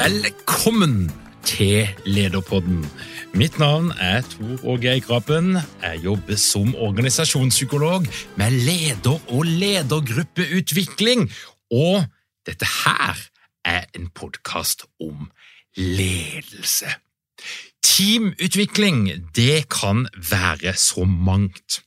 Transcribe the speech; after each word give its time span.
Velkommen 0.00 1.12
til 1.44 1.88
Lederpodden. 2.06 2.86
Mitt 3.34 3.58
navn 3.58 3.90
er 4.00 4.22
Tor 4.22 4.64
Åge 4.64 4.88
Eikrapen. 4.94 5.58
Jeg 5.82 6.00
jobber 6.04 6.36
som 6.36 6.74
organisasjonspsykolog 6.74 8.06
med 8.36 8.50
leder- 8.50 9.20
og 9.28 9.44
ledergruppeutvikling. 9.44 11.32
Og 11.70 12.04
dette 12.46 12.64
her 12.84 13.16
er 13.64 13.84
en 13.94 14.08
podkast 14.14 14.86
om 15.00 15.28
ledelse. 15.76 16.86
Teamutvikling 17.84 19.10
det 19.36 19.68
kan 19.68 20.08
være 20.30 20.74
så 20.76 21.04
mangt. 21.04 21.82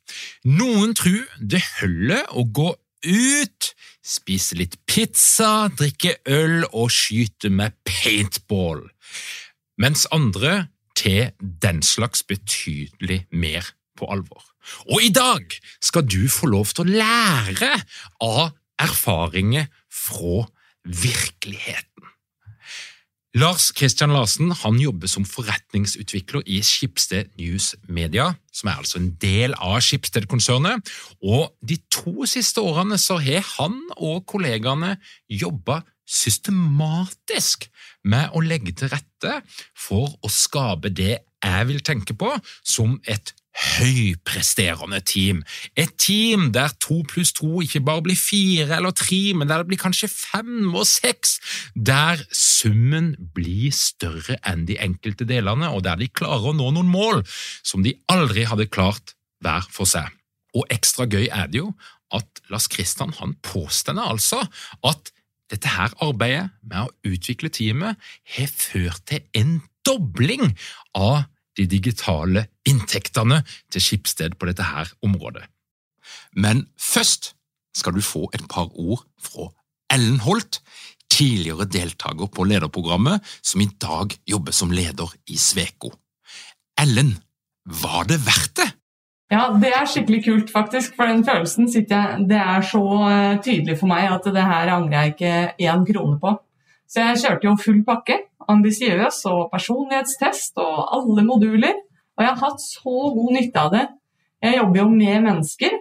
Noen 0.45 0.93
tror 0.95 1.25
det 1.41 1.65
holder 1.79 2.29
å 2.29 2.45
gå 2.45 2.75
ut, 3.05 3.69
spise 4.03 4.57
litt 4.59 4.77
pizza, 4.89 5.69
drikke 5.77 6.17
øl 6.29 6.63
og 6.71 6.91
skyte 6.93 7.51
med 7.53 7.75
paintball, 7.87 8.85
mens 9.79 10.07
andre 10.13 10.67
tar 10.97 11.33
den 11.39 11.81
slags 11.83 12.23
betydelig 12.27 13.23
mer 13.31 13.73
på 13.97 14.09
alvor. 14.11 14.43
Og 14.91 15.03
i 15.03 15.11
dag 15.13 15.55
skal 15.83 16.05
du 16.07 16.27
få 16.31 16.47
lov 16.51 16.71
til 16.71 16.85
å 16.85 16.97
lære 17.03 17.71
av 18.23 18.53
erfaringer 18.81 19.67
fra 19.91 20.45
virkeligheten. 20.83 21.92
Lars 23.33 23.71
Kristian 23.73 24.11
Larsen 24.13 24.51
han 24.53 24.75
jobber 24.77 25.09
som 25.09 25.23
forretningsutvikler 25.25 26.43
i 26.45 26.59
Skipsted 26.61 27.31
News 27.39 27.71
Media, 27.89 28.27
som 28.53 28.69
er 28.69 28.77
altså 28.83 28.99
en 28.99 29.09
del 29.21 29.55
av 29.57 29.79
Skipsted-konsernet. 29.81 30.85
Og 31.25 31.49
De 31.65 31.79
to 31.89 32.27
siste 32.29 32.61
årene 32.61 32.99
så 33.01 33.17
har 33.17 33.41
han 33.55 33.79
og 33.97 34.27
kollegaene 34.29 34.99
jobba 35.33 35.81
systematisk 36.05 37.65
med 38.05 38.35
å 38.37 38.43
legge 38.43 38.75
til 38.77 38.93
rette 38.93 39.39
for 39.73 40.13
å 40.21 40.29
skape 40.29 40.93
det 40.93 41.15
jeg 41.23 41.69
vil 41.71 41.81
tenke 41.81 42.13
på 42.13 42.29
som 42.61 42.99
et 43.09 43.33
høypresterende 43.53 44.99
team. 45.05 45.43
Et 45.77 45.91
team 46.01 46.49
der 46.55 46.73
to 46.81 47.01
pluss 47.09 47.33
to 47.37 47.61
ikke 47.61 47.83
bare 47.85 48.03
blir 48.05 48.17
fire 48.17 48.79
eller 48.79 48.93
tre, 48.97 49.33
men 49.37 49.49
der 49.49 49.61
det 49.61 49.69
blir 49.69 49.81
kanskje 49.81 50.09
fem 50.09 50.73
og 50.73 50.87
seks. 50.89 51.37
Der 51.75 52.21
summen 52.33 53.13
blir 53.35 53.73
større 53.75 54.39
enn 54.49 54.65
de 54.69 54.79
enkelte 54.81 55.27
delene, 55.29 55.69
og 55.69 55.83
der 55.85 56.01
de 56.01 56.09
klarer 56.09 56.51
å 56.51 56.57
nå 56.57 56.71
noen 56.73 56.89
mål 56.89 57.23
som 57.61 57.85
de 57.85 57.95
aldri 58.11 58.47
hadde 58.49 58.71
klart 58.73 59.15
hver 59.43 59.67
for 59.73 59.89
seg. 59.89 60.09
Og 60.57 60.65
ekstra 60.73 61.05
gøy 61.09 61.27
er 61.29 61.49
det 61.49 61.61
jo 61.61 61.73
at 62.13 62.43
Lars 62.53 62.69
Kristian 62.69 63.13
han 63.17 63.35
påstender 63.45 64.05
altså 64.05 64.43
at 64.85 65.13
dette 65.51 65.69
her 65.69 65.93
arbeidet 66.01 66.49
med 66.65 66.87
å 66.87 67.13
utvikle 67.13 67.51
teamet 67.53 67.99
har 68.37 68.49
ført 68.49 69.03
til 69.09 69.21
en 69.37 69.59
dobling 69.85 70.53
av 70.97 71.25
de 71.57 71.67
digitale 71.69 72.47
inntektene 72.69 73.41
til 73.71 73.83
Skipsted 73.83 74.37
på 74.39 74.49
dette 74.49 74.65
her 74.65 74.91
området. 75.05 75.45
Men 76.35 76.67
først 76.79 77.33
skal 77.77 77.95
du 77.95 78.01
få 78.05 78.29
et 78.33 78.45
par 78.49 78.69
ord 78.79 79.05
fra 79.21 79.49
Ellen 79.93 80.19
Holt, 80.25 80.61
tidligere 81.13 81.67
deltaker 81.69 82.29
på 82.33 82.45
lederprogrammet, 82.49 83.21
som 83.45 83.61
i 83.61 83.69
dag 83.81 84.15
jobber 84.29 84.55
som 84.55 84.73
leder 84.73 85.11
i 85.29 85.37
Sveko. 85.37 85.93
Ellen, 86.81 87.13
var 87.65 88.07
det 88.09 88.17
verdt 88.25 88.57
det? 88.57 88.69
Ja, 89.33 89.47
det 89.57 89.71
er 89.73 89.85
skikkelig 89.89 90.23
kult, 90.25 90.49
faktisk. 90.53 90.95
For 90.97 91.09
den 91.09 91.23
følelsen 91.25 91.69
sitter 91.71 91.95
jeg 91.95 92.25
Det 92.29 92.37
er 92.37 92.65
så 92.65 92.83
eh, 93.09 93.37
tydelig 93.41 93.79
for 93.79 93.89
meg 93.89 94.09
at 94.11 94.27
det 94.29 94.43
her 94.45 94.73
angrer 94.75 94.97
jeg 94.99 95.13
ikke 95.13 95.69
én 95.69 95.85
krone 95.87 96.19
på. 96.21 96.35
Så 96.93 97.01
jeg 97.01 97.21
kjørte 97.23 97.47
jo 97.47 97.55
full 97.57 97.79
pakke 97.87 98.19
ambisiøs 98.51 99.23
og 99.31 99.47
personlighetstest 99.53 100.59
og 100.61 100.83
alle 100.97 101.23
moduler. 101.25 101.79
Og 102.13 102.21
jeg 102.21 102.29
har 102.29 102.43
hatt 102.43 102.61
så 102.61 103.09
god 103.15 103.31
nytte 103.33 103.63
av 103.63 103.71
det. 103.73 103.87
Jeg 104.43 104.59
jobber 104.59 104.81
jo 104.83 104.85
med 104.91 105.25
mennesker. 105.25 105.79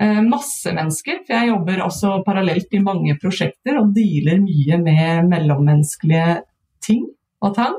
Eh, 0.00 0.20
masse 0.26 0.72
mennesker, 0.74 1.20
for 1.26 1.36
jeg 1.36 1.50
jobber 1.50 1.84
også 1.84 2.16
parallelt 2.26 2.74
i 2.74 2.82
mange 2.82 3.14
prosjekter 3.22 3.78
og 3.78 3.92
dealer 3.94 4.42
mye 4.42 4.78
med 4.82 5.30
mellommenneskelige 5.30 6.40
ting 6.82 7.06
og 7.44 7.54
tang. 7.58 7.78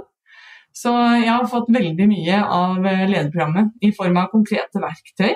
Så 0.71 0.91
jeg 1.19 1.31
har 1.31 1.47
fått 1.51 1.71
veldig 1.75 2.07
mye 2.07 2.41
av 2.45 2.77
lederprogrammet 2.85 3.73
i 3.83 3.91
form 3.95 4.19
av 4.21 4.31
konkrete 4.31 4.79
verktøy. 4.79 5.33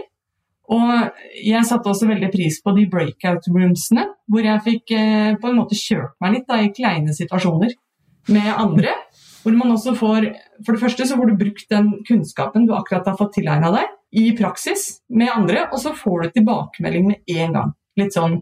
Og 0.73 1.17
jeg 1.45 1.67
satte 1.67 1.91
også 1.91 2.07
veldig 2.09 2.31
pris 2.33 2.57
på 2.63 2.73
de 2.77 2.87
breakout 2.89 3.45
roomsene, 3.51 4.07
hvor 4.31 4.45
jeg 4.45 4.63
fikk 4.65 4.93
eh, 4.97 5.33
på 5.41 5.51
en 5.51 5.59
måte 5.59 5.77
kjørt 5.77 6.15
meg 6.23 6.39
litt 6.39 6.47
da, 6.49 6.61
i 6.61 6.71
kleine 6.73 7.13
situasjoner 7.15 7.75
med 8.33 8.49
andre. 8.55 8.95
Hvor 9.45 9.53
man 9.53 9.75
også 9.75 9.91
får 9.93 10.23
For 10.65 10.73
det 10.73 10.81
første 10.81 11.05
så 11.05 11.19
får 11.19 11.29
du 11.29 11.35
brukt 11.37 11.67
den 11.69 11.91
kunnskapen 12.07 12.63
du 12.65 12.71
akkurat 12.73 13.05
har 13.05 13.17
fått 13.19 13.35
tilegna 13.35 13.69
deg, 13.75 13.91
i 14.17 14.31
praksis 14.33 15.03
med 15.13 15.29
andre, 15.29 15.67
og 15.69 15.77
så 15.83 15.91
får 15.93 16.23
du 16.23 16.31
tilbakemelding 16.39 17.05
med 17.11 17.33
en 17.35 17.53
gang. 17.53 17.75
Litt 17.99 18.17
sånn 18.17 18.39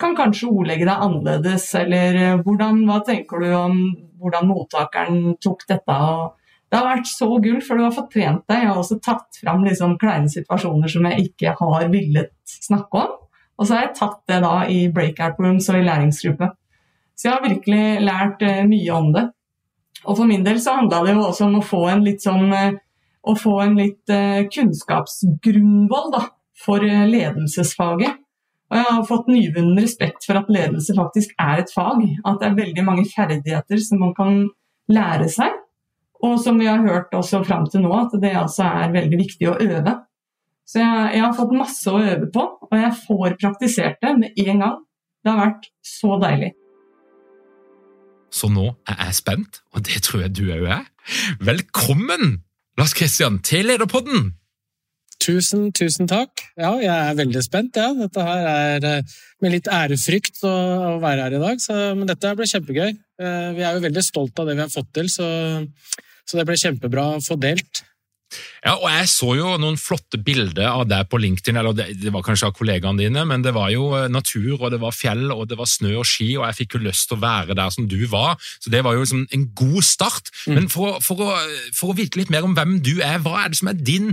Kan 0.00 0.12
kanskje 0.16 0.50
ordlegge 0.50 0.84
deg 0.88 1.06
annerledes, 1.06 1.70
eller 1.80 2.20
eh, 2.20 2.42
hvordan, 2.44 2.84
hva 2.88 3.00
tenker 3.06 3.40
du 3.40 3.48
om 3.56 3.80
hvordan 4.20 4.48
mottakeren 4.48 5.18
tok 5.40 5.64
dette? 5.72 5.96
og 5.96 6.36
det 6.70 6.78
har 6.78 6.86
vært 6.86 7.08
så 7.10 7.26
gull, 7.42 7.58
for 7.66 7.78
du 7.78 7.82
har 7.82 7.94
fått 7.94 8.12
trent 8.14 8.44
deg. 8.46 8.62
Jeg 8.62 8.70
har 8.70 8.78
også 8.78 9.00
tatt 9.02 9.40
fram 9.40 9.64
liksom 9.66 9.96
kleine 9.98 10.30
situasjoner 10.30 10.92
som 10.92 11.08
jeg 11.08 11.26
ikke 11.30 11.56
har 11.58 11.88
villet 11.90 12.30
snakke 12.46 13.00
om. 13.00 13.16
Og 13.58 13.66
så 13.66 13.74
har 13.74 13.88
jeg 13.88 13.96
tatt 13.98 14.20
det 14.30 14.38
da 14.44 14.54
i 14.70 14.84
breakout 14.94 15.40
rooms 15.42 15.66
og 15.72 15.80
i 15.80 15.84
læringsgruppe. 15.88 16.48
Så 17.18 17.26
jeg 17.26 17.34
har 17.34 17.48
virkelig 17.48 17.82
lært 18.06 18.44
uh, 18.46 18.62
mye 18.70 18.94
om 18.96 19.10
det. 19.16 19.26
Og 20.06 20.14
for 20.14 20.30
min 20.30 20.46
del 20.46 20.60
så 20.62 20.78
handla 20.78 21.02
det 21.04 21.16
jo 21.16 21.26
også 21.26 21.48
om 21.48 21.58
å 21.58 21.66
få 21.66 21.82
en 21.90 22.06
litt 22.06 22.22
sånn 22.24 22.54
uh, 22.54 22.78
å 23.20 23.34
få 23.36 23.58
en 23.66 23.76
litt 23.76 24.14
uh, 24.14 24.46
kunnskapsgrunnvoll 24.54 26.16
for 26.60 26.86
ledelsesfaget. 26.86 28.22
Og 28.70 28.78
jeg 28.78 28.86
har 28.86 29.06
fått 29.08 29.28
nyvunnen 29.28 29.82
respekt 29.82 30.24
for 30.28 30.38
at 30.38 30.50
ledelse 30.52 30.94
faktisk 30.96 31.34
er 31.42 31.64
et 31.64 31.72
fag. 31.74 32.06
At 32.22 32.38
det 32.40 32.48
er 32.48 32.60
veldig 32.62 32.86
mange 32.86 33.04
ferdigheter 33.10 33.82
som 33.82 34.00
man 34.06 34.14
kan 34.16 34.44
lære 34.88 35.26
seg. 35.32 35.59
Og 36.26 36.36
som 36.42 36.58
vi 36.60 36.68
har 36.68 36.82
hørt 36.84 37.14
også 37.16 37.42
fram 37.46 37.66
til 37.70 37.84
nå, 37.84 37.92
at 37.96 38.14
det 38.20 38.32
altså 38.36 38.68
er 38.68 38.94
veldig 38.94 39.20
viktig 39.22 39.48
å 39.48 39.56
øve. 39.56 39.96
Så 40.68 40.82
jeg, 40.82 41.12
jeg 41.16 41.24
har 41.24 41.36
fått 41.36 41.54
masse 41.56 41.90
å 41.90 42.00
øve 42.00 42.28
på, 42.34 42.44
og 42.68 42.76
jeg 42.76 42.96
får 43.06 43.36
praktisert 43.40 44.02
det 44.04 44.12
med 44.18 44.42
en 44.44 44.64
gang. 44.64 44.76
Det 45.24 45.32
har 45.32 45.40
vært 45.40 45.70
så 45.84 46.18
deilig. 46.20 46.52
Så 48.30 48.50
nå 48.52 48.68
er 48.86 49.00
jeg 49.08 49.16
spent, 49.18 49.62
og 49.74 49.82
det 49.88 50.04
tror 50.06 50.26
jeg 50.26 50.36
du 50.38 50.44
òg 50.54 50.68
er. 50.76 50.84
Velkommen, 51.42 52.44
Lars 52.78 52.94
Kristian, 52.94 53.40
til 53.42 53.66
Lederpodden! 53.72 54.36
Tusen, 55.20 55.66
tusen 55.76 56.08
takk. 56.08 56.46
Ja, 56.56 56.70
jeg 56.80 56.88
er 56.88 57.16
veldig 57.18 57.42
spent. 57.44 57.76
Ja. 57.76 57.90
Dette 57.92 58.22
her 58.24 58.46
er 58.48 58.86
eh, 58.88 59.16
med 59.44 59.52
litt 59.52 59.66
ærefrykt 59.68 60.40
å, 60.48 60.52
å 60.94 60.94
være 61.02 61.26
her 61.26 61.36
i 61.36 61.40
dag, 61.42 61.60
så, 61.60 61.76
men 61.98 62.08
dette 62.08 62.32
blir 62.38 62.48
kjempegøy. 62.48 62.94
Eh, 63.20 63.50
vi 63.58 63.66
er 63.66 63.76
jo 63.76 63.84
veldig 63.84 64.04
stolt 64.06 64.40
av 64.40 64.48
det 64.48 64.56
vi 64.56 64.64
har 64.64 64.72
fått 64.72 64.88
til, 64.96 65.10
så, 65.12 65.26
så 66.30 66.38
det 66.38 66.46
ble 66.46 66.58
kjempebra 66.60 67.08
å 67.16 67.22
få 67.24 67.36
delt. 67.40 67.82
Ja, 68.62 68.76
og 68.76 68.86
Jeg 68.92 69.08
så 69.10 69.32
jo 69.34 69.54
noen 69.58 69.78
flotte 69.80 70.20
bilder 70.22 70.68
av 70.68 70.84
deg 70.86 71.08
på 71.10 71.18
LinkedIn, 71.18 71.56
eller 71.58 71.74
det, 71.74 72.12
var 72.14 72.22
kanskje 72.22 72.50
av 72.50 72.54
kollegaene 72.54 73.02
dine, 73.02 73.24
men 73.26 73.42
det 73.42 73.54
var 73.56 73.72
jo 73.74 73.88
eh, 73.98 74.10
natur, 74.12 74.60
og 74.60 74.68
det 74.70 74.78
var 74.82 74.94
fjell, 74.94 75.24
og 75.34 75.48
det 75.50 75.58
var 75.58 75.70
snø 75.70 75.96
og 75.98 76.06
ski, 76.06 76.28
og 76.38 76.44
jeg 76.46 76.58
fikk 76.60 76.76
jo 76.76 76.84
lyst 76.84 77.08
til 77.10 77.18
å 77.18 77.24
være 77.24 77.56
der 77.58 77.72
som 77.74 77.88
du 77.90 77.98
var. 78.12 78.38
Så 78.62 78.70
det 78.72 78.84
var 78.86 78.94
jo 78.94 79.02
liksom 79.02 79.24
en 79.34 79.48
god 79.58 79.82
start. 79.86 80.30
Mm. 80.44 80.54
Men 80.58 80.70
for, 80.70 81.00
for, 81.02 81.24
å, 81.24 81.40
for 81.76 81.90
å 81.90 81.98
vite 81.98 82.20
litt 82.20 82.30
mer 82.30 82.46
om 82.46 82.54
hvem 82.54 82.78
du 82.84 82.98
er, 83.00 83.18
hva 83.24 83.42
er 83.42 83.50
det 83.50 83.60
som 83.62 83.72
er 83.72 83.80
din 83.80 84.12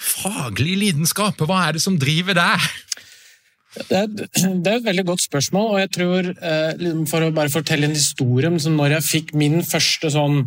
faglige 0.00 0.80
lidenskap? 0.86 1.44
Hva 1.44 1.66
er 1.68 1.76
det 1.76 1.84
som 1.84 1.98
driver 2.00 2.38
deg? 2.38 2.70
Det 3.74 3.98
er, 3.98 4.06
det 4.06 4.70
er, 4.70 4.78
et 4.78 4.86
veldig 4.86 5.04
godt 5.08 5.24
spørsmål, 5.26 5.72
og 5.74 5.82
jeg 5.82 5.90
tror, 5.98 6.30
eh, 6.30 6.70
liksom 6.78 7.04
for 7.10 7.26
å 7.26 7.34
bare 7.34 7.52
fortelle 7.52 7.90
en 7.90 7.98
historie 7.98 8.48
om 8.48 8.56
når 8.78 9.00
jeg 9.00 9.08
fikk 9.10 9.34
min 9.36 9.58
første 9.66 10.14
sånn 10.14 10.44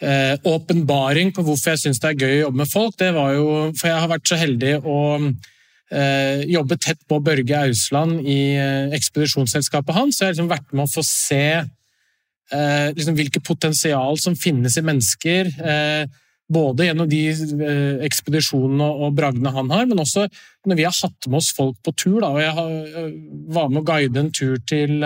Eh, 0.00 0.38
åpenbaring 0.48 1.28
på 1.36 1.42
hvorfor 1.44 1.74
jeg 1.74 1.82
syns 1.82 1.98
det 2.00 2.14
er 2.14 2.22
gøy 2.22 2.30
å 2.38 2.44
jobbe 2.46 2.60
med 2.62 2.70
folk, 2.72 2.94
det 2.96 3.10
var 3.12 3.34
jo 3.36 3.48
For 3.76 3.90
jeg 3.90 4.00
har 4.00 4.08
vært 4.08 4.30
så 4.30 4.38
heldig 4.40 4.70
å 4.88 5.00
eh, 5.20 6.46
jobbe 6.48 6.78
tett 6.80 7.02
på 7.10 7.18
Børge 7.20 7.58
Ausland 7.66 8.22
i 8.24 8.38
eh, 8.56 8.94
ekspedisjonsselskapet 8.96 9.98
hans. 9.98 10.16
Så 10.16 10.24
jeg 10.24 10.30
har 10.30 10.38
liksom 10.38 10.48
vært 10.54 10.72
med 10.72 10.86
å 10.86 10.94
få 10.94 11.04
se 11.04 11.44
eh, 11.60 12.88
liksom 12.96 13.18
hvilket 13.18 13.44
potensial 13.44 14.16
som 14.22 14.38
finnes 14.40 14.78
i 14.80 14.86
mennesker. 14.88 15.52
Eh, 15.60 16.18
både 16.50 16.88
gjennom 16.88 17.10
de 17.10 17.22
eh, 17.28 18.00
ekspedisjonene 18.08 18.88
og 19.04 19.14
bragdene 19.20 19.52
han 19.54 19.68
har, 19.70 19.84
men 19.86 20.00
også 20.00 20.30
når 20.64 20.80
vi 20.80 20.88
har 20.88 20.96
hatt 20.96 21.28
med 21.28 21.42
oss 21.42 21.52
folk 21.54 21.76
på 21.84 21.92
tur. 21.92 22.22
Da, 22.24 22.32
og 22.32 22.40
jeg 22.40 23.10
var 23.52 23.68
med 23.68 23.82
å 23.82 23.88
guide 23.92 24.24
en 24.24 24.32
tur 24.32 24.56
til, 24.64 25.04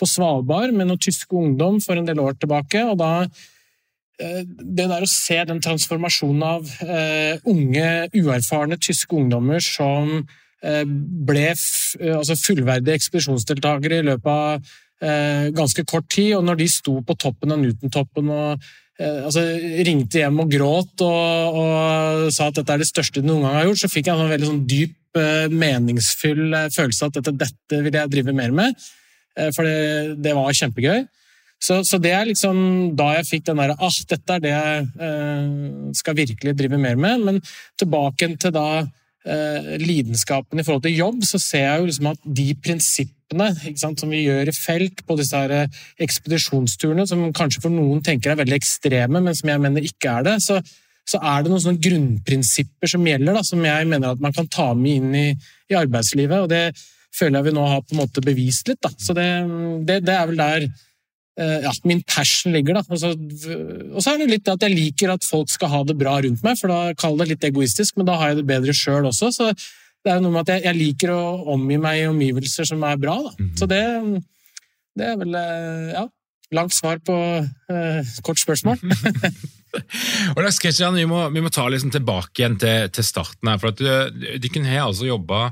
på 0.00 0.08
Svalbard 0.08 0.72
med 0.72 0.88
noen 0.88 1.02
tyske 1.12 1.36
ungdom 1.36 1.82
for 1.84 2.00
en 2.00 2.08
del 2.08 2.24
år 2.24 2.40
tilbake. 2.40 2.88
og 2.88 2.96
da 3.04 3.12
det 4.18 4.86
der 4.86 5.02
å 5.02 5.10
se 5.10 5.40
den 5.48 5.60
transformasjonen 5.62 6.44
av 6.46 6.70
uh, 6.86 7.34
unge, 7.50 7.88
uerfarne 8.14 8.78
tyske 8.78 9.16
ungdommer 9.18 9.62
som 9.64 10.20
uh, 10.22 10.84
ble 10.86 11.48
altså 11.50 12.36
fullverdige 12.38 12.94
ekspedisjonsdeltakere 13.00 14.00
i 14.00 14.08
løpet 14.12 14.32
av 14.32 14.72
ganske 15.04 15.82
kort 15.84 16.06
tid, 16.08 16.30
og 16.38 16.46
når 16.46 16.56
de 16.62 16.66
sto 16.70 16.94
på 17.04 17.16
toppen 17.20 17.50
av 17.52 17.58
Newton-toppen 17.60 18.28
og 18.32 18.62
altså, 18.96 19.42
ringte 19.84 20.22
hjem 20.22 20.38
og 20.40 20.54
gråt 20.54 21.02
og, 21.04 21.58
og, 21.58 22.22
sa 22.32 22.46
at 22.48 22.56
dette 22.56 22.72
er 22.72 22.80
det 22.80 22.88
største 22.88 23.20
de 23.20 23.28
noen 23.28 23.42
gang 23.44 23.58
har 23.58 23.66
gjort, 23.68 23.82
så 23.82 23.90
fikk 23.92 24.08
jeg 24.08 24.22
en 24.22 24.32
veldig 24.32 24.48
sånn 24.48 24.62
dyp, 24.70 24.94
meningsfull 25.52 26.56
følelse 26.72 27.04
av 27.04 27.10
at 27.10 27.18
dette, 27.18 27.34
dette 27.42 27.82
vil 27.84 27.98
jeg 27.98 28.12
drive 28.14 28.36
mer 28.38 28.54
med. 28.54 28.80
For 29.58 29.66
det, 29.66 30.16
det 30.24 30.32
var 30.38 30.56
kjempegøy. 30.62 31.04
Så, 31.64 31.78
så, 31.86 32.00
det 32.02 32.12
er 32.12 32.28
liksom 32.28 32.58
da 32.98 33.14
jeg 33.18 33.28
fikk 33.30 33.46
den 33.48 33.62
derre 33.62 33.78
ah, 33.80 33.96
dette 34.10 34.36
er 34.36 34.42
det 34.44 34.52
jeg 34.52 34.84
eh, 35.06 35.48
skal 35.96 36.18
virkelig 36.18 36.54
drive 36.58 36.80
mer 36.80 37.00
med. 37.00 37.24
Men 37.24 37.40
tilbake 37.80 38.28
til 38.40 38.52
da 38.54 38.68
eh, 38.82 39.74
lidenskapen 39.80 40.60
i 40.60 40.66
forhold 40.66 40.84
til 40.84 40.98
jobb, 40.98 41.24
så 41.24 41.40
ser 41.40 41.66
jeg 41.66 41.80
jo 41.80 41.90
liksom 41.90 42.10
at 42.12 42.30
de 42.40 42.46
prinsippene 42.66 43.50
sant, 43.80 44.00
som 44.00 44.12
vi 44.12 44.26
gjør 44.26 44.52
i 44.52 44.56
felt 44.56 45.04
på 45.08 45.18
disse 45.20 45.40
her 45.40 45.56
eh, 45.62 45.82
ekspedisjonsturene, 46.04 47.08
som 47.08 47.26
kanskje 47.36 47.64
for 47.64 47.72
noen 47.72 48.04
tenker 48.04 48.34
er 48.34 48.42
veldig 48.42 48.58
ekstreme, 48.60 49.22
men 49.24 49.36
som 49.36 49.52
jeg 49.54 49.64
mener 49.64 49.88
ikke 49.88 50.18
er 50.18 50.28
det, 50.28 50.38
så, 50.44 50.60
så 51.08 51.20
er 51.20 51.44
det 51.44 51.52
noen 51.52 51.64
sånne 51.64 51.84
grunnprinsipper 51.88 52.92
som 52.92 53.08
gjelder, 53.08 53.40
da, 53.40 53.44
som 53.46 53.64
jeg 53.64 53.88
mener 53.88 54.12
at 54.12 54.24
man 54.24 54.36
kan 54.36 54.50
ta 54.52 54.72
med 54.76 55.00
inn 55.00 55.16
i, 55.16 55.28
i 55.72 55.80
arbeidslivet. 55.80 56.44
og 56.44 56.52
det 56.52 56.66
føler 57.14 57.38
jeg 57.38 57.46
vi 57.46 57.54
nå 57.54 57.64
har 57.70 57.84
på 57.84 57.94
en 57.94 58.00
måte 58.02 58.22
bevist 58.24 58.68
litt. 58.68 58.80
Da. 58.82 58.90
Så 58.98 59.14
det, 59.16 59.28
det, 59.86 60.00
det 60.06 60.16
er 60.18 60.26
vel 60.26 60.40
der 60.40 60.66
ja, 61.36 61.72
min 61.82 62.02
passion 62.06 62.52
ligger. 62.54 62.78
da. 62.78 62.82
Og 62.86 63.00
så, 63.00 63.08
og 63.10 64.02
så 64.02 64.12
er 64.12 64.20
det 64.22 64.28
litt 64.30 64.50
at 64.50 64.62
jeg 64.62 64.74
liker 64.74 65.14
at 65.14 65.26
folk 65.26 65.50
skal 65.50 65.72
ha 65.72 65.80
det 65.86 65.96
bra 65.98 66.20
rundt 66.22 66.44
meg, 66.46 66.58
for 66.60 66.70
da 66.70 66.94
kaller 66.98 67.24
det 67.24 67.34
litt 67.34 67.48
egoistisk, 67.50 67.96
men 67.98 68.06
da 68.06 68.18
har 68.20 68.32
jeg 68.32 68.42
det 68.42 68.46
bedre 68.52 68.76
sjøl 68.76 69.08
også. 69.10 69.32
Så 69.34 69.48
det 70.04 70.12
er 70.12 70.20
noe 70.20 70.34
med 70.34 70.44
at 70.44 70.54
jeg, 70.54 70.66
jeg, 70.68 70.78
liker 70.78 71.14
å 71.14 71.22
omgi 71.54 71.78
meg 71.80 72.02
i 72.02 72.08
omgivelser 72.10 72.68
som 72.68 72.84
er 72.84 73.00
bra. 73.00 73.16
da. 73.24 73.32
Mm. 73.40 73.50
Så 73.58 73.68
det, 73.70 73.82
det, 75.00 75.10
er 75.10 75.18
vel 75.20 75.38
eh, 75.40 75.94
ja, 75.96 76.04
langt 76.58 76.76
svar 76.76 77.00
på 77.04 77.16
eh, 77.40 78.16
kort 78.26 78.42
spørsmål. 78.42 78.82
og 80.34 80.42
da, 80.44 80.50
Christian, 80.52 80.98
vi 81.00 81.06
må, 81.08 81.24
vi 81.32 81.44
må 81.44 81.52
ta 81.52 81.64
liksom 81.72 81.94
tilbake 81.94 82.42
igjen 82.42 82.58
til, 82.60 82.90
til 82.92 83.06
starten. 83.06 83.48
her, 83.48 83.62
for 83.62 83.72
at 83.72 83.80
Dere 83.80 84.66
har 84.68 84.90
altså 84.90 85.08
jobba 85.08 85.48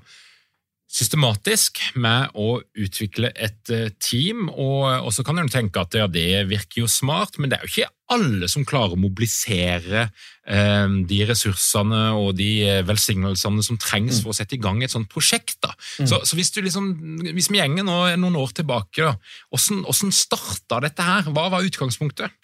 systematisk 0.93 1.81
med 1.97 2.35
å 2.37 2.59
utvikle 2.77 3.31
et 3.33 3.73
eh, 3.73 3.89
team. 4.03 4.49
Og, 4.50 4.85
og 5.06 5.11
så 5.15 5.25
kan 5.25 5.41
en 5.41 5.50
tenke 5.50 5.81
at 5.81 5.97
ja, 5.97 6.09
det 6.11 6.44
virker 6.50 6.83
jo 6.83 6.91
smart, 6.91 7.39
men 7.41 7.49
det 7.49 7.59
er 7.59 7.65
jo 7.65 7.73
ikke 7.73 7.93
alle 8.12 8.49
som 8.50 8.67
klarer 8.69 8.93
å 8.93 9.00
mobilisere 9.00 10.03
eh, 10.05 10.97
de 11.09 11.21
ressursene 11.31 12.03
og 12.19 12.35
de 12.37 12.50
eh, 12.67 12.83
velsignelsene 12.85 13.65
som 13.65 13.81
trengs 13.81 14.19
mm. 14.19 14.25
for 14.25 14.35
å 14.35 14.37
sette 14.37 14.59
i 14.59 14.61
gang 14.62 14.83
et 14.85 14.93
sånt 14.93 15.09
prosjekt. 15.12 15.56
da. 15.65 15.73
Mm. 16.03 16.11
Så, 16.11 16.21
så, 16.29 16.37
hvis 16.37 16.53
du 16.53 16.61
liksom, 16.67 16.93
hvis 17.31 17.49
vi 17.49 17.62
gjenger 17.62 17.89
nå 17.89 18.03
noen 18.21 18.37
år 18.43 18.53
tilbake, 18.61 19.09
da, 19.09 19.17
hvordan, 19.49 19.87
hvordan 19.89 20.12
starta 20.19 20.83
dette 20.85 21.09
her? 21.09 21.33
Hva 21.33 21.49
var 21.55 21.65
utgangspunktet? 21.65 22.37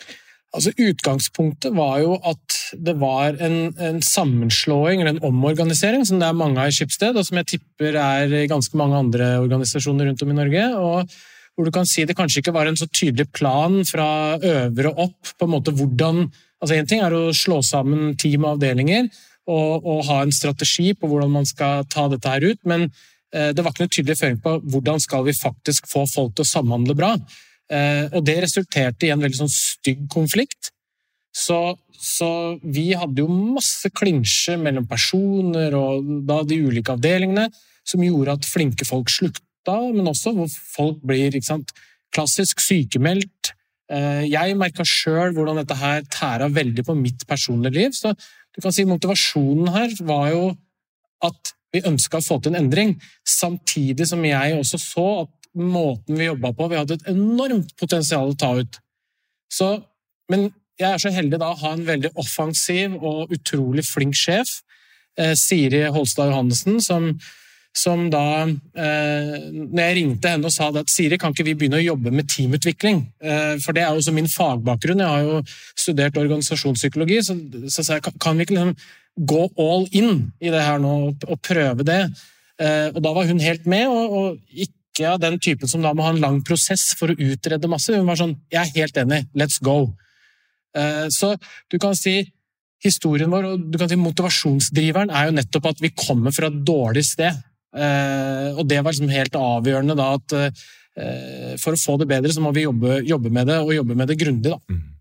Altså, 0.57 0.73
utgangspunktet 0.81 1.75
var 1.77 1.99
jo 2.01 2.15
at 2.25 2.59
det 2.81 2.95
var 3.01 3.37
en, 3.45 3.75
en, 3.77 3.99
sammenslåing 4.03 5.03
eller 5.03 5.17
en 5.17 5.27
omorganisering, 5.29 6.07
som 6.09 6.21
det 6.21 6.29
er 6.29 6.39
mange 6.39 6.63
av 6.63 6.71
i 6.71 6.77
Skipsted, 6.77 7.19
og 7.21 7.27
som 7.27 7.37
jeg 7.41 7.51
tipper 7.53 7.99
er 8.01 8.33
i 8.33 8.47
ganske 8.49 8.79
mange 8.81 8.97
andre 8.97 9.35
organisasjoner 9.43 10.09
rundt 10.09 10.25
om 10.25 10.33
i 10.33 10.39
Norge. 10.39 10.71
og 10.79 11.19
hvor 11.59 11.67
du 11.67 11.75
kan 11.75 11.89
si 11.91 12.05
det 12.07 12.15
kanskje 12.15 12.39
ikke 12.39 12.55
var 12.55 12.69
en 12.71 12.79
så 12.79 12.87
tydelig 12.87 13.33
plan 13.35 13.81
fra 13.83 14.39
øvre 14.39 14.93
opp 14.95 15.33
på 15.35 15.47
en 15.49 15.51
måte 15.57 15.75
hvordan 15.75 16.29
altså 16.63 16.77
Én 16.77 16.87
ting 16.87 17.03
er 17.03 17.15
å 17.15 17.33
slå 17.35 17.59
sammen 17.67 18.13
team 18.19 18.47
og 18.47 18.57
avdelinger 18.57 19.09
og, 19.51 19.83
og, 19.83 20.05
ha 20.07 20.21
en 20.23 20.35
strategi 20.35 20.93
på 20.95 21.11
hvordan 21.11 21.33
man 21.35 21.49
skal 21.49 21.83
ta 21.91 22.07
dette 22.13 22.31
her 22.31 22.47
ut, 22.47 22.61
men 22.69 22.87
eh, 23.35 23.51
det 23.51 23.65
var 23.65 23.75
ikke 23.75 23.87
noe 23.87 23.95
tydelig 23.95 24.19
føring 24.21 24.41
på 24.45 24.55
hvordan 24.71 25.03
skal 25.03 25.27
vi 25.27 25.35
faktisk 25.35 25.89
få 25.91 26.05
folk 26.11 26.37
til 26.37 26.47
å 26.47 26.51
samhandle 26.53 26.95
bra. 26.99 27.13
Eh, 27.69 28.07
og 28.17 28.25
det 28.25 28.39
resulterte 28.45 29.07
i 29.07 29.13
en 29.13 29.23
veldig 29.23 29.43
sånn 29.43 29.53
stygg 29.53 30.07
konflikt. 30.13 30.71
Så, 31.35 31.77
så, 31.93 32.31
vi 32.65 32.91
hadde 32.97 33.23
jo 33.23 33.29
masse 33.29 33.91
klinsjer 33.95 34.59
mellom 34.61 34.89
personer 34.89 35.77
og 35.77 36.07
da 36.27 36.41
de 36.49 36.63
ulike 36.65 36.95
avdelingene 36.97 37.47
som 37.87 38.03
gjorde 38.05 38.39
at 38.39 38.49
flinke 38.49 38.87
folk 38.89 39.13
slukta, 39.13 39.77
men 39.93 40.09
også 40.09 40.33
hvor 40.37 40.49
folk 40.51 41.05
blir 41.07 41.37
sant, 41.45 41.71
klassisk 42.15 42.63
sykemeldt. 42.65 43.53
Eh, 43.93 44.25
jeg 44.29 44.57
merka 44.61 44.85
sjøl 44.89 45.35
hvordan 45.37 45.61
dette 45.61 45.77
her 45.79 46.03
tæra 46.13 46.49
veldig 46.53 46.85
på 46.89 46.97
mitt 46.97 47.25
personlige 47.29 47.77
liv. 47.77 47.95
Så 47.97 48.15
du 48.17 48.63
kan 48.65 48.75
si 48.75 48.89
motivasjonen 48.89 49.71
her 49.77 49.95
var 50.09 50.33
jo 50.33 50.45
at 51.25 51.55
vi 51.75 51.85
ønska 51.85 52.21
å 52.21 52.25
få 52.25 52.39
til 52.41 52.55
en 52.55 52.63
endring, 52.63 52.95
samtidig 53.29 54.07
som 54.09 54.23
jeg 54.25 54.57
også 54.57 54.81
så 54.81 55.09
at 55.27 55.33
måten 55.61 56.19
vi 56.19 56.29
jobba 56.29 56.53
på. 56.57 56.69
Vi 56.71 56.79
hadde 56.79 56.99
et 56.99 57.11
enormt 57.13 57.75
potensial 57.81 58.33
å 58.33 58.39
ta 58.39 58.55
ut. 58.61 58.79
Så, 59.53 59.73
men 60.31 60.49
jeg 60.79 60.89
er 60.93 61.03
så 61.03 61.13
heldig 61.13 61.41
da 61.41 61.51
å 61.53 61.61
ha 61.63 61.75
en 61.75 61.87
veldig 61.89 62.13
offensiv 62.21 62.95
og 62.99 63.35
utrolig 63.35 63.85
flink 63.89 64.17
sjef, 64.19 64.61
eh, 65.19 65.35
Siri 65.39 65.83
Holstad 65.95 66.31
Johannessen, 66.31 66.79
som, 66.85 67.11
som 67.75 68.07
da 68.13 68.47
eh, 68.47 69.35
Når 69.51 69.83
jeg 69.83 69.97
ringte 69.99 70.33
henne 70.35 70.49
og 70.49 70.55
sa 70.55 70.71
at 70.71 70.93
Siri, 70.93 71.19
kan 71.19 71.35
ikke 71.35 71.49
vi 71.49 71.57
begynne 71.59 71.81
å 71.81 71.89
jobbe 71.89 72.15
med 72.15 72.31
teamutvikling? 72.31 73.03
Eh, 73.19 73.59
for 73.65 73.75
det 73.75 73.85
er 73.85 73.91
jo 73.91 74.05
også 74.05 74.15
min 74.15 74.31
fagbakgrunn, 74.31 75.03
jeg 75.03 75.15
har 75.17 75.27
jo 75.27 75.43
studert 75.75 76.23
organisasjonspsykologi, 76.23 77.21
så, 77.27 77.39
så 77.67 77.87
sa 77.87 78.01
kan 78.07 78.39
vi 78.39 78.47
ikke 78.47 78.59
liksom 78.59 78.75
gå 79.19 79.45
all 79.59 79.89
in 79.99 80.29
i 80.39 80.51
det 80.55 80.63
her 80.63 80.79
nå 80.79 80.95
og, 81.09 81.27
og 81.27 81.41
prøve 81.43 81.87
det? 81.87 82.05
Eh, 82.59 82.89
og 82.95 83.03
da 83.03 83.15
var 83.15 83.27
hun 83.27 83.43
helt 83.43 83.67
med, 83.71 83.87
og, 83.91 84.19
og 84.19 84.69
ikke 84.99 85.21
den 85.23 85.39
typen 85.43 85.71
som 85.71 85.85
da 85.85 85.95
må 85.95 86.05
ha 86.07 86.13
en 86.15 86.23
lang 86.23 86.41
prosess 86.47 86.91
for 86.99 87.13
å 87.13 87.19
utrede 87.19 87.71
masse. 87.71 87.95
Hun 87.95 88.09
var 88.09 88.19
sånn 88.21 88.37
'Jeg 88.51 88.67
er 88.67 88.81
helt 88.81 88.97
enig. 88.97 89.27
Let's 89.35 89.61
go'. 89.63 89.95
Eh, 90.77 91.07
så 91.09 91.37
du 91.71 91.79
kan 91.79 91.95
si 91.95 92.33
historien 92.85 93.31
vår 93.31 93.45
og 93.45 93.71
du 93.71 93.79
kan 93.79 93.89
si 93.89 93.97
motivasjonsdriveren 93.97 95.11
er 95.11 95.29
jo 95.29 95.37
nettopp 95.39 95.67
at 95.73 95.81
vi 95.81 95.91
kommer 95.91 96.31
fra 96.35 96.47
et 96.47 96.65
dårlig 96.65 97.05
sted. 97.05 97.35
Eh, 97.75 98.55
og 98.55 98.67
det 98.69 98.83
var 98.83 98.93
liksom 98.93 99.11
helt 99.13 99.33
avgjørende 99.33 99.97
da 99.99 100.15
at 100.15 100.33
eh, 100.33 101.57
for 101.59 101.73
å 101.75 101.81
få 101.81 101.99
det 101.99 102.09
bedre, 102.11 102.33
så 102.33 102.43
må 102.43 102.53
vi 102.55 102.67
jobbe, 102.67 103.03
jobbe 103.07 103.31
med 103.31 103.47
det, 103.47 103.59
og 103.63 103.75
jobbe 103.75 103.95
med 103.95 104.09
det 104.09 104.19
grundig. 104.19 104.51
da. 104.51 104.59
Mm. 104.69 104.95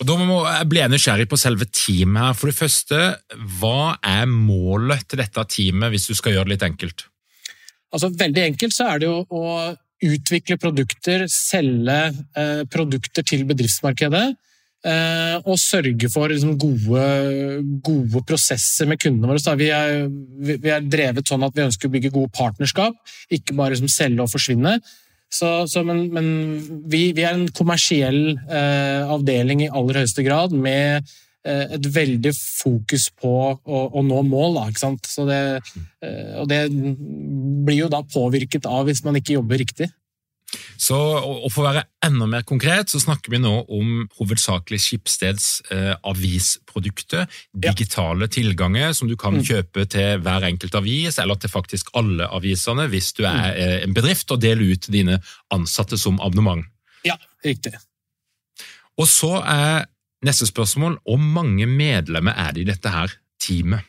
Og 0.00 0.06
Da 0.08 0.16
må 0.18 0.40
jeg 0.44 0.68
bli 0.68 0.82
nysgjerrig 0.90 1.28
på 1.30 1.38
selve 1.38 1.68
teamet. 1.70 2.22
her. 2.22 2.34
For 2.34 2.50
det 2.50 2.58
første, 2.58 3.16
Hva 3.60 3.96
er 4.02 4.26
målet 4.26 5.06
til 5.08 5.18
dette 5.18 5.44
teamet, 5.48 5.90
hvis 5.90 6.08
du 6.08 6.14
skal 6.14 6.32
gjøre 6.32 6.48
det 6.48 6.60
litt 6.60 6.68
enkelt? 6.70 7.06
Altså, 7.92 8.10
veldig 8.18 8.46
enkelt 8.50 8.74
så 8.74 8.88
er 8.92 9.02
det 9.02 9.10
jo 9.10 9.18
å 9.28 9.72
utvikle 10.02 10.58
produkter, 10.58 11.26
selge 11.30 11.98
eh, 12.38 12.62
produkter 12.70 13.26
til 13.26 13.44
bedriftsmarkedet. 13.48 14.32
eh, 14.82 15.36
og 15.46 15.60
sørge 15.62 16.08
for 16.10 16.32
liksom, 16.32 16.56
gode, 16.58 17.02
gode, 17.86 18.22
prosesser 18.26 18.88
med 18.90 18.98
kundene 18.98 19.30
våre. 19.30 19.54
Vi 19.60 19.68
er, 19.70 20.08
vi 20.42 20.72
er, 20.72 20.82
drevet 20.82 21.28
sånn 21.28 21.44
at 21.46 21.54
vi 21.54 21.62
ønsker 21.68 21.86
å 21.86 21.92
bygge 21.92 22.10
gode 22.10 22.32
partnerskap, 22.34 22.96
ikke 23.30 23.54
bare 23.54 23.76
liksom, 23.76 23.92
selge 23.92 24.24
og 24.24 24.32
forsvinne. 24.32 24.80
Så, 25.32 25.48
så, 25.70 25.84
men, 25.86 26.08
men 26.12 26.26
vi, 26.90 27.12
vi, 27.16 27.22
er 27.22 27.36
en 27.36 27.46
kommersiell 27.56 28.34
eh, 28.34 29.06
avdeling 29.06 29.62
i 29.64 29.70
aller 29.70 30.02
høyeste 30.02 30.26
grad, 30.26 30.52
med 30.52 31.06
et 31.76 31.88
veldig 31.94 32.32
fokus 32.36 33.08
på 33.18 33.32
å, 33.52 33.80
å 33.90 34.04
nå 34.06 34.20
mål. 34.28 34.60
Da, 34.60 34.92
det, 35.28 35.40
eh, 36.04 36.36
og 36.38 36.46
det 36.50 36.62
blir 36.70 37.84
jo 37.84 37.90
da 37.92 38.02
påvirket 38.06 38.68
av 38.70 38.86
hvis 38.88 39.02
man 39.06 39.18
ikke 39.18 39.38
jobber 39.40 39.62
riktig. 39.62 39.90
Så, 40.76 40.96
og 40.96 41.48
For 41.52 41.62
å 41.62 41.70
være 41.70 41.84
enda 42.04 42.26
mer 42.28 42.44
konkret, 42.48 42.90
så 42.92 43.00
snakker 43.00 43.32
vi 43.32 43.40
nå 43.42 43.52
om 43.72 44.02
hovedsakelig 44.18 44.80
Skipsteds 44.82 45.46
eh, 45.72 45.92
avisprodukter. 46.08 47.28
Digitale 47.54 48.26
ja. 48.26 48.32
tilganger 48.36 48.96
som 48.96 49.10
du 49.10 49.16
kan 49.20 49.38
mm. 49.38 49.44
kjøpe 49.48 49.86
til 49.92 50.20
hver 50.24 50.48
enkelt 50.48 50.76
avis, 50.78 51.20
eller 51.22 51.40
til 51.40 51.52
faktisk 51.52 51.92
alle 51.98 52.28
avisene 52.28 52.88
hvis 52.92 53.12
du 53.16 53.24
er 53.24 53.38
mm. 53.38 53.62
eh, 53.62 53.78
en 53.86 53.96
bedrift, 53.96 54.34
og 54.34 54.42
deler 54.42 54.74
ut 54.74 54.90
dine 54.92 55.20
ansatte 55.54 56.00
som 56.00 56.20
abonnement. 56.20 56.66
Ja, 57.06 57.16
riktig. 57.46 57.74
Og 59.00 59.08
så 59.08 59.38
er 59.40 59.88
neste 60.26 60.48
spørsmål 60.48 60.98
hvor 61.06 61.20
mange 61.20 61.66
medlemmer 61.68 62.36
er 62.38 62.54
det 62.54 62.64
i 62.64 62.70
dette 62.70 62.92
her 62.92 63.14
teamet? 63.42 63.88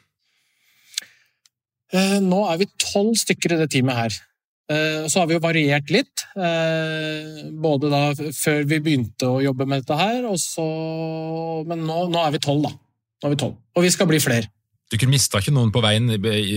Eh, 1.94 2.20
nå 2.26 2.40
er 2.50 2.62
vi 2.62 2.70
tolv 2.82 3.14
stykker 3.22 3.54
i 3.54 3.60
det 3.62 3.70
teamet 3.76 4.00
her. 4.00 4.16
Eh, 4.72 5.04
så 5.12 5.22
har 5.22 5.30
vi 5.30 5.36
jo 5.36 5.44
variert 5.44 5.92
litt, 5.94 6.24
eh, 6.40 7.44
både 7.52 7.92
da 7.92 8.02
før 8.16 8.64
vi 8.66 8.80
begynte 8.80 9.30
å 9.30 9.42
jobbe 9.44 9.68
med 9.68 9.84
dette 9.84 9.98
her, 10.00 10.26
så, 10.40 10.66
men 11.68 11.86
nå, 11.86 12.08
nå, 12.10 12.24
er 12.24 12.34
vi 12.34 12.42
tolv, 12.42 12.66
da. 12.66 12.74
Nå 12.74 13.30
er 13.30 13.36
vi 13.36 13.40
12. 13.44 13.54
Og 13.78 13.86
vi 13.86 13.92
skal 13.94 14.10
bli 14.10 14.22
flere. 14.24 14.50
Du 14.90 14.98
kunne 14.98 15.14
mista 15.14 15.40
ikke 15.40 15.54
noen 15.54 15.72
på 15.74 15.84
veien 15.84 16.10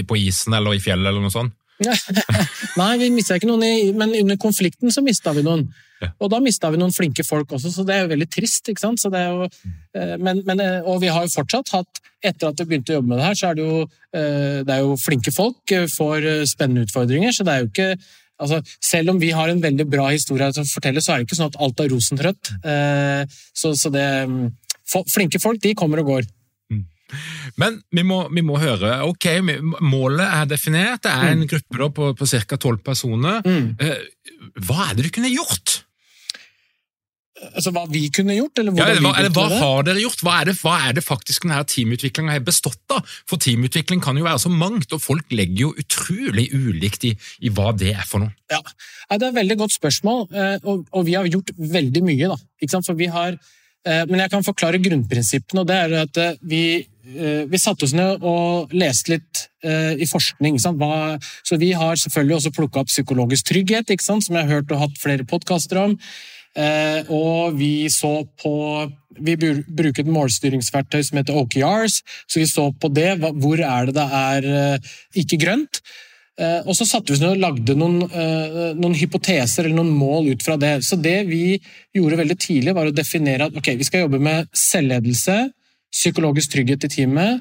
på 0.07 0.19
isen 0.19 0.57
eller 0.57 0.77
i 0.77 0.83
fjellet 0.83 1.11
eller 1.11 1.25
noe 1.25 1.35
sånt? 1.35 1.55
Nei, 2.81 2.93
vi 3.03 3.11
mista 3.13 3.37
ikke 3.37 3.51
noen, 3.51 3.67
i, 3.67 3.93
men 3.97 4.15
under 4.23 4.39
konflikten 4.41 4.93
så 4.95 5.05
mista 5.05 5.35
vi 5.37 5.45
noen. 5.45 5.67
Ja. 6.03 6.11
Og 6.21 6.31
da 6.33 6.41
mista 6.45 6.69
vi 6.73 6.81
noen 6.81 6.95
flinke 6.95 7.25
folk 7.25 7.55
også, 7.57 7.73
så 7.73 7.85
det 7.87 7.95
er 7.95 8.05
jo 8.05 8.13
veldig 8.13 8.29
trist. 8.33 8.69
ikke 8.69 8.83
sant? 8.83 9.07
Jo, 9.07 9.49
eh, 9.97 10.17
men, 10.21 10.43
men, 10.49 10.61
eh, 10.61 10.85
og 10.85 11.01
vi 11.05 11.13
har 11.13 11.25
jo 11.25 11.33
fortsatt 11.33 11.73
hatt, 11.73 12.03
etter 12.25 12.51
at 12.51 12.61
vi 12.61 12.69
begynte 12.69 12.93
å 12.95 12.99
jobbe 12.99 13.13
med 13.13 13.21
det 13.21 13.29
her, 13.29 13.39
så 13.39 13.49
er 13.49 13.57
det 13.57 13.65
jo, 13.65 13.81
eh, 14.17 14.61
det 14.67 14.77
er 14.77 14.85
jo 14.85 15.01
flinke 15.01 15.33
folk, 15.33 15.75
får 15.97 16.29
spennende 16.51 16.87
utfordringer. 16.87 17.33
så 17.33 17.47
det 17.47 17.55
er 17.55 17.65
jo 17.65 17.73
ikke 17.73 17.91
altså, 18.37 18.61
Selv 18.85 19.15
om 19.15 19.21
vi 19.21 19.31
har 19.33 19.49
en 19.49 19.63
veldig 19.63 19.89
bra 19.89 20.11
historie 20.13 20.51
å 20.51 20.69
fortelle, 20.69 21.01
så 21.01 21.15
er 21.15 21.19
det 21.19 21.29
ikke 21.29 21.41
sånn 21.41 21.53
at 21.55 21.61
alt 21.65 21.81
er 21.81 21.93
rosenrødt. 21.93 22.53
Så, 23.57 23.73
så 23.81 23.93
det, 23.93 24.07
mm, 24.29 24.51
flinke 25.09 25.41
folk 25.41 25.63
de 25.63 25.73
kommer 25.79 26.03
og 26.03 26.13
går. 26.13 26.29
Men 27.57 27.79
vi 27.95 28.03
må, 28.03 28.27
vi 28.35 28.43
må, 28.45 28.59
høre. 28.61 28.99
ok, 29.07 29.29
Målet 29.81 30.27
er 30.27 30.49
definert. 30.51 31.05
Det 31.07 31.13
er 31.13 31.33
en 31.33 31.45
mm. 31.45 31.49
gruppe 31.53 31.91
på, 31.95 32.13
på 32.19 32.29
ca. 32.33 32.59
tolv 32.61 32.83
personer. 32.85 33.41
Mm. 33.47 33.77
Hva 34.67 34.91
er 34.91 34.97
det 34.99 35.07
du 35.07 35.13
kunne 35.15 35.33
gjort? 35.33 35.76
Altså 37.37 37.73
Hva 37.75 37.83
vi 37.91 38.07
kunne 38.15 38.37
gjort? 38.37 38.61
Eller, 38.61 38.73
ja, 38.79 38.87
eller, 38.89 39.03
hva, 39.05 39.13
eller 39.21 39.33
hva 39.35 39.61
har 39.61 39.87
dere 39.87 40.01
gjort? 40.01 40.23
Hva 40.25 40.39
er 40.41 40.49
det, 40.49 40.55
hva 40.63 40.77
er 40.89 40.97
det 40.97 41.05
faktisk 41.05 41.45
denne 41.45 41.59
teamutviklinga 41.69 42.33
har 42.33 42.47
bestått 42.47 42.95
av? 42.95 43.05
For 43.29 43.41
teamutvikling 43.43 44.01
kan 44.05 44.17
jo 44.17 44.25
være 44.25 44.41
så 44.47 44.53
mangt, 44.53 44.95
og 44.97 45.03
folk 45.05 45.35
legger 45.37 45.67
jo 45.67 45.75
utrolig 45.85 46.49
ulikt 46.57 47.05
i, 47.11 47.13
i 47.45 47.53
hva 47.53 47.75
det 47.77 47.93
er 47.93 48.09
for 48.09 48.25
noe. 48.25 48.33
Ja, 48.53 48.63
Det 49.11 49.21
er 49.21 49.29
et 49.29 49.39
veldig 49.43 49.59
godt 49.65 49.77
spørsmål, 49.77 50.27
eh, 50.33 50.57
og, 50.65 50.89
og 50.93 51.07
vi 51.09 51.19
har 51.19 51.29
gjort 51.29 51.53
veldig 51.61 52.05
mye. 52.09 52.33
da. 52.33 52.81
For 52.81 52.97
vi 52.97 53.13
har, 53.13 53.37
eh, 53.85 54.05
Men 54.09 54.25
jeg 54.25 54.33
kan 54.33 54.47
forklare 54.47 54.83
grunnprinsippene. 54.83 55.61
og 55.61 55.67
det 55.69 55.81
er 55.85 55.97
at 56.07 56.23
vi 56.43 56.87
Eh, 57.07 57.45
vi 57.47 57.59
satte 57.63 57.87
oss 57.87 57.93
ned 57.95 58.25
og 58.27 58.73
leste 58.75 59.13
litt 59.13 59.45
i 59.67 60.07
forskning. 60.07 60.59
Hva, 60.79 61.19
så 61.47 61.57
vi 61.59 61.73
har 61.75 61.97
selvfølgelig 61.99 62.37
også 62.37 62.51
plukka 62.55 62.83
opp 62.83 62.91
psykologisk 62.91 63.49
trygghet, 63.49 63.91
som 63.99 64.21
jeg 64.21 64.47
har 64.47 64.61
hørt 64.61 64.71
og 64.71 64.79
hatt 64.79 64.99
flere 64.99 65.27
podkaster 65.27 65.81
om. 65.81 65.97
Uh, 66.57 67.05
og 67.13 67.59
vi 67.59 67.85
så 67.93 68.23
på 68.41 68.55
Vi 69.21 69.35
bruker 69.37 70.03
et 70.03 70.13
målstyringsverktøy 70.13 71.03
som 71.05 71.19
heter 71.21 71.37
OKRs, 71.37 72.03
så 72.29 72.41
vi 72.41 72.49
så 72.49 72.71
på 72.73 72.91
det. 72.93 73.15
Hvor 73.21 73.61
er 73.61 73.89
det 73.89 73.97
det 73.97 74.07
er 74.19 74.49
uh, 74.51 74.93
ikke 75.17 75.41
grønt? 75.45 75.83
Og 76.37 76.75
så 76.77 76.85
satte 76.85 77.09
vi 77.09 77.15
oss 77.17 77.23
ned 77.23 77.39
og 77.39 77.41
lagde 77.41 77.73
noen, 77.81 77.95
noen, 78.77 78.97
hypoteser 79.01 79.65
eller 79.65 79.79
noen 79.79 79.95
mål 79.97 80.27
ut 80.35 80.43
fra 80.45 80.59
det. 80.61 80.75
Så 80.85 80.99
det 81.01 81.23
vi 81.31 81.55
gjorde 81.97 82.19
veldig 82.21 82.37
tidlig, 82.37 82.75
var 82.77 82.91
å 82.91 82.93
definere 82.93 83.47
at 83.49 83.57
okay, 83.57 83.73
vi 83.81 83.87
skal 83.89 84.03
jobbe 84.03 84.21
med 84.21 84.51
selvledelse, 84.53 85.39
psykologisk 85.97 86.53
trygghet 86.53 86.85
i 86.85 86.91
teamet 86.93 87.41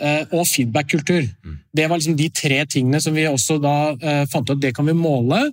eh, 0.00 0.22
og 0.32 0.46
feedback-kultur. 0.48 1.24
Mm. 1.44 1.56
Det 1.72 1.88
var 1.88 2.00
liksom 2.00 2.18
de 2.18 2.28
tre 2.34 2.60
tingene 2.70 3.00
som 3.02 3.16
vi 3.16 3.26
også 3.28 3.58
da 3.62 3.76
eh, 3.96 4.24
fant 4.30 4.48
ut 4.48 4.56
at 4.56 4.62
det 4.62 4.74
kan 4.76 4.88
vi 4.88 4.96
måle. 4.96 5.46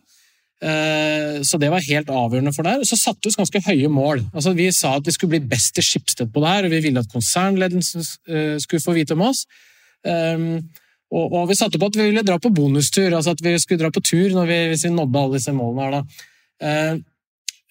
Eh, 0.63 1.41
så 1.43 1.60
det 1.60 1.70
var 1.74 1.84
helt 1.84 2.12
avgjørende 2.13 2.53
for 2.55 2.67
det. 2.67 2.77
Og 2.82 2.88
så 2.88 3.00
satte 3.00 3.25
vi 3.25 3.34
oss 3.34 3.39
ganske 3.39 3.63
høye 3.65 3.91
mål. 3.91 4.24
Altså, 4.32 4.55
vi 4.58 4.70
sa 4.75 4.96
at 4.98 5.08
vi 5.08 5.15
skulle 5.15 5.36
bli 5.36 5.51
best 5.53 5.79
i 5.79 5.86
Schibsted 5.86 6.32
på 6.34 6.43
det 6.43 6.53
her, 6.55 6.67
og 6.67 6.75
vi 6.75 6.82
ville 6.88 7.03
at 7.03 7.12
konsernledelsen 7.12 8.05
skulle 8.63 8.84
få 8.84 8.96
vite 8.96 9.17
om 9.17 9.25
oss. 9.27 9.46
Og, 11.13 11.36
vi 11.50 11.55
satte 11.58 11.77
på 11.77 11.88
at 11.91 11.98
vi 12.00 12.08
ville 12.10 12.24
dra 12.25 12.39
på 12.41 12.50
bonustur, 12.50 13.12
altså 13.13 13.36
at 13.36 13.43
vi 13.46 13.53
skulle 13.62 13.84
dra 13.84 13.91
på 13.93 14.01
tur 14.01 14.34
vi, 14.48 14.60
hvis 14.72 14.86
vi 14.88 14.93
nådde 14.96 15.20
alle 15.20 15.38
disse 15.38 15.53
målene. 15.53 15.84
her 15.84 15.91
da. 16.00 16.96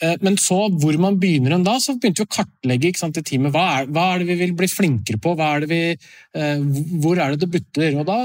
Eh, 0.03 0.17
men 0.25 0.37
så, 0.41 0.59
hvor 0.83 0.97
man 1.01 1.19
begynner 1.23 1.55
en 1.55 1.67
da, 1.67 1.77
så 1.81 1.95
begynte 1.95 2.25
vi 2.25 2.27
å 2.27 2.33
kartlegge 2.33 2.93
sant, 2.99 3.19
i 3.19 3.25
teamet. 3.27 3.53
Hva 3.55 3.67
er, 3.79 3.93
hva 3.93 4.09
er, 4.13 4.23
det 4.23 4.29
vi 4.33 4.39
vil 4.41 4.57
bli 4.59 4.69
flinkere 4.71 5.21
på? 5.23 5.35
Er 5.39 5.67
vi, 5.71 5.81
eh, 5.95 6.65
hvor 7.05 7.21
er 7.23 7.35
det 7.35 7.45
det 7.45 7.51
butter? 7.53 7.99
Og 8.01 8.09
da, 8.09 8.19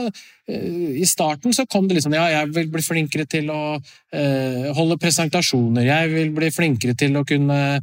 eh, 0.50 0.98
I 1.04 1.06
starten 1.10 1.54
så 1.54 1.68
kom 1.70 1.88
det 1.88 2.00
liksom 2.00 2.16
ja, 2.18 2.26
jeg 2.34 2.50
vil 2.56 2.72
bli 2.74 2.82
flinkere 2.82 3.28
til 3.30 3.52
å 3.54 3.62
holde 4.78 4.96
presentasjoner. 4.98 5.84
Jeg 5.86 6.10
vil 6.14 6.30
bli 6.34 6.48
flinkere 6.50 6.96
til 6.98 7.18
å 7.20 7.26
kunne 7.28 7.82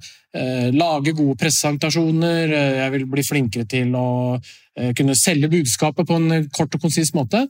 lage 0.74 1.12
gode 1.14 1.36
presentasjoner. 1.38 2.50
Jeg 2.80 2.90
vil 2.90 3.04
bli 3.06 3.22
flinkere 3.22 3.68
til 3.70 3.92
å 3.94 4.06
kunne 4.98 5.14
selge 5.14 5.50
budskapet 5.52 6.08
på 6.08 6.16
en 6.16 6.48
kort 6.50 6.74
og 6.74 6.82
konsis 6.82 7.12
måte. 7.14 7.44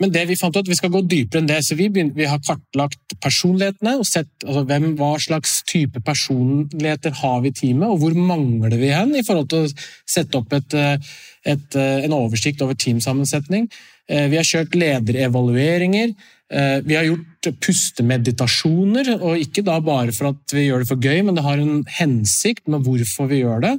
Men 0.00 0.12
det 0.14 0.22
vi 0.30 0.36
fant 0.40 0.56
ut, 0.56 0.68
vi 0.68 0.76
skal 0.78 0.92
gå 0.94 1.02
dypere 1.04 1.42
enn 1.42 1.48
det. 1.50 1.58
så 1.66 1.76
Vi, 1.76 1.90
begynner, 1.92 2.16
vi 2.16 2.28
har 2.28 2.40
kartlagt 2.40 3.16
personlighetene 3.20 3.98
og 4.00 4.06
sett 4.08 4.30
altså, 4.46 4.64
hvem, 4.70 4.86
hva 4.96 5.12
slags 5.20 5.58
type 5.68 6.00
personligheter 6.06 7.12
har 7.20 7.42
vi 7.44 7.52
i 7.52 7.56
teamet, 7.58 7.88
og 7.90 8.00
hvor 8.00 8.16
mangler 8.16 8.78
vi 8.80 8.94
hen 8.94 9.12
i 9.18 9.24
forhold 9.26 9.50
til 9.52 9.66
å 9.66 9.72
sette 10.08 10.40
opp 10.40 10.56
et, 10.56 10.76
eh, 10.76 11.12
et, 11.52 11.76
eh, 11.76 12.04
en 12.06 12.16
oversikt 12.16 12.64
over 12.64 12.78
teamsammensetning. 12.80 13.68
Eh, 14.08 14.26
vi 14.32 14.40
har 14.40 14.48
kjørt 14.48 14.76
lederevalueringer. 14.76 16.14
Vi 16.50 16.96
har 16.98 17.04
gjort 17.06 17.46
pustemeditasjoner, 17.62 19.12
og 19.22 19.38
ikke 19.38 19.62
da 19.62 19.76
bare 19.78 20.10
for 20.10 20.32
at 20.32 20.50
vi 20.50 20.64
gjør 20.64 20.82
det 20.82 20.88
for 20.88 20.98
gøy, 20.98 21.20
men 21.22 21.36
det 21.36 21.44
har 21.44 21.60
en 21.62 21.84
hensikt 22.00 22.66
med 22.66 22.82
hvorfor 22.82 23.28
vi 23.30 23.44
gjør 23.44 23.60
det. 23.62 23.76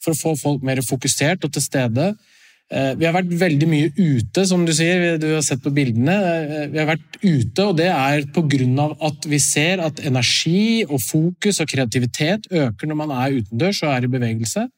For 0.00 0.14
å 0.14 0.20
få 0.22 0.32
folk 0.40 0.64
mer 0.64 0.80
fokusert 0.80 1.44
og 1.44 1.52
til 1.52 1.66
stede. 1.66 2.14
Eh, 2.72 2.94
vi 2.96 3.04
har 3.04 3.12
vært 3.12 3.32
veldig 3.38 3.66
mye 3.68 3.90
ute, 3.98 4.44
som 4.48 4.64
du 4.64 4.72
sier. 4.72 5.18
Du 5.20 5.26
har 5.34 5.42
sett 5.44 5.62
på 5.62 5.72
bildene. 5.74 6.14
Eh, 6.14 6.68
vi 6.72 6.80
har 6.80 6.88
vært 6.88 7.18
ute, 7.20 7.66
og 7.66 7.76
det 7.76 7.90
er 7.92 8.24
pga. 8.32 8.96
at 9.00 9.26
vi 9.26 9.38
ser 9.38 9.80
at 9.80 10.00
energi 10.00 10.84
og 10.88 11.00
fokus 11.00 11.60
og 11.60 11.68
kreativitet 11.68 12.48
øker 12.50 12.86
når 12.86 12.96
man 12.96 13.10
er 13.10 13.36
utendørs 13.40 13.82
og 13.82 13.90
er 13.92 14.04
i 14.04 14.12
bevegelse. 14.16 14.68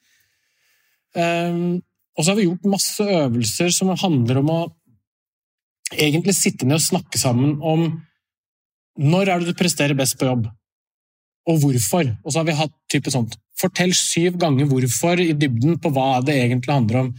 Eh, 1.14 1.78
og 2.16 2.25
så 2.25 2.33
har 2.33 2.37
vi 2.37 2.49
gjort 2.49 2.64
masse 2.64 3.00
øvelser 3.00 3.71
som 3.71 3.88
handler 3.88 4.38
om 4.38 4.50
å 4.50 4.61
egentlig 5.93 6.35
sitte 6.35 6.66
ned 6.66 6.81
og 6.81 6.83
snakke 6.83 7.19
sammen 7.19 7.61
om 7.62 8.02
når 8.99 9.28
er 9.28 9.38
det 9.40 9.52
du 9.52 9.59
presterer 9.59 9.95
best 9.95 10.16
på 10.19 10.26
jobb, 10.26 10.47
og 11.47 11.61
hvorfor. 11.61 12.09
Og 12.25 12.33
så 12.33 12.40
har 12.40 12.47
vi 12.49 12.57
hatt 12.59 12.73
type 12.90 13.12
sånt. 13.12 13.37
Fortell 13.61 13.93
syv 13.95 14.38
ganger 14.40 14.66
hvorfor 14.66 15.21
i 15.21 15.35
dybden 15.37 15.78
på 15.78 15.93
hva 15.93 16.25
det 16.25 16.35
egentlig 16.40 16.73
handler 16.73 17.02
om. 17.05 17.11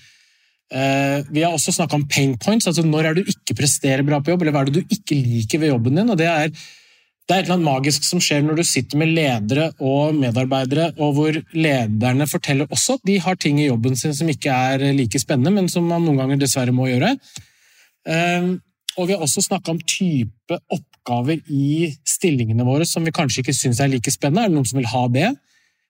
Eh, 0.68 1.24
vi 1.32 1.44
har 1.46 1.54
også 1.56 1.72
snakka 1.72 1.96
om 1.96 2.08
pain 2.12 2.34
points, 2.44 2.68
altså 2.68 2.84
når 2.84 3.08
er 3.08 3.16
du 3.16 3.22
ikke 3.24 3.56
presterer 3.56 4.04
bra 4.08 4.20
på 4.20 4.34
jobb, 4.34 4.44
eller 4.44 4.56
hva 4.56 4.66
er 4.66 4.72
det 4.72 4.82
du 4.82 4.96
ikke 4.98 5.16
liker 5.16 5.62
ved 5.64 5.72
jobben 5.72 5.96
din. 5.96 6.10
og 6.12 6.18
det 6.20 6.28
er, 6.28 6.52
det 6.52 7.36
er 7.36 7.40
et 7.40 7.46
eller 7.46 7.56
annet 7.56 7.70
magisk 7.70 8.04
som 8.04 8.20
skjer 8.24 8.44
når 8.44 8.60
du 8.60 8.64
sitter 8.68 9.00
med 9.00 9.14
ledere 9.16 9.70
og 9.80 10.16
medarbeidere, 10.16 10.92
og 11.00 11.14
hvor 11.16 11.40
lederne 11.56 12.28
forteller 12.28 12.68
også 12.68 12.98
at 13.00 13.08
de 13.08 13.20
har 13.24 13.40
ting 13.40 13.62
i 13.62 13.70
jobben 13.70 13.96
sin 13.96 14.16
som 14.16 14.28
ikke 14.28 14.52
er 14.52 14.84
like 14.98 15.20
spennende, 15.24 15.56
men 15.56 15.72
som 15.72 15.88
man 15.88 16.04
noen 16.04 16.20
ganger 16.20 16.44
dessverre 16.44 16.76
må 16.76 16.90
gjøre. 16.92 17.16
Eh, 18.08 18.56
og 18.98 19.08
vi 19.08 19.14
har 19.14 19.24
også 19.24 19.46
snakka 19.46 19.72
om 19.72 19.80
type 19.88 20.58
oppgaver 20.74 21.40
i 21.54 21.94
stillingene 22.08 22.66
våre 22.68 22.86
som 22.90 23.06
vi 23.06 23.14
kanskje 23.16 23.44
ikke 23.44 23.56
syns 23.56 23.80
er 23.80 23.92
like 23.92 24.12
spennende. 24.12 24.48
Er 24.48 24.52
det 24.52 24.58
noen 24.58 24.68
som 24.68 24.80
vil 24.82 24.90
ha 24.90 25.04
det? 25.14 25.32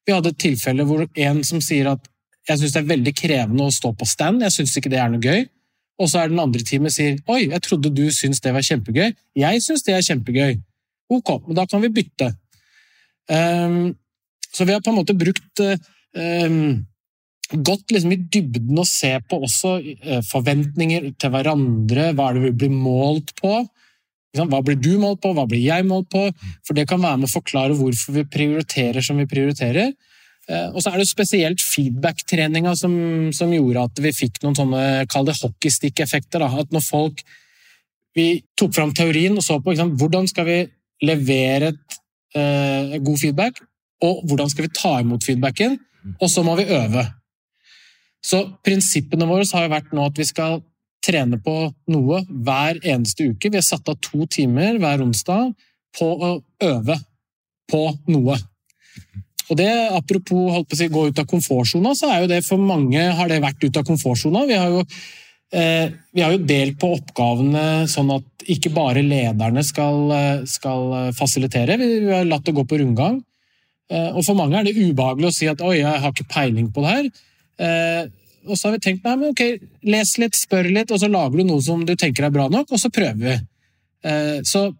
Vi 0.05 0.13
hadde 0.13 0.33
et 0.33 0.41
tilfelle 0.43 0.85
hvor 0.85 1.05
en 1.07 1.41
som 1.47 1.63
sier 1.63 1.89
at 1.93 2.03
jeg 2.47 2.61
syns 2.61 2.73
det 2.73 2.81
er 2.81 2.89
veldig 2.93 3.13
krevende 3.17 3.67
å 3.67 3.73
stå 3.73 3.91
på 3.97 4.07
stand, 4.07 4.43
jeg 4.45 4.55
syns 4.55 4.75
ikke 4.79 4.91
det 4.93 4.99
er 5.03 5.11
noe 5.11 5.23
gøy. 5.23 5.45
Og 5.97 6.09
så 6.11 6.21
er 6.21 6.31
den 6.31 6.41
andre 6.41 6.63
teamet 6.65 6.93
sier 6.93 7.17
oi, 7.31 7.47
jeg 7.47 7.63
trodde 7.65 7.93
du 7.93 8.05
syntes 8.13 8.41
det 8.43 8.53
var 8.53 8.65
kjempegøy. 8.65 9.15
Jeg 9.41 9.63
syns 9.65 9.85
det 9.85 9.95
er 9.97 10.05
kjempegøy. 10.05 10.59
Ok, 11.17 11.31
men 11.47 11.57
da 11.57 11.65
kan 11.69 11.81
vi 11.81 11.93
bytte. 11.93 12.29
Um, 13.27 13.95
så 14.53 14.67
vi 14.67 14.75
har 14.75 14.83
på 14.83 14.93
en 14.93 14.99
måte 14.99 15.17
brukt 15.17 15.63
um, 15.63 16.59
gått 17.51 17.95
liksom 17.95 18.13
i 18.13 18.19
dybden 18.21 18.77
og 18.77 18.87
se 18.89 19.15
på 19.25 19.41
også 19.47 19.73
uh, 19.81 20.21
forventninger 20.27 21.09
til 21.19 21.33
hverandre. 21.33 22.11
Hva 22.13 22.29
er 22.29 22.37
det 22.37 22.45
vi 22.45 22.55
blir 22.63 22.75
målt 22.75 23.33
på? 23.41 23.59
Hva 24.37 24.61
blir 24.61 24.77
du 24.77 24.93
målt 25.01 25.23
på, 25.23 25.31
hva 25.33 25.47
blir 25.49 25.63
jeg 25.63 25.87
målt 25.87 26.11
på? 26.13 26.27
For 26.67 26.77
det 26.77 26.85
kan 26.89 27.01
være 27.01 27.23
med 27.23 27.29
å 27.29 27.35
forklare 27.39 27.77
hvorfor 27.79 28.19
vi 28.19 28.27
prioriterer 28.29 29.01
som 29.01 29.17
vi 29.17 29.25
prioriterer. 29.29 29.95
Uh, 30.47 30.69
og 30.71 30.79
så 30.79 30.93
er 30.93 31.01
det 31.01 31.09
spesielt 31.09 31.63
feedback-treninga 31.63 32.71
som, 32.79 32.93
som, 33.35 33.51
gjorde 33.51 33.83
at 33.89 33.99
vi 34.03 34.13
fikk 34.15 34.39
noen 34.43 34.55
sånne 34.55 34.83
kall 35.11 35.27
det 35.27 35.35
hockeystick-effekter. 35.41 36.45
At 36.45 36.71
når 36.71 36.85
folk 36.87 37.25
Vi 38.17 38.39
tok 38.57 38.71
fram 38.73 38.95
teorien 38.97 39.35
og 39.37 39.43
så 39.45 39.59
på 39.61 39.75
hvordan 39.77 40.25
skal 40.25 40.45
vi 40.47 40.55
levere 41.05 41.67
et, 41.67 41.97
eh, 42.33 42.97
god 42.97 43.19
feedback, 43.21 43.59
og 44.01 44.23
hvordan 44.25 44.49
skal 44.49 44.65
vi 44.65 44.73
ta 44.73 44.95
imot 45.03 45.23
feedbacken, 45.23 45.77
og 46.19 46.29
så 46.29 46.41
må 46.41 46.55
vi 46.57 46.65
øve. 46.65 47.03
Så 48.23 48.41
prinsippene 48.65 49.27
våre 49.29 49.45
har 49.53 49.67
jo 49.67 49.73
vært 49.75 49.93
nå 49.93 50.05
at 50.09 50.17
vi 50.17 50.25
skal 50.25 50.61
trene 51.05 51.39
på 51.43 51.55
noe 51.93 52.23
hver 52.27 52.79
eneste 52.83 53.29
uke. 53.31 53.51
Vi 53.51 53.59
har 53.59 53.65
satt 53.65 53.87
av 53.89 53.99
to 54.03 54.25
timer 54.25 54.79
hver 54.81 55.03
onsdag 55.05 55.53
på 55.97 56.07
å 56.07 56.31
øve 56.63 56.97
på 57.71 57.83
noe. 58.11 58.37
Og 59.47 59.59
det, 59.59 59.69
Apropos 59.95 60.51
holdt 60.51 60.69
på 60.69 60.75
å 60.75 60.79
si, 60.79 60.89
gå 60.91 61.05
ut 61.09 61.21
av 61.21 61.27
komfortsona, 61.29 61.93
så 61.95 62.11
er 62.11 62.23
jo 62.23 62.31
det 62.31 62.41
for 62.47 62.61
mange 62.61 62.99
har 62.99 63.31
det 63.31 63.39
vært 63.43 63.63
ut 63.63 63.79
av 63.79 63.85
komfortsona. 63.87 64.43
Vi 64.49 64.57
har 64.59 64.73
jo 64.73 64.81
eh, 65.55 65.93
vi 66.15 66.23
har 66.23 66.33
jo 66.35 66.43
delt 66.49 66.79
på 66.81 66.91
oppgavene 66.97 67.87
sånn 67.91 68.11
at 68.17 68.47
ikke 68.51 68.73
bare 68.75 69.03
lederne 69.05 69.63
skal, 69.63 70.03
eh, 70.15 70.43
skal 70.49 71.13
fasilitere. 71.15 71.79
Vi, 71.79 71.89
har 72.11 72.27
latt 72.27 72.45
det 72.47 72.55
gå 72.57 72.65
på 72.67 72.79
rundgang. 72.81 73.21
Eh, 73.91 74.09
og 74.11 74.23
For 74.27 74.35
mange 74.35 74.59
er 74.59 74.67
det 74.67 74.75
ubehagelig 74.75 75.31
å 75.31 75.35
si 75.35 75.47
at 75.47 75.63
'oi, 75.63 75.77
jeg 75.79 76.01
har 76.03 76.11
ikke 76.11 76.31
peiling 76.33 76.71
på 76.71 76.83
det 76.83 76.95
her'. 76.95 78.11
Og 78.47 78.55
så 78.55 78.67
har 78.67 78.77
vi 78.77 78.79
tenkt 78.79 79.03
nei, 79.03 79.15
men 79.15 79.31
ok, 79.33 79.59
les 79.83 80.17
litt, 80.17 80.35
spør 80.35 80.69
litt, 80.71 80.91
og 80.91 80.99
så 81.01 81.09
lager 81.11 81.37
du 81.37 81.43
noe 81.43 81.61
som 81.61 81.83
du 81.83 81.95
tenker 81.95 82.23
er 82.23 82.31
bra 82.31 82.47
nok, 82.47 82.71
og 82.71 82.79
så 82.79 82.87
prøver 82.87 83.19
vi. 83.19 83.33
Så, 84.47 84.71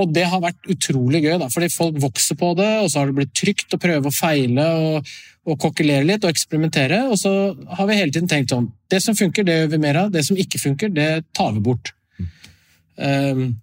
og 0.00 0.14
det 0.16 0.24
har 0.32 0.40
vært 0.42 0.70
utrolig 0.72 1.20
gøy, 1.26 1.36
da, 1.42 1.50
fordi 1.52 1.68
folk 1.72 1.98
vokser 2.00 2.38
på 2.40 2.54
det, 2.58 2.70
og 2.80 2.88
så 2.88 3.00
har 3.00 3.10
det 3.10 3.18
blitt 3.18 3.34
trygt 3.36 3.76
å 3.76 3.80
prøve 3.80 4.08
å 4.08 4.14
feile 4.14 4.66
og, 4.80 5.10
og 5.44 5.58
kokkelere 5.60 6.06
litt 6.08 6.24
og 6.24 6.32
eksperimentere. 6.32 7.02
Og 7.12 7.20
så 7.20 7.32
har 7.76 7.88
vi 7.90 7.98
hele 7.98 8.14
tiden 8.14 8.30
tenkt 8.30 8.54
sånn 8.54 8.70
Det 8.90 9.02
som 9.04 9.16
funker, 9.18 9.44
det 9.46 9.58
gjør 9.58 9.72
vi 9.74 9.82
mer 9.84 10.04
av. 10.06 10.12
Det 10.14 10.24
som 10.26 10.38
ikke 10.40 10.60
funker, 10.62 10.92
det 10.94 11.10
tar 11.36 11.52
vi 11.56 11.64
bort. 11.68 11.92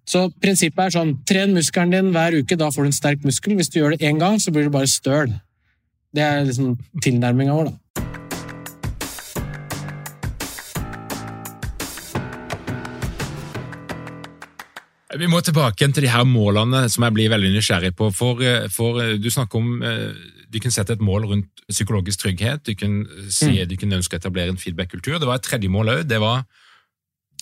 Så 0.10 0.24
prinsippet 0.42 0.88
er 0.88 0.94
sånn 0.96 1.18
Tren 1.30 1.54
muskelen 1.54 1.94
din 1.94 2.14
hver 2.16 2.40
uke, 2.40 2.58
da 2.58 2.72
får 2.74 2.88
du 2.88 2.92
en 2.92 3.00
sterk 3.02 3.26
muskel. 3.28 3.58
Hvis 3.60 3.70
du 3.74 3.82
gjør 3.82 3.94
det 3.94 4.06
én 4.08 4.22
gang, 4.22 4.40
så 4.42 4.54
blir 4.54 4.70
det 4.70 4.74
bare 4.74 4.90
støl. 4.90 5.34
Det 6.16 6.26
er 6.26 6.46
liksom 6.48 6.78
tilnærminga 7.04 7.58
vår, 7.58 7.74
da. 7.74 8.07
Vi 15.18 15.30
må 15.30 15.42
tilbake 15.42 15.88
til 15.90 16.06
de 16.06 16.12
her 16.12 16.26
målene 16.28 16.86
som 16.92 17.06
jeg 17.08 17.16
blir 17.16 17.32
veldig 17.34 17.54
nysgjerrig 17.56 17.94
på. 17.98 18.12
For, 18.16 18.42
eh, 18.44 18.68
for 18.74 19.02
eh, 19.02 19.16
Du 19.18 19.30
snakker 19.34 19.60
om 19.60 19.82
eh, 19.84 20.14
du 20.48 20.60
kan 20.64 20.72
sette 20.72 20.94
et 20.96 21.04
mål 21.04 21.26
rundt 21.28 21.66
psykologisk 21.68 22.24
trygghet. 22.24 22.64
Du 22.68 22.76
kan 22.76 23.02
si 23.30 23.52
mm. 23.52 23.68
du 23.68 23.76
kan 23.76 23.98
ønske 24.00 24.16
å 24.16 24.22
etablere 24.22 24.54
en 24.54 24.62
feedback-kultur. 24.62 25.20
Det 25.20 25.28
var 25.28 25.42
et 25.42 25.48
tredje 25.48 25.70
mål 25.70 25.96
òg. 25.96 26.08
Det 26.08 26.22
var 26.24 26.46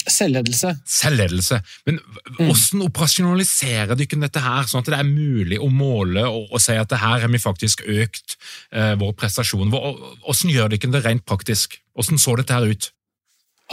Selvledelse. 0.05 0.69
Selvledelse. 0.85 1.59
Men 1.85 1.97
mm. 1.97 2.35
hvordan 2.37 2.83
operasjonaliserer 2.85 3.97
dere 3.97 4.19
dette 4.21 4.43
her, 4.43 4.67
sånn 4.69 4.83
at 4.83 4.91
det 4.91 4.99
er 4.99 5.07
mulig 5.07 5.57
å 5.57 5.69
måle 5.73 6.27
og, 6.29 6.51
og 6.53 6.61
si 6.61 6.75
at 6.77 6.91
det 6.91 7.01
her 7.01 7.23
har 7.23 7.31
vi 7.31 7.41
faktisk 7.41 7.81
økt 7.89 8.35
eh, 8.69 8.93
vår 9.01 9.15
prestasjon? 9.17 9.73
Hvordan 9.73 10.53
gjør 10.53 10.75
dere 10.75 10.91
det 10.93 11.01
rent 11.07 11.25
praktisk? 11.25 11.79
Hvordan 11.97 12.21
så 12.21 12.37
dette 12.37 12.53
her 12.53 12.69
ut? 12.69 12.91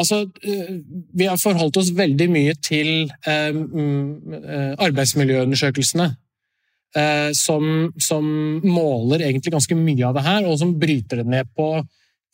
Altså, 0.00 0.22
eh, 0.40 0.74
vi 1.12 1.28
har 1.28 1.40
forholdt 1.40 1.76
oss 1.82 1.92
veldig 1.96 2.28
mye 2.32 2.54
til 2.64 3.10
eh, 3.28 3.52
mm, 3.52 4.34
eh, 4.40 4.72
arbeidsmiljøundersøkelsene. 4.88 6.12
Som, 7.32 7.94
som, 8.04 8.26
måler 8.68 9.22
egentlig 9.24 9.54
ganske 9.54 9.76
mye 9.78 10.02
av 10.04 10.18
det 10.18 10.24
her, 10.26 10.44
og 10.44 10.58
som 10.60 10.74
bryter 10.76 11.22
det 11.22 11.30
ned 11.32 11.48
på 11.56 11.70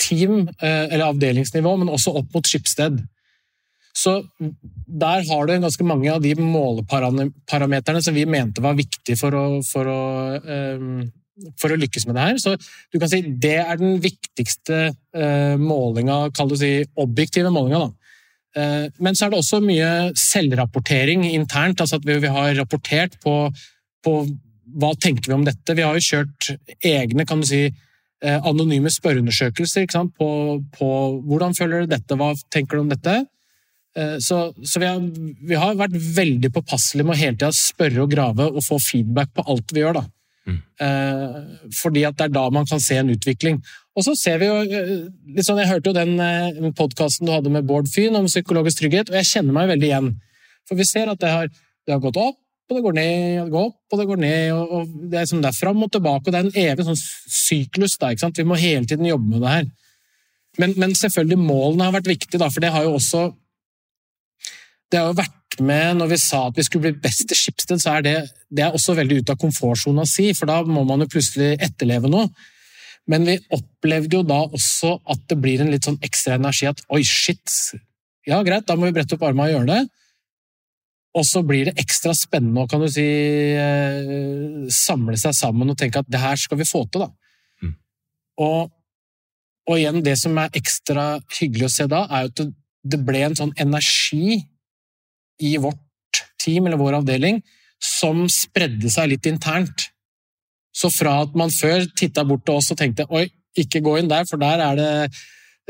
team- 0.03 0.49
eller 0.59 1.05
avdelingsnivå, 1.12 1.77
men 1.79 1.92
også 1.94 2.16
opp 2.18 2.35
mot 2.35 2.51
skipssted. 2.51 2.97
Så 3.94 4.16
der 4.42 5.23
har 5.31 5.47
du 5.47 5.53
ganske 5.62 5.87
mange 5.87 6.11
av 6.11 6.27
de 6.27 6.35
måleparameterne 6.42 8.03
som 8.03 8.18
vi 8.18 8.27
mente 8.27 8.64
var 8.64 8.75
viktige 8.81 9.14
for 9.21 9.38
å, 9.38 9.44
for 9.62 9.92
å 9.94 10.01
for 11.61 11.72
å 11.72 11.79
lykkes 11.79 12.07
med 12.09 12.18
det 12.18 12.27
her. 12.27 12.40
Så 12.42 12.55
du 12.92 12.98
kan 12.98 13.11
si 13.11 13.22
det 13.22 13.57
er 13.62 13.81
den 13.81 13.98
viktigste 14.03 14.81
uh, 14.90 15.57
målinga, 15.61 16.27
kall 16.37 16.53
det 16.53 16.61
si 16.62 16.72
objektive 17.01 17.53
målinga. 17.55 17.87
da. 17.87 18.14
Uh, 18.59 18.85
men 19.05 19.16
så 19.16 19.27
er 19.27 19.33
det 19.33 19.40
også 19.42 19.62
mye 19.64 19.90
selvrapportering 20.18 21.27
internt. 21.31 21.81
altså 21.81 22.01
at 22.01 22.09
Vi, 22.09 22.18
har 22.38 22.55
rapportert 22.59 23.18
på, 23.24 23.37
på, 24.05 24.14
hva 24.79 24.94
tenker 25.01 25.31
vi 25.31 25.38
om 25.38 25.46
dette. 25.46 25.77
Vi 25.77 25.87
har 25.87 25.98
jo 25.98 26.09
kjørt 26.09 26.53
egne 26.85 27.27
kan 27.29 27.42
du 27.42 27.48
si, 27.48 27.64
uh, 27.68 28.38
anonyme 28.38 28.92
spørreundersøkelser 28.92 29.90
på, 30.18 30.31
på, 30.77 30.92
hvordan 31.29 31.59
føler 31.59 31.85
du 31.85 31.96
dette, 31.96 32.18
hva 32.18 32.35
tenker 32.51 32.79
du 32.79 32.87
om 32.87 32.94
dette. 32.94 33.24
Så, 34.22 34.37
så 34.62 34.79
vi, 34.79 34.87
har, 34.87 35.01
vi, 35.48 35.57
har, 35.59 35.72
vært 35.74 35.96
veldig 35.96 36.53
påpasselige 36.55 37.09
med 37.09 37.16
å 37.16 37.18
hele 37.18 37.35
tida 37.35 37.48
spørre 37.57 38.05
og 38.05 38.12
grave 38.12 38.44
og 38.46 38.61
få 38.62 38.77
feedback 38.79 39.33
på 39.35 39.42
alt 39.51 39.72
vi 39.74 39.81
gjør. 39.83 39.96
da. 39.96 40.05
Mm. 40.49 41.75
Fordi 41.77 42.03
at 42.09 42.17
det 42.17 42.29
er 42.29 42.33
da 42.33 42.47
man 42.55 42.67
kan 42.69 42.81
se 42.81 42.97
en 42.97 43.11
utvikling. 43.13 43.59
Og 43.99 44.05
så 44.07 44.15
ser 44.15 44.39
vi 44.39 44.47
jo 44.47 44.57
liksom, 45.35 45.59
Jeg 45.59 45.71
hørte 45.73 45.91
jo 45.91 45.97
den 45.97 46.21
eh, 46.23 46.69
podkasten 46.79 47.27
du 47.27 47.33
hadde 47.35 47.51
med 47.51 47.67
Bård 47.67 47.89
Fyn 47.91 48.17
om 48.17 48.29
psykologisk 48.31 48.83
trygghet, 48.83 49.11
og 49.11 49.19
jeg 49.19 49.31
kjenner 49.33 49.57
meg 49.57 49.73
veldig 49.73 49.89
igjen. 49.89 50.13
For 50.69 50.79
vi 50.79 50.87
ser 50.87 51.11
at 51.11 51.19
det 51.21 51.33
har, 51.33 51.51
det 51.51 51.97
har 51.97 52.05
gått 52.05 52.21
opp, 52.21 52.39
og 52.69 52.77
det 52.77 52.85
går 52.85 52.97
ned, 52.99 53.41
og 53.41 53.49
det 53.49 53.55
går 53.57 53.67
opp, 53.71 53.81
og 53.91 54.01
det 54.01 54.07
går 54.11 54.23
ned. 54.23 54.53
og, 54.53 54.73
og 54.77 55.11
Det 55.11 55.19
er, 55.19 55.27
som 55.31 55.43
det 55.43 55.51
er 55.51 55.59
fram 55.59 55.83
og 55.83 55.91
tilbake, 55.93 56.29
og 56.29 56.35
det 56.35 56.41
er 56.41 56.47
en 56.47 56.63
evig 56.71 56.87
sånn 56.87 57.01
syklus. 57.01 57.97
Da? 57.99 58.13
Vi 58.15 58.47
må 58.47 58.61
hele 58.61 58.87
tiden 58.87 59.09
jobbe 59.09 59.33
med 59.33 59.43
det 59.43 59.55
her. 59.57 59.69
Men, 60.59 60.75
men 60.77 60.95
selvfølgelig 60.99 61.39
målene 61.41 61.89
har 61.89 61.97
vært 61.99 62.11
viktige, 62.11 62.41
da, 62.43 62.51
for 62.53 62.63
det 62.63 62.73
har 62.75 62.87
jo 62.87 62.97
også 62.99 63.29
det 64.90 65.01
har 65.01 65.11
jo 65.11 65.18
vært 65.18 65.61
med 65.64 65.98
når 65.98 66.12
vi 66.12 66.18
sa 66.22 66.44
at 66.48 66.59
vi 66.59 66.64
skulle 66.66 66.88
bli 66.88 67.03
best 67.03 67.33
i 67.33 67.37
Schibsted, 67.37 67.81
så 67.83 67.96
er 67.98 68.07
det, 68.07 68.14
det 68.51 68.64
er 68.64 68.77
også 68.77 68.94
veldig 68.98 69.20
ut 69.22 69.33
av 69.33 69.40
komfortsona 69.40 70.07
si, 70.09 70.31
for 70.37 70.51
da 70.51 70.61
må 70.66 70.85
man 70.87 71.05
jo 71.05 71.11
plutselig 71.12 71.57
etterleve 71.64 72.11
noe. 72.12 72.29
Men 73.09 73.24
vi 73.24 73.38
opplevde 73.57 74.18
jo 74.18 74.24
da 74.27 74.42
også 74.44 74.98
at 75.09 75.22
det 75.31 75.38
blir 75.40 75.62
en 75.64 75.72
litt 75.72 75.88
sånn 75.88 76.01
ekstra 76.05 76.37
energi 76.37 76.68
at 76.68 76.83
oi, 76.92 77.01
shit, 77.07 77.55
ja 78.29 78.42
greit, 78.44 78.66
da 78.68 78.77
må 78.77 78.88
vi 78.88 78.96
brette 78.98 79.16
opp 79.16 79.24
armene 79.24 79.48
og 79.48 79.57
gjøre 79.57 79.70
det. 79.70 79.85
Og 81.16 81.24
så 81.24 81.40
blir 81.46 81.70
det 81.70 81.81
ekstra 81.81 82.12
spennende 82.14 82.66
å 82.66 82.68
kan 82.70 82.83
du 82.85 82.88
si, 82.92 83.05
eh, 83.57 84.66
samle 84.74 85.16
seg 85.18 85.33
sammen 85.35 85.72
og 85.72 85.79
tenke 85.81 86.03
at 86.03 86.11
det 86.11 86.20
her 86.20 86.37
skal 86.37 86.61
vi 86.61 86.68
få 86.68 86.85
til. 86.92 87.07
da. 87.07 87.09
Mm. 87.64 87.74
Og, 88.44 88.70
og, 89.66 89.74
igjen, 89.79 90.03
det 90.05 90.18
som 90.20 90.37
er 90.38 90.53
ekstra 90.61 91.09
hyggelig 91.40 91.70
å 91.70 91.74
se 91.79 91.88
da, 91.88 92.05
er 92.12 92.29
jo 92.29 92.35
at 92.35 92.55
det 92.92 93.01
ble 93.09 93.24
en 93.24 93.38
sånn 93.40 93.57
energi 93.59 94.44
i 95.38 95.57
vårt 95.61 96.22
team 96.42 96.66
eller 96.66 96.81
vår 96.81 97.01
avdeling 97.01 97.40
som 97.83 98.27
spredde 98.33 98.90
seg 98.90 99.12
litt 99.12 99.27
internt. 99.31 99.88
Så 100.74 100.90
fra 100.94 101.20
at 101.24 101.35
man 101.38 101.53
før 101.55 101.87
titta 101.98 102.24
bort 102.27 102.44
til 102.46 102.59
oss 102.59 102.70
og 102.74 102.79
tenkte 102.81 103.09
oi, 103.14 103.27
ikke 103.59 103.83
gå 103.83 103.98
inn 103.98 104.11
der, 104.11 104.27
for 104.29 104.40
der 104.40 104.62
er 104.62 104.79
det, 104.79 104.92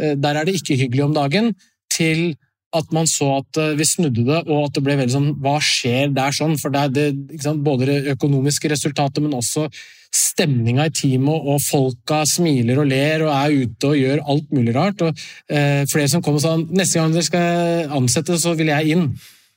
eh, 0.00 0.14
der 0.16 0.36
er 0.36 0.48
det 0.48 0.58
ikke 0.58 0.76
hyggelig 0.76 1.06
om 1.06 1.16
dagen, 1.16 1.54
til 1.92 2.36
at 2.76 2.90
man 2.92 3.06
så 3.08 3.38
at 3.38 3.60
eh, 3.60 3.76
vi 3.78 3.86
snudde 3.88 4.24
det, 4.26 4.42
og 4.48 4.66
at 4.66 4.74
det 4.76 4.82
ble 4.84 4.98
veldig 4.98 5.14
sånn 5.14 5.30
Hva 5.44 5.56
skjer 5.64 6.12
der 6.16 6.34
sånn? 6.36 6.58
For 6.60 6.72
det 6.74 6.82
er 6.82 6.92
det, 6.96 7.06
sant, 7.44 7.64
både 7.64 7.88
det 7.88 8.16
økonomiske 8.16 8.68
resultatet, 8.72 9.22
men 9.24 9.36
også 9.38 9.68
stemninga 10.14 10.88
i 10.88 10.92
teamet, 10.92 11.48
og 11.48 11.62
folka 11.64 12.22
smiler 12.28 12.80
og 12.82 12.88
ler 12.90 13.24
og 13.26 13.32
er 13.32 13.56
ute 13.64 13.90
og 13.90 13.98
gjør 14.00 14.22
alt 14.34 14.52
mulig 14.56 14.76
rart. 14.76 15.04
Og 15.04 15.24
eh, 15.48 15.84
flere 15.88 16.12
som 16.12 16.24
kom 16.24 16.36
og 16.36 16.44
sa 16.44 16.56
neste 16.60 17.00
gang 17.00 17.16
dere 17.16 17.28
skal 17.28 17.96
ansette, 18.00 18.36
så 18.40 18.54
vil 18.58 18.72
jeg 18.72 18.96
inn 18.96 19.10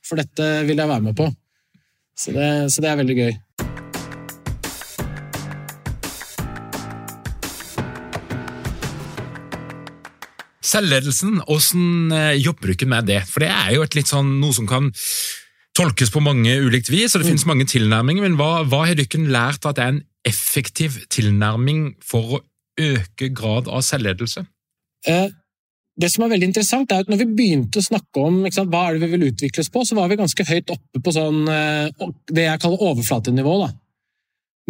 for 0.05 0.21
dette 0.21 0.51
vil 0.67 0.81
jeg 0.81 0.91
være 0.91 1.07
med 1.09 1.17
på. 1.17 1.29
Så 2.17 2.33
det, 2.35 2.49
så 2.73 2.83
det 2.83 2.91
er 2.91 2.99
veldig 2.99 3.17
gøy. 3.17 3.33
Selvledelsen, 10.71 11.41
hvordan 11.47 12.13
eh, 12.15 12.37
jobber 12.39 12.69
du 12.69 12.75
ikke 12.75 12.87
med 12.87 13.09
det? 13.09 13.23
For 13.27 13.43
det 13.43 13.49
er 13.51 13.73
jo 13.75 13.83
et 13.83 13.97
litt 13.97 14.11
sånn, 14.11 14.37
noe 14.39 14.55
som 14.55 14.69
kan 14.69 14.91
tolkes 15.77 16.11
på 16.13 16.21
mange 16.23 16.53
ulikt 16.61 16.91
vis, 16.91 17.15
og 17.15 17.21
det 17.21 17.27
mm. 17.27 17.31
finnes 17.31 17.49
mange 17.49 17.67
tilnærminger. 17.71 18.27
Men 18.27 18.37
hva, 18.39 18.61
hva 18.69 18.85
har 18.87 18.99
dere 18.99 19.25
lært 19.31 19.65
at 19.67 19.79
det 19.79 19.83
er 19.83 19.93
en 19.95 20.03
effektiv 20.27 20.99
tilnærming 21.11 21.95
for 22.05 22.37
å 22.37 22.41
øke 22.81 23.31
grad 23.35 23.67
av 23.71 23.83
selvledelse? 23.85 24.45
Eh, 25.09 25.27
det 25.99 26.09
som 26.13 26.23
er 26.23 26.31
veldig 26.31 26.47
interessant, 26.49 26.91
er 26.91 27.03
at 27.03 27.11
når 27.11 27.19
vi 27.21 27.29
begynte 27.35 27.81
å 27.81 27.85
snakke 27.85 28.23
om 28.23 28.41
sant, 28.53 28.71
hva 28.71 28.87
er 28.87 28.97
det 28.97 29.05
vi 29.05 29.17
vil 29.17 29.27
utvikles 29.31 29.69
på, 29.73 29.83
så 29.85 29.97
var 29.97 30.09
vi 30.09 30.19
ganske 30.21 30.45
høyt 30.47 30.71
oppe 30.73 31.01
på 31.03 31.13
sånn, 31.15 31.41
eh, 31.51 32.11
det 32.31 32.47
jeg 32.47 32.61
kaller 32.63 32.85
overflatenivå. 32.91 33.55
Da. 33.65 33.71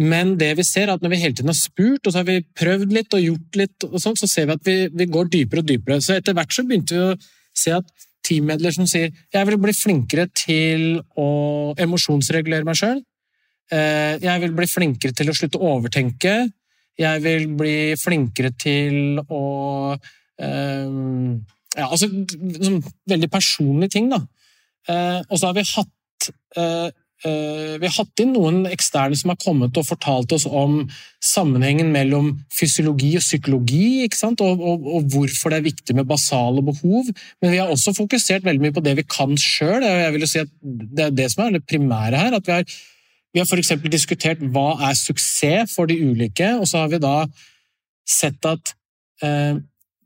Men 0.02 0.34
det 0.40 0.50
vi 0.58 0.64
ser 0.66 0.88
er 0.88 0.96
at 0.96 1.04
når 1.04 1.14
vi 1.14 1.20
hele 1.22 1.36
tiden 1.36 1.52
har 1.52 1.58
spurt, 1.58 2.06
og 2.06 2.12
så 2.12 2.22
har 2.22 2.28
vi 2.28 2.40
prøvd 2.58 2.94
litt 2.96 3.14
og 3.14 3.22
gjort 3.22 3.60
litt, 3.60 3.86
og 3.86 3.98
sånt, 4.02 4.18
så 4.18 4.28
ser 4.30 4.48
vi 4.48 4.56
at 4.56 4.66
vi, 4.66 4.76
vi 4.88 5.06
går 5.14 5.30
dypere 5.30 5.62
og 5.62 5.68
dypere. 5.68 6.00
Så 6.02 6.16
etter 6.16 6.34
hvert 6.36 6.54
så 6.54 6.64
begynte 6.66 6.96
vi 6.96 7.04
å 7.04 7.14
se 7.62 7.76
at 7.76 8.08
teammedlemmer 8.26 8.74
som 8.74 8.88
sier 8.88 9.10
jeg 9.10 9.48
vil 9.48 9.58
bli 9.60 9.74
flinkere 9.74 10.28
til 10.30 11.00
å 11.18 11.28
emosjonsregulere 11.82 12.66
meg 12.66 12.78
sjøl. 12.78 13.02
Eh, 13.72 14.18
jeg 14.22 14.42
vil 14.42 14.56
bli 14.56 14.68
flinkere 14.70 15.16
til 15.16 15.30
å 15.30 15.36
slutte 15.36 15.60
å 15.60 15.76
overtenke. 15.76 16.34
Jeg 16.98 17.22
vil 17.24 17.46
bli 17.56 17.76
flinkere 18.00 18.52
til 18.58 19.22
å 19.22 19.44
Ja, 20.42 21.86
altså 21.88 22.08
sånn, 22.08 22.82
veldig 23.08 23.30
personlige 23.32 23.96
ting, 23.96 24.10
da. 24.12 24.24
Uh, 24.88 25.22
og 25.30 25.38
så 25.38 25.48
har 25.48 25.54
vi 25.54 25.62
hatt 25.62 26.26
uh, 26.58 26.90
Vi 27.22 27.86
har 27.86 27.92
hatt 27.94 28.18
inn 28.18 28.32
noen 28.34 28.64
eksterne 28.66 29.14
som 29.14 29.30
har 29.30 29.38
kommet 29.38 29.76
og 29.78 29.86
fortalt 29.86 30.32
oss 30.34 30.42
om 30.42 30.80
sammenhengen 31.22 31.92
mellom 31.94 32.32
fysiologi 32.50 33.12
og 33.14 33.22
psykologi, 33.22 34.08
og, 34.26 34.42
og, 34.50 34.88
og, 34.96 35.06
hvorfor 35.14 35.54
det 35.54 35.60
er 35.60 35.68
viktig 35.68 35.94
med 35.94 36.08
basale 36.10 36.64
behov. 36.66 37.12
Men 37.38 37.54
vi 37.54 37.60
har 37.62 37.70
også 37.70 37.94
fokusert 37.94 38.42
veldig 38.42 38.64
mye 38.64 38.74
på 38.74 38.82
det 38.82 38.96
vi 38.98 39.06
kan 39.06 39.38
sjøl. 39.38 39.86
Si 40.26 40.42
det 40.58 41.06
er 41.06 41.14
det 41.14 41.28
som 41.30 41.44
er 41.46 41.60
det 41.60 41.62
primære 41.70 42.24
her. 42.24 42.40
at 42.40 42.50
vi 42.50 42.56
har 42.58 42.66
vi 43.32 43.40
har 43.40 43.48
f.eks. 43.48 43.72
diskutert 43.88 44.42
hva 44.52 44.74
er 44.88 44.96
suksess 44.98 45.72
for 45.72 45.88
de 45.88 45.96
ulike, 46.04 46.50
og 46.58 46.66
så 46.68 46.82
har 46.82 46.90
vi 46.92 47.00
da 47.00 47.14
sett 48.08 48.44
at 48.44 48.74
eh, 49.24 49.56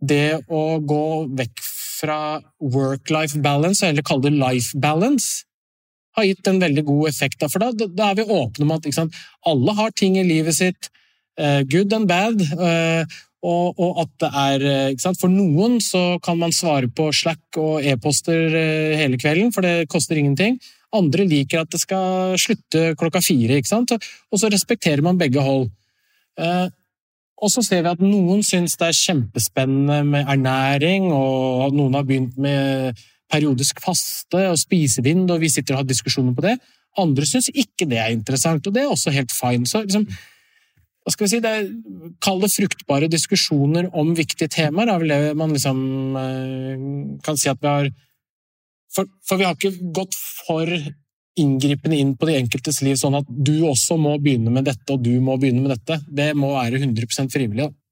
det 0.08 0.38
å 0.48 0.78
gå 0.80 1.06
vekk 1.38 1.64
fra 1.96 2.18
work-life 2.60 3.40
balance, 3.44 3.84
eller 3.86 4.04
kalle 4.06 4.28
det 4.28 4.36
life 4.36 4.78
balance, 4.78 5.44
har 6.16 6.24
gitt 6.28 6.48
en 6.48 6.60
veldig 6.60 6.84
god 6.88 7.08
effekt. 7.10 7.44
For 7.52 7.62
da, 7.62 7.72
da 7.86 8.10
er 8.10 8.20
vi 8.20 8.28
åpne 8.38 8.66
om 8.66 8.74
at 8.76 8.88
sant, 8.96 9.16
alle 9.46 9.76
har 9.76 9.92
ting 9.96 10.16
i 10.16 10.26
livet 10.26 10.56
sitt, 10.56 10.88
eh, 11.38 11.62
good 11.68 11.92
and 11.96 12.08
bad. 12.08 12.40
Eh, 12.40 13.16
og, 13.46 13.76
og, 13.78 14.00
at 14.02 14.14
det 14.22 14.30
er 14.42 14.94
sant, 14.98 15.20
For 15.20 15.30
noen 15.30 15.76
så 15.84 16.16
kan 16.24 16.38
man 16.40 16.54
svare 16.56 16.88
på 16.90 17.10
Slack 17.14 17.58
og 17.62 17.84
e-poster 17.84 18.56
eh, 18.56 18.96
hele 18.98 19.20
kvelden, 19.20 19.52
for 19.54 19.66
det 19.66 19.90
koster 19.92 20.18
ingenting. 20.18 20.56
Andre 20.96 21.26
liker 21.28 21.62
at 21.62 21.70
det 21.74 21.82
skal 21.82 22.34
slutte 22.40 22.94
klokka 22.98 23.20
fire, 23.22 23.60
og 23.60 24.40
så 24.40 24.50
respekterer 24.50 25.04
man 25.04 25.20
begge 25.20 25.44
hold. 25.44 25.68
Og 27.36 27.52
så 27.52 27.62
ser 27.64 27.82
vi 27.84 27.92
at 27.92 28.00
noen 28.00 28.40
syns 28.46 28.78
det 28.80 28.88
er 28.88 28.96
kjempespennende 28.96 30.00
med 30.08 30.30
ernæring, 30.32 31.10
og 31.12 31.74
noen 31.76 31.98
har 31.98 32.06
begynt 32.08 32.38
med 32.40 32.96
periodisk 33.32 33.82
faste 33.84 34.46
og 34.52 34.58
spisevind, 34.60 35.28
og 35.30 35.42
vi 35.42 35.50
sitter 35.52 35.76
og 35.76 35.82
har 35.82 35.90
diskusjoner 35.90 36.32
på 36.36 36.46
det. 36.46 36.56
Andre 36.96 37.26
syns 37.28 37.50
ikke 37.52 37.88
det 37.90 38.00
er 38.00 38.14
interessant, 38.14 38.66
og 38.66 38.74
det 38.74 38.84
er 38.84 38.92
også 38.92 39.12
helt 39.12 39.34
fine. 39.34 39.68
Så 39.68 39.82
liksom, 39.84 40.06
hva 41.04 41.12
skal 41.12 41.26
vi 41.26 41.32
si, 41.34 41.42
det 41.44 41.52
er, 41.52 41.68
Kall 42.24 42.40
det 42.42 42.52
fruktbare 42.54 43.10
diskusjoner 43.12 43.90
om 43.94 44.14
viktige 44.16 44.48
temaer. 44.48 44.88
er 44.88 45.02
vel 45.02 45.12
det 45.12 45.36
man 45.36 45.52
liksom 45.52 45.78
eh, 46.18 46.86
kan 47.26 47.36
si 47.36 47.50
at 47.52 47.60
vi 47.60 47.68
har 47.68 47.90
for, 48.96 49.04
for, 49.28 49.36
vi 49.36 49.44
har 49.44 49.54
ikke 49.58 49.92
gått 49.92 50.16
for 50.16 50.70
inngripende 51.40 51.98
inn 52.00 52.14
på 52.16 52.28
de 52.28 52.36
enkeltes 52.40 52.80
liv, 52.84 52.96
sånn 53.00 53.18
at 53.18 53.28
du 53.28 53.54
også 53.68 53.98
må 54.00 54.16
begynne 54.22 54.52
med 54.52 54.68
dette, 54.68 54.86
og 54.92 55.02
du 55.04 55.14
må 55.20 55.36
begynne 55.40 55.64
med 55.64 55.74
dette. 55.76 56.00
Det 56.08 56.30
må 56.38 56.54
være 56.54 56.80
100 56.80 57.28
frivillig. 57.32 57.66
Da. 57.66 57.85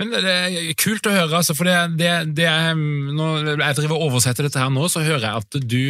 Men 0.00 0.10
Det 0.10 0.22
er 0.24 0.72
kult 0.80 1.06
å 1.06 1.12
høre, 1.14 1.38
altså, 1.38 1.54
for 1.56 1.68
det, 1.68 1.76
det, 2.00 2.10
det 2.34 2.46
er, 2.50 2.74
når 2.74 3.52
jeg 3.52 3.78
driver 3.78 3.96
og 3.96 4.08
oversetter 4.08 4.46
dette 4.46 4.58
her 4.58 4.72
nå, 4.74 4.88
så 4.90 5.04
hører 5.04 5.26
jeg 5.28 5.44
at 5.44 5.58
du 5.62 5.84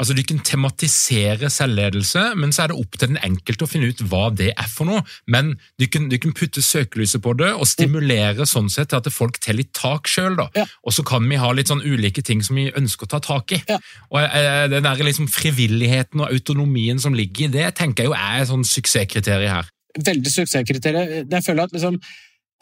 altså 0.00 0.16
du 0.16 0.22
kan 0.24 0.40
tematisere 0.44 1.50
selvledelse, 1.52 2.22
men 2.40 2.54
så 2.56 2.64
er 2.64 2.72
det 2.72 2.78
opp 2.80 2.96
til 2.96 3.12
den 3.12 3.20
enkelte 3.24 3.66
å 3.66 3.70
finne 3.70 3.90
ut 3.90 4.02
hva 4.08 4.28
det 4.32 4.50
er 4.54 4.70
for 4.72 4.88
noe. 4.88 5.04
Men 5.30 5.54
du 5.80 5.86
kan, 5.92 6.08
du 6.12 6.16
kan 6.20 6.34
putte 6.36 6.64
søkelyset 6.64 7.22
på 7.24 7.34
det 7.40 7.50
og 7.52 7.68
stimulere 7.68 8.46
sånn 8.48 8.70
sett 8.72 8.92
til 8.92 9.00
at 9.00 9.10
folk 9.12 9.40
tar 9.42 9.58
litt 9.58 9.72
tak 9.76 10.08
sjøl. 10.10 10.38
Ja. 10.56 10.64
Og 10.86 10.96
så 10.96 11.04
kan 11.06 11.26
vi 11.28 11.40
ha 11.40 11.50
litt 11.56 11.72
sånn 11.72 11.84
ulike 11.84 12.24
ting 12.26 12.44
som 12.44 12.60
vi 12.60 12.70
ønsker 12.76 13.08
å 13.08 13.12
ta 13.16 13.20
tak 13.24 13.56
i. 13.56 13.60
Ja. 13.68 13.80
Og 14.12 14.22
eh, 14.24 14.64
Den 14.72 14.88
der 14.88 15.04
liksom 15.04 15.28
frivilligheten 15.32 16.24
og 16.24 16.32
autonomien 16.32 17.00
som 17.02 17.16
ligger 17.16 17.48
i 17.48 17.52
det, 17.58 17.68
tenker 17.80 18.04
jeg 18.04 18.12
jo 18.12 18.16
er 18.16 18.40
et 18.40 18.50
sånn 18.50 18.66
suksesskriterium 18.66 19.56
her. 19.58 19.70
Veldig 19.98 20.32
suksesskriterium. 20.32 21.30
Jeg 21.30 21.44
føler 21.46 21.66
at 21.66 21.76
liksom 21.76 21.98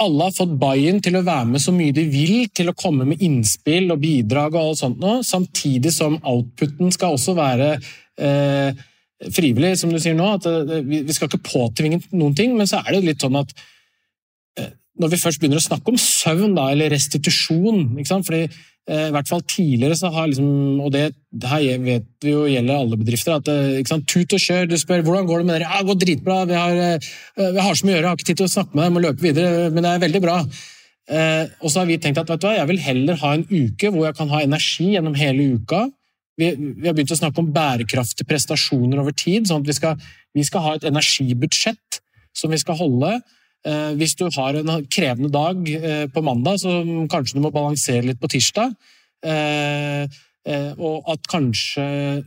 alle 0.02 0.28
har 0.28 0.34
fått 0.34 0.54
buy-in 0.60 1.00
til 1.02 1.18
å 1.18 1.24
være 1.26 1.48
med 1.52 1.62
så 1.62 1.72
mye 1.74 1.94
de 1.94 2.04
vil, 2.10 2.46
til 2.54 2.70
å 2.70 2.76
komme 2.78 3.06
med 3.08 3.22
innspill 3.24 3.90
og 3.90 4.02
bidrag 4.02 4.54
og 4.54 4.70
alt 4.70 4.82
sånt 4.82 5.00
noe, 5.02 5.24
samtidig 5.26 5.90
som 5.94 6.20
outputen 6.22 6.92
skal 6.94 7.16
også 7.16 7.34
være 7.38 7.72
eh, 7.74 8.84
frivillig, 9.34 9.74
som 9.80 9.90
du 9.90 9.98
sier 10.02 10.14
nå. 10.18 10.28
at 10.38 10.46
eh, 10.46 10.84
Vi 10.86 11.16
skal 11.16 11.30
ikke 11.30 11.42
påtvinge 11.50 12.00
noen 12.12 12.36
ting, 12.38 12.54
men 12.58 12.70
så 12.70 12.82
er 12.84 12.94
det 12.94 13.04
litt 13.08 13.26
sånn 13.26 13.40
at 13.40 13.54
eh, 14.60 14.70
når 14.98 15.12
vi 15.12 15.20
først 15.20 15.40
begynner 15.40 15.60
å 15.60 15.68
snakke 15.68 15.92
om 15.92 16.00
søvn 16.00 16.56
da, 16.56 16.70
eller 16.72 16.90
restitusjon 16.94 17.98
ikke 17.98 18.10
sant? 18.10 18.26
fordi 18.26 18.48
Eh, 18.88 19.10
I 19.10 19.12
hvert 19.12 19.28
fall 19.28 19.42
tidligere 19.44 19.96
så 20.00 20.08
har 20.14 20.30
liksom, 20.30 20.80
og 20.80 20.92
det, 20.94 21.10
det 21.28 21.50
her 21.50 21.82
vet 21.82 22.06
vi 22.24 22.32
jo 22.32 22.46
gjelder 22.48 22.78
alle 22.78 22.96
bedrifter, 22.96 23.36
at 23.36 23.50
eh, 23.52 23.80
ikke 23.82 23.92
sant, 23.92 24.06
tut 24.08 24.32
og 24.32 24.40
kjør. 24.40 24.70
Du 24.70 24.76
spør 24.80 25.04
hvordan 25.04 25.28
går 25.28 25.42
det 25.42 25.48
med 25.48 25.58
dere. 25.58 25.68
Ja, 25.68 25.82
det 25.82 25.90
går 25.90 25.98
dritbra. 26.04 26.38
Vi 26.48 26.56
har, 26.56 26.80
eh, 26.86 27.10
vi 27.36 27.66
har 27.66 27.76
så 27.76 27.84
mye 27.84 27.92
å 27.92 27.98
gjøre, 27.98 28.06
jeg 28.06 28.08
har 28.08 28.18
ikke 28.18 28.30
tid 28.30 28.40
til 28.40 28.48
å 28.48 28.54
snakke 28.54 28.78
med 28.78 28.86
deg, 28.86 28.94
må 28.94 29.04
løpe 29.04 29.26
videre, 29.26 29.68
men 29.74 29.84
det 29.84 29.92
er 29.92 30.04
veldig 30.06 30.24
bra. 30.24 30.40
Og 31.08 31.70
så 31.72 31.80
har 31.80 31.86
vi 31.88 31.96
tenkt 32.04 32.18
at 32.20 32.28
vet 32.28 32.40
du 32.40 32.44
hva, 32.44 32.56
jeg 32.58 32.68
vil 32.68 32.82
heller 32.84 33.16
ha 33.22 33.30
en 33.32 33.44
uke 33.48 33.88
hvor 33.94 34.02
jeg 34.04 34.16
kan 34.18 34.28
ha 34.28 34.42
energi 34.44 34.90
gjennom 34.92 35.14
hele 35.16 35.46
uka. 35.56 35.86
Vi, 36.36 36.50
vi 36.52 36.84
har 36.84 36.92
begynt 36.96 37.14
å 37.14 37.16
snakke 37.16 37.40
om 37.40 37.48
bærekraftige 37.54 38.28
prestasjoner 38.28 39.00
over 39.00 39.16
tid. 39.16 39.48
sånn 39.48 39.64
at 39.64 39.70
vi 39.70 39.76
skal, 39.76 40.02
vi 40.36 40.44
skal 40.44 40.64
ha 40.66 40.74
et 40.76 40.84
energibudsjett 40.90 42.00
som 42.36 42.52
vi 42.52 42.60
skal 42.60 42.76
holde. 42.76 43.14
Eh, 43.66 43.92
hvis 43.98 44.14
du 44.18 44.28
har 44.36 44.54
en 44.54 44.86
krevende 44.86 45.30
dag 45.34 45.68
eh, 45.74 46.06
på 46.12 46.22
mandag, 46.22 46.60
så 46.62 46.78
kanskje 47.10 47.38
du 47.38 47.44
må 47.44 47.52
balansere 47.54 48.06
litt 48.06 48.20
på 48.22 48.30
tirsdag. 48.30 48.74
Eh, 49.26 50.06
og 50.78 51.08
at 51.12 51.26
kanskje 51.28 51.82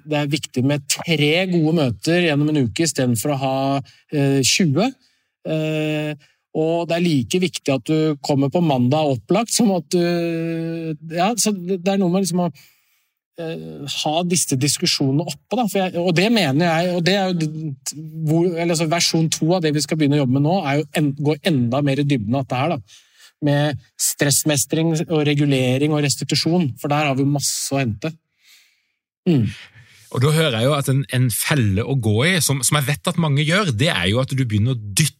det 0.06 0.18
er 0.20 0.28
viktig 0.30 0.62
med 0.68 0.84
tre 0.92 1.32
gode 1.50 1.72
møter 1.74 2.28
gjennom 2.28 2.52
en 2.52 2.68
uke 2.68 2.84
istedenfor 2.86 3.34
å 3.34 3.38
ha 3.42 3.56
20. 4.14 4.92
Og 6.62 6.76
det 6.86 6.98
er 7.00 7.02
like 7.02 7.40
viktig 7.42 7.74
at 7.74 7.88
du 7.90 8.20
kommer 8.22 8.52
på 8.54 8.62
mandag 8.62 9.16
opplagt 9.16 9.56
som 9.56 9.72
at 9.74 9.88
du 9.90 10.04
Ja, 11.16 11.32
så 11.34 11.56
det 11.56 11.82
er 11.82 11.98
noe 11.98 12.14
med 12.14 12.28
liksom 12.28 12.46
å 12.46 12.52
ha 13.40 14.14
disse 14.28 14.58
diskusjonene 14.60 15.26
oppe. 15.26 15.66
Jeg, 15.74 15.94
og 16.00 16.12
det 16.16 16.28
mener 16.34 16.66
jeg, 16.68 16.96
og 16.96 17.06
det 17.06 17.16
er 17.16 17.32
jo 17.32 17.72
hvor, 18.28 18.50
altså 18.60 18.90
Versjon 18.92 19.30
to 19.32 19.54
av 19.56 19.64
det 19.64 19.74
vi 19.76 19.84
skal 19.84 20.00
begynne 20.00 20.20
å 20.20 20.24
jobbe 20.24 20.38
med 20.38 20.46
nå, 20.46 20.58
er 20.68 20.82
jo 20.82 20.88
en, 21.00 21.12
går 21.30 21.40
enda 21.52 21.82
mer 21.86 22.02
i 22.02 22.08
dybden 22.08 22.36
av 22.36 22.46
dette 22.46 22.60
her. 22.62 22.76
Da. 22.76 23.08
Med 23.42 23.86
stressmestring 23.98 24.94
og 25.08 25.24
regulering 25.26 25.96
og 25.96 26.04
restitusjon, 26.06 26.74
for 26.82 26.94
der 26.94 27.10
har 27.10 27.18
vi 27.18 27.26
masse 27.26 27.72
å 27.74 27.80
hente. 27.82 28.14
Mm. 29.30 29.48
Og 30.12 30.22
Da 30.22 30.36
hører 30.36 30.60
jeg 30.60 30.68
jo 30.68 30.76
at 30.76 30.92
en, 30.92 31.02
en 31.16 31.32
felle 31.32 31.88
å 31.88 31.96
gå 31.96 32.18
i, 32.28 32.36
som, 32.44 32.60
som, 32.66 32.78
jeg 32.82 32.90
vet 32.92 33.12
at 33.14 33.20
mange 33.22 33.46
gjør, 33.48 33.72
det 33.72 33.90
er 33.94 34.08
jo 34.12 34.22
at 34.22 34.34
du 34.36 34.44
begynner 34.44 34.76
å 34.76 34.82
dytte 34.82 35.18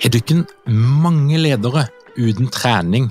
Har 0.00 0.08
dere 0.14 0.46
mange 0.72 1.36
ledere 1.36 1.82
uten 2.16 2.48
trening 2.48 3.10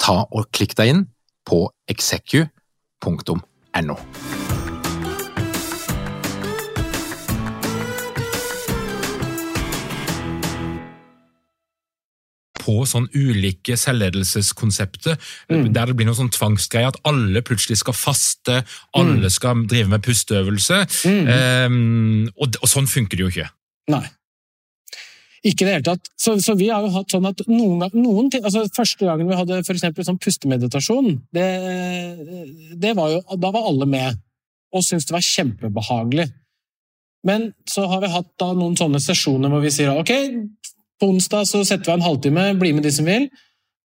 ta 0.00 0.22
og 0.30 0.48
klikk 0.54 0.76
deg 0.78 0.94
inn 0.94 1.04
på 1.46 1.66
execu.no. 1.90 3.98
på 12.66 12.82
sånn 12.88 13.06
ulike 13.14 13.76
selvledelseskonsepter, 13.78 15.16
mm. 15.52 15.68
der 15.74 15.90
det 15.90 15.96
blir 15.98 16.08
noe 16.08 16.18
sånn 16.18 16.32
tvangsgreie 16.34 16.90
at 16.90 16.98
alle 17.06 17.42
plutselig 17.46 17.78
skal 17.82 17.94
faste, 17.94 18.62
alle 18.96 19.22
mm. 19.22 19.32
skal 19.32 19.62
drive 19.70 19.92
med 19.92 20.02
pusteøvelse. 20.02 20.80
Mm. 21.06 21.30
Um, 21.30 22.24
og, 22.34 22.58
og, 22.58 22.68
sånn 22.70 22.90
funker 22.90 23.18
det 23.18 23.26
jo 23.26 23.30
ikke. 23.30 23.48
Nei. 23.94 24.02
Ikke 25.46 25.64
i 25.64 25.68
det 25.68 25.74
hele 25.76 25.86
tatt. 25.86 26.08
Så, 26.18 26.34
så, 26.42 26.56
vi 26.58 26.70
har 26.72 26.82
jo 26.82 26.92
hatt 26.94 27.12
sånn 27.12 27.28
at 27.28 27.42
noen, 27.46 27.84
noen 27.94 28.30
altså 28.40 28.64
Første 28.74 29.06
gangen 29.06 29.28
vi 29.30 29.38
hadde 29.38 29.60
for 29.66 29.78
sånn 29.78 30.18
pustemeditasjon, 30.22 31.12
det, 31.36 31.46
det 32.82 32.94
var 32.98 33.12
jo, 33.14 33.20
da 33.38 33.52
var 33.54 33.68
alle 33.70 33.88
med. 33.90 34.22
og 34.74 34.82
syntes 34.84 35.06
det 35.08 35.14
var 35.14 35.24
kjempebehagelig. 35.24 36.26
Men 37.26 37.50
så 37.70 37.86
har 37.90 38.02
vi 38.02 38.12
hatt 38.12 38.28
da 38.38 38.50
noen 38.54 38.76
sånne 38.78 39.00
sesjoner 39.02 39.50
hvor 39.50 39.62
vi 39.64 39.72
sier 39.72 39.94
ok, 39.96 40.12
på 41.00 41.08
onsdag 41.12 41.46
så 41.48 41.62
setter 41.64 41.88
vi 41.88 41.94
av 41.94 42.00
en 42.00 42.06
halvtime, 42.06 42.44
bli 42.60 42.72
med 42.76 42.86
de 42.86 42.92
som 42.92 43.08
vil. 43.08 43.28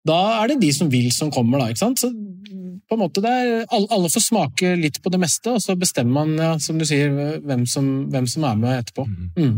Da 0.08 0.18
er 0.42 0.52
det 0.52 0.62
de 0.64 0.72
som 0.74 0.90
vil, 0.92 1.12
som 1.14 1.32
kommer, 1.34 1.62
da. 1.62 1.70
ikke 1.72 1.84
sant? 1.84 2.02
Så 2.02 2.10
på 2.12 2.98
en 2.98 3.02
måte 3.04 3.22
er, 3.24 3.66
Alle 3.72 4.10
får 4.12 4.26
smake 4.26 4.74
litt 4.80 5.00
på 5.04 5.12
det 5.14 5.20
meste, 5.22 5.54
og 5.54 5.62
så 5.64 5.78
bestemmer 5.80 6.26
man, 6.26 6.34
ja, 6.40 6.54
som 6.60 6.80
du 6.80 6.86
sier, 6.88 7.14
hvem 7.46 7.66
som, 7.70 7.92
hvem 8.12 8.28
som 8.28 8.48
er 8.50 8.58
med 8.60 8.80
etterpå. 8.82 9.06
Mm. 9.38 9.54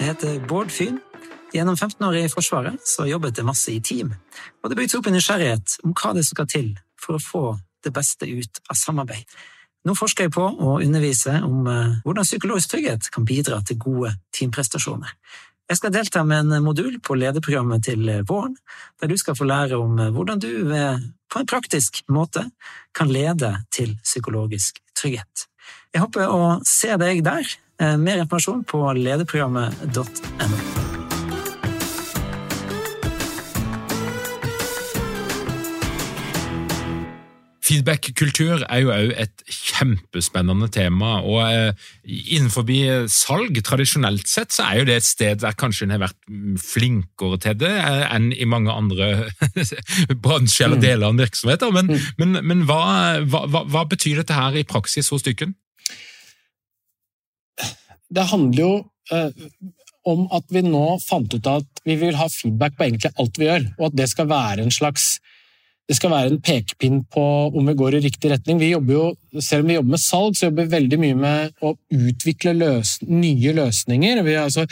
Jeg 0.00 0.14
heter 0.14 0.38
Bård 0.48 0.70
Fyn. 0.72 0.98
Gjennom 1.52 1.76
15 1.76 2.04
år 2.06 2.16
i 2.16 2.28
Forsvaret 2.30 2.78
så 2.88 3.04
jobbet 3.08 3.36
jeg 3.36 3.44
masse 3.44 3.72
i 3.72 3.80
team, 3.84 4.12
og 4.62 4.70
det 4.70 4.78
bygde 4.78 4.96
opp 4.96 5.08
en 5.10 5.16
nysgjerrighet 5.18 5.74
om 5.84 5.92
hva 5.98 6.12
det 6.16 6.22
skal 6.24 6.46
til 6.48 6.70
for 7.00 7.18
å 7.18 7.22
få 7.24 7.42
det 7.84 7.92
beste 7.92 8.28
ut 8.28 8.60
av 8.70 8.78
samarbeid. 8.78 9.26
Nå 9.84 9.96
forsker 9.98 10.28
jeg 10.28 10.34
på 10.36 10.46
å 10.46 10.78
undervise 10.78 11.34
om 11.44 11.68
eh, 11.68 11.98
hvordan 12.04 12.28
psykologisk 12.28 12.72
trygghet 12.72 13.10
kan 13.12 13.26
bidra 13.28 13.60
til 13.66 13.80
gode 13.82 14.14
teamprestasjoner. 14.36 15.12
Jeg 15.70 15.80
skal 15.80 15.94
delta 15.94 16.24
med 16.26 16.48
en 16.48 16.64
modul 16.64 16.96
på 17.04 17.16
lederprogrammet 17.18 17.84
til 17.88 18.08
våren, 18.28 18.56
der 19.00 19.10
du 19.10 19.16
skal 19.20 19.36
få 19.36 19.48
lære 19.48 19.80
om 19.80 19.98
eh, 19.98 20.12
hvordan 20.14 20.40
du 20.40 20.52
på 21.30 21.40
en 21.42 21.50
praktisk 21.50 22.04
måte 22.08 22.46
kan 22.96 23.12
lede 23.12 23.56
til 23.74 23.98
psykologisk 24.04 24.80
trygghet. 24.96 25.48
Jeg 25.92 26.04
håper 26.04 26.30
å 26.30 26.44
se 26.66 26.94
deg 27.00 27.24
der. 27.26 27.58
Eh, 27.80 27.96
mer 27.96 28.20
informasjon 28.20 28.60
på 28.68 28.78
lederprogrammet.no. 28.92 30.44
Feedback-kultur 37.64 38.64
er 38.66 38.82
jo 38.82 38.90
òg 38.92 39.12
et 39.22 39.44
kjempespennende 39.46 40.68
tema. 40.74 41.20
og 41.24 41.40
eh, 41.46 41.88
Innenfor 42.34 42.68
salg, 43.08 43.56
tradisjonelt 43.64 44.28
sett, 44.28 44.52
så 44.52 44.66
er 44.66 44.80
jo 44.82 44.88
det 44.90 44.98
et 45.00 45.08
sted 45.08 45.40
der 45.40 45.56
kanskje 45.56 45.86
en 45.86 45.94
har 45.94 46.02
vært 46.04 46.20
flinkere 46.60 47.40
til 47.40 47.56
det 47.62 47.72
eh, 47.78 48.04
enn 48.10 48.28
i 48.34 48.44
mange 48.44 48.74
andre 48.74 49.30
bransjer 50.24 50.68
eller 50.68 50.82
mm. 50.82 50.84
deler 50.84 51.06
av 51.06 51.14
en 51.14 51.24
virksomhet. 51.24 51.66
Men, 51.78 51.94
mm. 51.94 52.12
men, 52.20 52.42
men 52.44 52.68
hva, 52.68 52.82
hva, 53.24 53.64
hva, 53.64 53.88
betyr 53.88 54.20
dette 54.20 54.36
her 54.36 54.60
i 54.60 54.68
praksis 54.68 55.08
hos 55.14 55.24
dykken? 55.24 55.56
Det 58.10 58.26
handler 58.30 58.62
jo 58.64 58.72
eh, 59.14 59.44
om 60.10 60.24
at 60.34 60.46
vi 60.52 60.62
nå 60.64 60.84
fant 61.04 61.34
ut 61.34 61.50
at 61.50 61.82
vi 61.86 61.96
vil 62.00 62.16
ha 62.18 62.28
feedback 62.32 62.76
på 62.76 62.86
egentlig 62.86 63.12
alt 63.20 63.38
vi 63.40 63.50
gjør, 63.50 63.68
og 63.78 63.90
at 63.90 64.00
det 64.00 64.08
skal 64.12 64.30
være 64.30 64.64
en 64.64 64.74
slags 64.74 65.18
det 65.90 65.96
skal 65.98 66.12
være 66.12 66.30
en 66.30 66.38
pekepinn 66.38 67.00
på 67.10 67.22
om 67.50 67.66
vi 67.66 67.72
går 67.74 67.96
i 67.98 68.00
riktig 68.04 68.30
retning. 68.30 68.60
Vi 68.62 68.68
jobber 68.70 68.94
jo, 68.94 69.06
selv 69.42 69.64
om 69.64 69.72
vi 69.72 69.74
jobber 69.74 69.96
med 69.96 70.02
salg, 70.04 70.36
så 70.38 70.46
jobber 70.46 70.68
vi 70.68 70.76
veldig 70.76 70.98
mye 71.02 71.16
med 71.18 71.64
å 71.66 71.72
utvikle 71.96 72.52
løs 72.54 72.92
nye 73.08 73.54
løsninger. 73.56 74.20
Vi, 74.22 74.36
altså, 74.38 74.68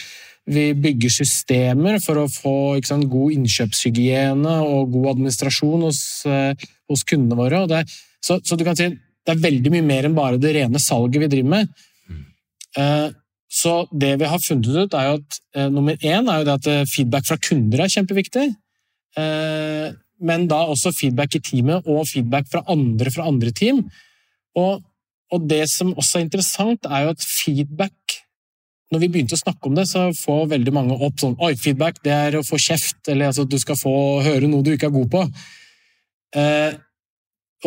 vi, 0.47 0.69
bygger 0.79 1.17
systemer 1.17 1.99
for 2.05 2.23
å 2.23 2.29
få 2.31 2.55
sant, 2.87 3.09
god 3.11 3.35
innkjøpshygiene 3.35 4.55
og 4.63 4.95
god 4.95 5.11
administrasjon 5.17 5.89
hos, 5.89 6.01
uh, 6.31 6.55
hos 6.87 7.03
kundene 7.03 7.41
våre. 7.41 7.65
Det, 7.67 7.83
så, 8.23 8.39
så, 8.39 8.55
du 8.55 8.63
kan 8.69 8.79
si 8.79 8.93
det 8.95 9.35
er 9.35 9.43
veldig 9.43 9.75
mye 9.75 9.89
mer 9.91 10.07
enn 10.07 10.15
bare 10.17 10.39
det 10.39 10.55
rene 10.55 10.79
salget 10.81 11.25
vi 11.25 11.33
driver 11.35 11.57
med. 11.57 11.75
Uh, 12.79 13.11
så 13.49 13.87
det 13.91 14.13
vi 14.21 14.29
har 14.29 14.43
funnet 14.45 14.69
ut, 14.69 14.95
er 14.95 15.07
jo 15.09 15.19
at 15.19 15.39
eh, 15.57 15.71
nummer 15.73 15.97
én 16.05 16.29
er 16.29 16.43
jo 16.43 16.49
det 16.49 16.57
at 16.59 16.91
feedback 16.93 17.27
fra 17.29 17.39
kunder 17.41 17.85
er 17.85 17.93
kjempeviktig. 17.93 18.51
Eh, 19.19 19.89
men 20.19 20.47
da 20.51 20.65
også 20.67 20.93
feedback 20.95 21.37
i 21.39 21.43
teamet 21.45 21.87
og 21.89 22.07
feedback 22.11 22.49
fra 22.51 22.65
andre 22.71 23.13
fra 23.15 23.29
andre 23.31 23.53
team. 23.55 23.85
Og, 24.59 24.83
og, 25.33 25.45
det 25.51 25.65
som 25.71 25.95
også 25.95 26.19
er 26.19 26.27
interessant, 26.27 26.89
er 26.89 27.07
jo 27.07 27.15
at 27.17 27.23
feedback 27.25 27.95
Når 28.89 29.03
vi 29.03 29.09
begynte 29.13 29.37
å 29.37 29.41
snakke 29.43 29.69
om 29.69 29.75
det, 29.77 29.83
så 29.85 30.07
får 30.17 30.47
veldig 30.49 30.73
mange 30.73 30.95
opp 31.05 31.19
sånn 31.21 31.35
Oi, 31.45 31.51
feedback, 31.61 31.99
det 32.01 32.13
er 32.15 32.39
å 32.39 32.45
få 32.47 32.57
kjeft, 32.57 33.03
eller 33.13 33.29
altså, 33.29 33.45
du 33.45 33.59
skal 33.61 33.77
få 33.77 33.93
høre 34.25 34.49
noe 34.49 34.65
du 34.65 34.71
ikke 34.73 34.89
er 34.89 34.95
god 34.95 35.11
på. 35.13 35.25
Eh, 36.41 36.79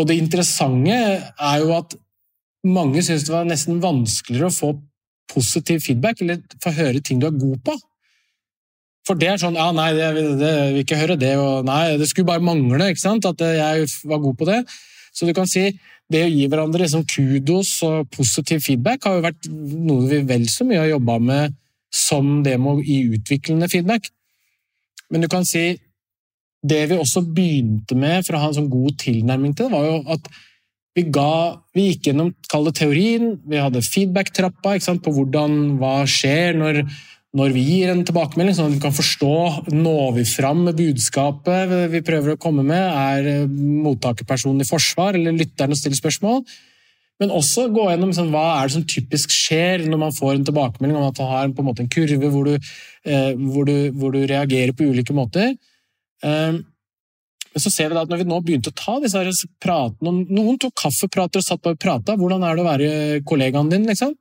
og 0.02 0.08
det 0.10 0.18
interessante 0.18 0.96
er 1.22 1.62
jo 1.62 1.76
at 1.76 1.94
mange 2.66 3.04
syns 3.06 3.28
det 3.28 3.36
var 3.36 3.46
nesten 3.46 3.78
vanskeligere 3.84 4.50
å 4.50 4.56
få 4.56 4.72
positiv 5.32 5.82
feedback, 5.86 6.22
eller 6.22 6.42
få 6.64 6.74
høre 6.76 7.02
ting 7.04 7.22
du 7.22 7.28
er 7.30 7.40
god 7.40 7.64
på. 7.66 7.78
For 9.08 9.18
det 9.18 9.32
er 9.32 9.40
sånn 9.42 9.58
Ja, 9.58 9.72
nei, 9.74 9.92
det, 9.98 10.12
det, 10.18 10.26
det 10.42 10.52
vil 10.76 10.84
ikke 10.84 11.00
høre 11.00 11.18
det, 11.20 11.34
og 11.42 11.66
nei, 11.68 11.98
det 11.98 12.10
skulle 12.10 12.30
bare 12.30 12.46
mangle 12.46 12.92
ikke 12.92 13.02
sant, 13.02 13.26
at 13.26 13.42
jeg 13.42 13.88
var 14.10 14.22
god 14.24 14.38
på 14.38 14.50
det. 14.50 14.62
Så 15.12 15.28
du 15.28 15.34
kan 15.36 15.50
si 15.50 15.72
det 16.12 16.26
å 16.26 16.32
gi 16.32 16.48
hverandre 16.52 16.84
liksom 16.84 17.06
kudos 17.08 17.78
og 17.88 18.10
positiv 18.14 18.64
feedback 18.66 19.08
har 19.08 19.18
jo 19.18 19.26
vært 19.26 19.48
noe 19.52 20.08
vi 20.10 20.22
vel 20.28 20.48
så 20.52 20.68
mye 20.68 20.82
har 20.84 20.92
jobba 20.92 21.18
med 21.24 21.56
som 21.92 22.40
det 22.46 22.58
med 22.60 22.80
å 22.80 22.84
gi 22.84 23.00
utviklende 23.18 23.70
feedback. 23.72 24.10
Men 25.12 25.24
du 25.24 25.30
kan 25.32 25.48
si 25.48 25.74
det 26.62 26.82
vi 26.92 27.00
også 27.00 27.24
begynte 27.26 27.98
med 27.98 28.26
for 28.26 28.38
å 28.38 28.44
ha 28.44 28.50
en 28.52 28.58
sånn 28.60 28.72
god 28.72 28.98
tilnærming 29.02 29.56
til 29.58 29.68
det, 29.68 29.74
var 29.74 29.88
jo 29.88 30.00
at 30.14 30.30
vi, 30.98 31.06
ga, 31.14 31.62
vi 31.76 31.92
gikk 31.92 32.10
gjennom 32.10 32.34
teorien, 32.76 33.38
vi 33.48 33.62
hadde 33.62 33.84
feedback-trappa 33.86 34.76
på 34.78 35.16
hvordan, 35.16 35.80
hva 35.80 36.02
skjer 36.10 36.60
når 36.60 36.84
når 37.38 37.54
vi 37.56 37.62
gir 37.64 37.92
en 37.92 38.02
tilbakemelding, 38.04 38.56
sånn 38.58 38.74
at 38.74 38.76
vi 38.76 38.84
kan 38.84 38.96
forstå 38.96 39.36
når 39.72 40.18
vi 40.18 40.26
fram 40.28 40.66
med 40.66 40.76
budskapet 40.76 41.72
vi 41.94 42.02
prøver 42.04 42.34
å 42.34 42.42
komme 42.42 42.66
med. 42.68 42.82
Er 42.82 43.30
eh, 43.32 43.54
mottakerpersonen 43.86 44.66
i 44.66 44.68
forsvar, 44.68 45.16
eller 45.16 45.38
lytteren 45.40 45.72
og 45.72 45.80
stiller 45.80 46.00
spørsmål? 46.00 46.44
Men 47.22 47.32
også 47.38 47.70
gå 47.72 47.86
gjennom 47.88 48.12
sånn, 48.18 48.34
hva 48.34 48.58
er 48.58 48.68
det 48.68 48.76
som 48.76 48.84
typisk 48.90 49.32
skjer 49.32 49.86
når 49.88 50.02
man 50.02 50.16
får 50.16 50.34
en 50.34 50.48
tilbakemelding 50.50 50.98
om 50.98 51.08
at 51.08 51.22
man 51.22 51.32
har 51.32 51.48
en, 51.48 51.56
en, 51.56 51.72
en 51.86 51.92
kurve 51.96 52.32
hvor 52.34 52.50
du, 52.50 52.72
eh, 53.06 53.32
hvor, 53.38 53.70
du, 53.70 53.78
hvor 53.96 54.16
du, 54.16 54.24
reagerer 54.26 54.76
på 54.76 54.90
ulike 54.92 55.16
måter. 55.16 55.54
Eh, 56.26 56.60
men 57.52 57.64
så 57.64 57.72
ser 57.74 57.90
vi 57.90 57.98
da 57.98 58.06
at 58.06 58.12
når 58.12 58.22
vi 58.22 58.30
nå 58.30 58.40
begynte 58.46 58.72
å 58.72 58.78
ta 58.80 58.94
disse 59.04 59.48
pratene 59.60 60.26
Noen 60.32 60.60
tok 60.62 60.76
kaffeprater 60.86 61.42
og 61.42 61.46
satt 61.46 61.64
bare 61.66 61.76
og 61.76 61.82
prata. 61.84 62.16
Hvordan 62.20 62.46
er 62.48 62.56
det 62.56 62.64
å 62.64 62.68
være 62.70 62.92
kollegaen 63.28 63.72
din? 63.72 63.88
liksom? 63.90 64.14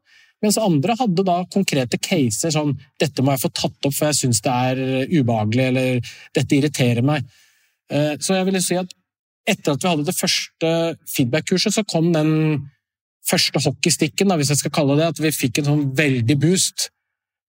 Mens 0.43 0.57
andre 0.59 0.97
hadde 0.97 1.25
da 1.27 1.37
konkrete 1.53 2.01
caser 2.01 2.53
sånn 2.55 2.73
'Dette 2.99 3.23
må 3.23 3.35
jeg 3.35 3.45
få 3.45 3.53
tatt 3.53 3.87
opp, 3.87 3.95
for 3.95 4.09
jeg 4.09 4.19
syns 4.23 4.41
det 4.41 4.57
er 4.71 4.81
eh, 4.81 5.15
ubehagelig', 5.21 5.69
eller 5.69 6.01
'Dette 6.35 6.57
irriterer 6.57 7.05
meg'. 7.05 7.29
Eh, 7.93 8.15
så 8.19 8.39
jeg 8.39 8.49
ville 8.49 8.63
si 8.65 8.79
at 8.81 8.95
etter 9.47 9.75
at 9.75 9.83
vi 9.83 9.91
hadde 9.91 10.07
det 10.09 10.17
første 10.17 10.71
feedback-kurset, 11.15 11.75
så 11.75 11.85
kom 11.85 12.13
den 12.15 12.33
første 13.29 13.61
hockeystikken, 13.63 14.33
hvis 14.37 14.53
jeg 14.55 14.63
skal 14.63 14.75
kalle 14.75 14.97
det 14.99 15.11
at 15.13 15.21
vi 15.21 15.31
fikk 15.35 15.61
en 15.61 15.71
sånn 15.71 15.85
veldig 15.97 16.37
boost. 16.41 16.89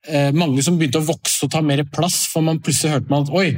Eh, 0.07 0.31
mange 0.33 0.63
som 0.65 0.77
begynte 0.77 0.99
å 0.99 1.07
vokse 1.07 1.45
og 1.45 1.51
ta 1.53 1.61
mer 1.61 1.83
plass, 1.85 2.25
for 2.27 2.43
man 2.45 2.59
plutselig 2.59 2.97
hørte 2.97 3.13
man 3.13 3.23
at 3.23 3.33
oi, 3.37 3.55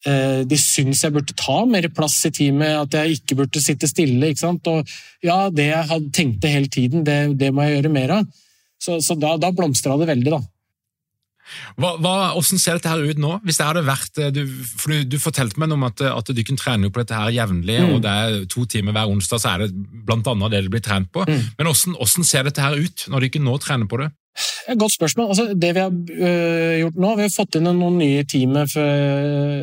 de 0.00 0.56
syns 0.56 1.02
jeg 1.04 1.12
burde 1.12 1.34
ta 1.36 1.58
mer 1.68 1.84
plass 1.92 2.14
i 2.24 2.30
teamet, 2.32 2.72
at 2.86 2.94
jeg 2.96 3.18
ikke 3.18 3.36
burde 3.42 3.60
sitte 3.60 3.88
stille. 3.90 4.30
ikke 4.30 4.40
sant? 4.40 4.70
Og 4.72 4.88
ja, 5.26 5.42
det 5.52 5.66
jeg 5.68 5.90
hadde 5.90 6.14
tenkte 6.16 6.52
hele 6.52 6.70
tiden, 6.72 7.04
det, 7.04 7.18
det 7.40 7.50
må 7.52 7.66
jeg 7.66 7.78
gjøre 7.78 7.92
mer 7.92 8.14
av. 8.16 8.30
Så, 8.80 8.96
så 9.04 9.16
da, 9.20 9.34
da 9.36 9.50
blomstra 9.52 9.98
det 10.00 10.08
veldig, 10.08 10.32
da. 10.32 10.40
Hva, 11.80 11.94
hva, 12.02 12.14
hvordan 12.36 12.60
ser 12.60 12.78
dette 12.78 12.90
her 12.92 13.02
ut 13.10 13.20
nå? 13.20 13.32
Hvis 13.46 13.60
det 13.60 13.66
hadde 13.66 13.82
vært, 13.86 14.20
eh, 14.20 14.30
du, 14.34 14.42
for 14.70 14.92
du, 14.92 15.08
du 15.14 15.18
fortalte 15.22 15.60
meg 15.60 15.74
om 15.74 15.86
at, 15.88 16.02
at 16.06 16.32
du 16.34 16.42
kunne 16.46 16.60
trene 16.60 16.90
på 16.92 17.02
dette 17.02 17.16
her 17.16 17.34
jevnlig, 17.34 17.80
mm. 17.80 17.92
og 17.94 18.04
det 18.04 18.14
er 18.24 18.38
to 18.52 18.64
timer 18.70 18.96
hver 18.96 19.12
onsdag, 19.12 19.42
så 19.42 19.54
er 19.54 19.64
det 19.64 19.70
blant 20.06 20.28
annet 20.30 20.54
det 20.54 20.64
det 20.66 20.72
blir 20.74 20.84
trent 20.84 21.10
på. 21.14 21.26
Mm. 21.26 21.44
Men 21.58 21.70
hvordan, 21.70 21.98
hvordan, 21.98 22.28
ser 22.30 22.46
dette 22.46 22.64
her 22.64 22.78
ut, 22.78 23.06
når 23.10 23.20
du 23.20 23.30
ikke 23.30 23.44
nå 23.44 23.56
trener 23.62 23.90
på 23.90 24.00
det? 24.02 24.10
Godt 24.78 24.94
spørsmål. 24.94 25.32
Altså, 25.32 25.46
det 25.58 25.72
vi 25.74 25.82
har 25.82 25.90
øh, 25.90 26.74
gjort 26.84 27.00
nå, 27.02 27.14
vi 27.18 27.26
har 27.26 27.34
fått 27.34 27.58
inn 27.58 27.66
noen 27.66 27.98
nye 27.98 28.22
timer 28.30 28.70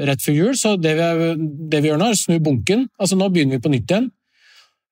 rett 0.07 0.23
før 0.23 0.35
jul. 0.35 0.57
så 0.59 0.75
det 0.81 0.97
vi, 0.99 1.31
det 1.71 1.81
vi, 1.81 1.91
gjør 1.91 2.01
nå, 2.01 2.11
er 2.11 2.17
å 2.17 2.19
snu 2.19 2.37
bunken. 2.43 2.87
Altså, 2.99 3.19
nå 3.19 3.29
begynner 3.31 3.57
vi 3.57 3.63
på 3.63 3.73
nytt 3.73 3.93
igjen. 3.93 4.11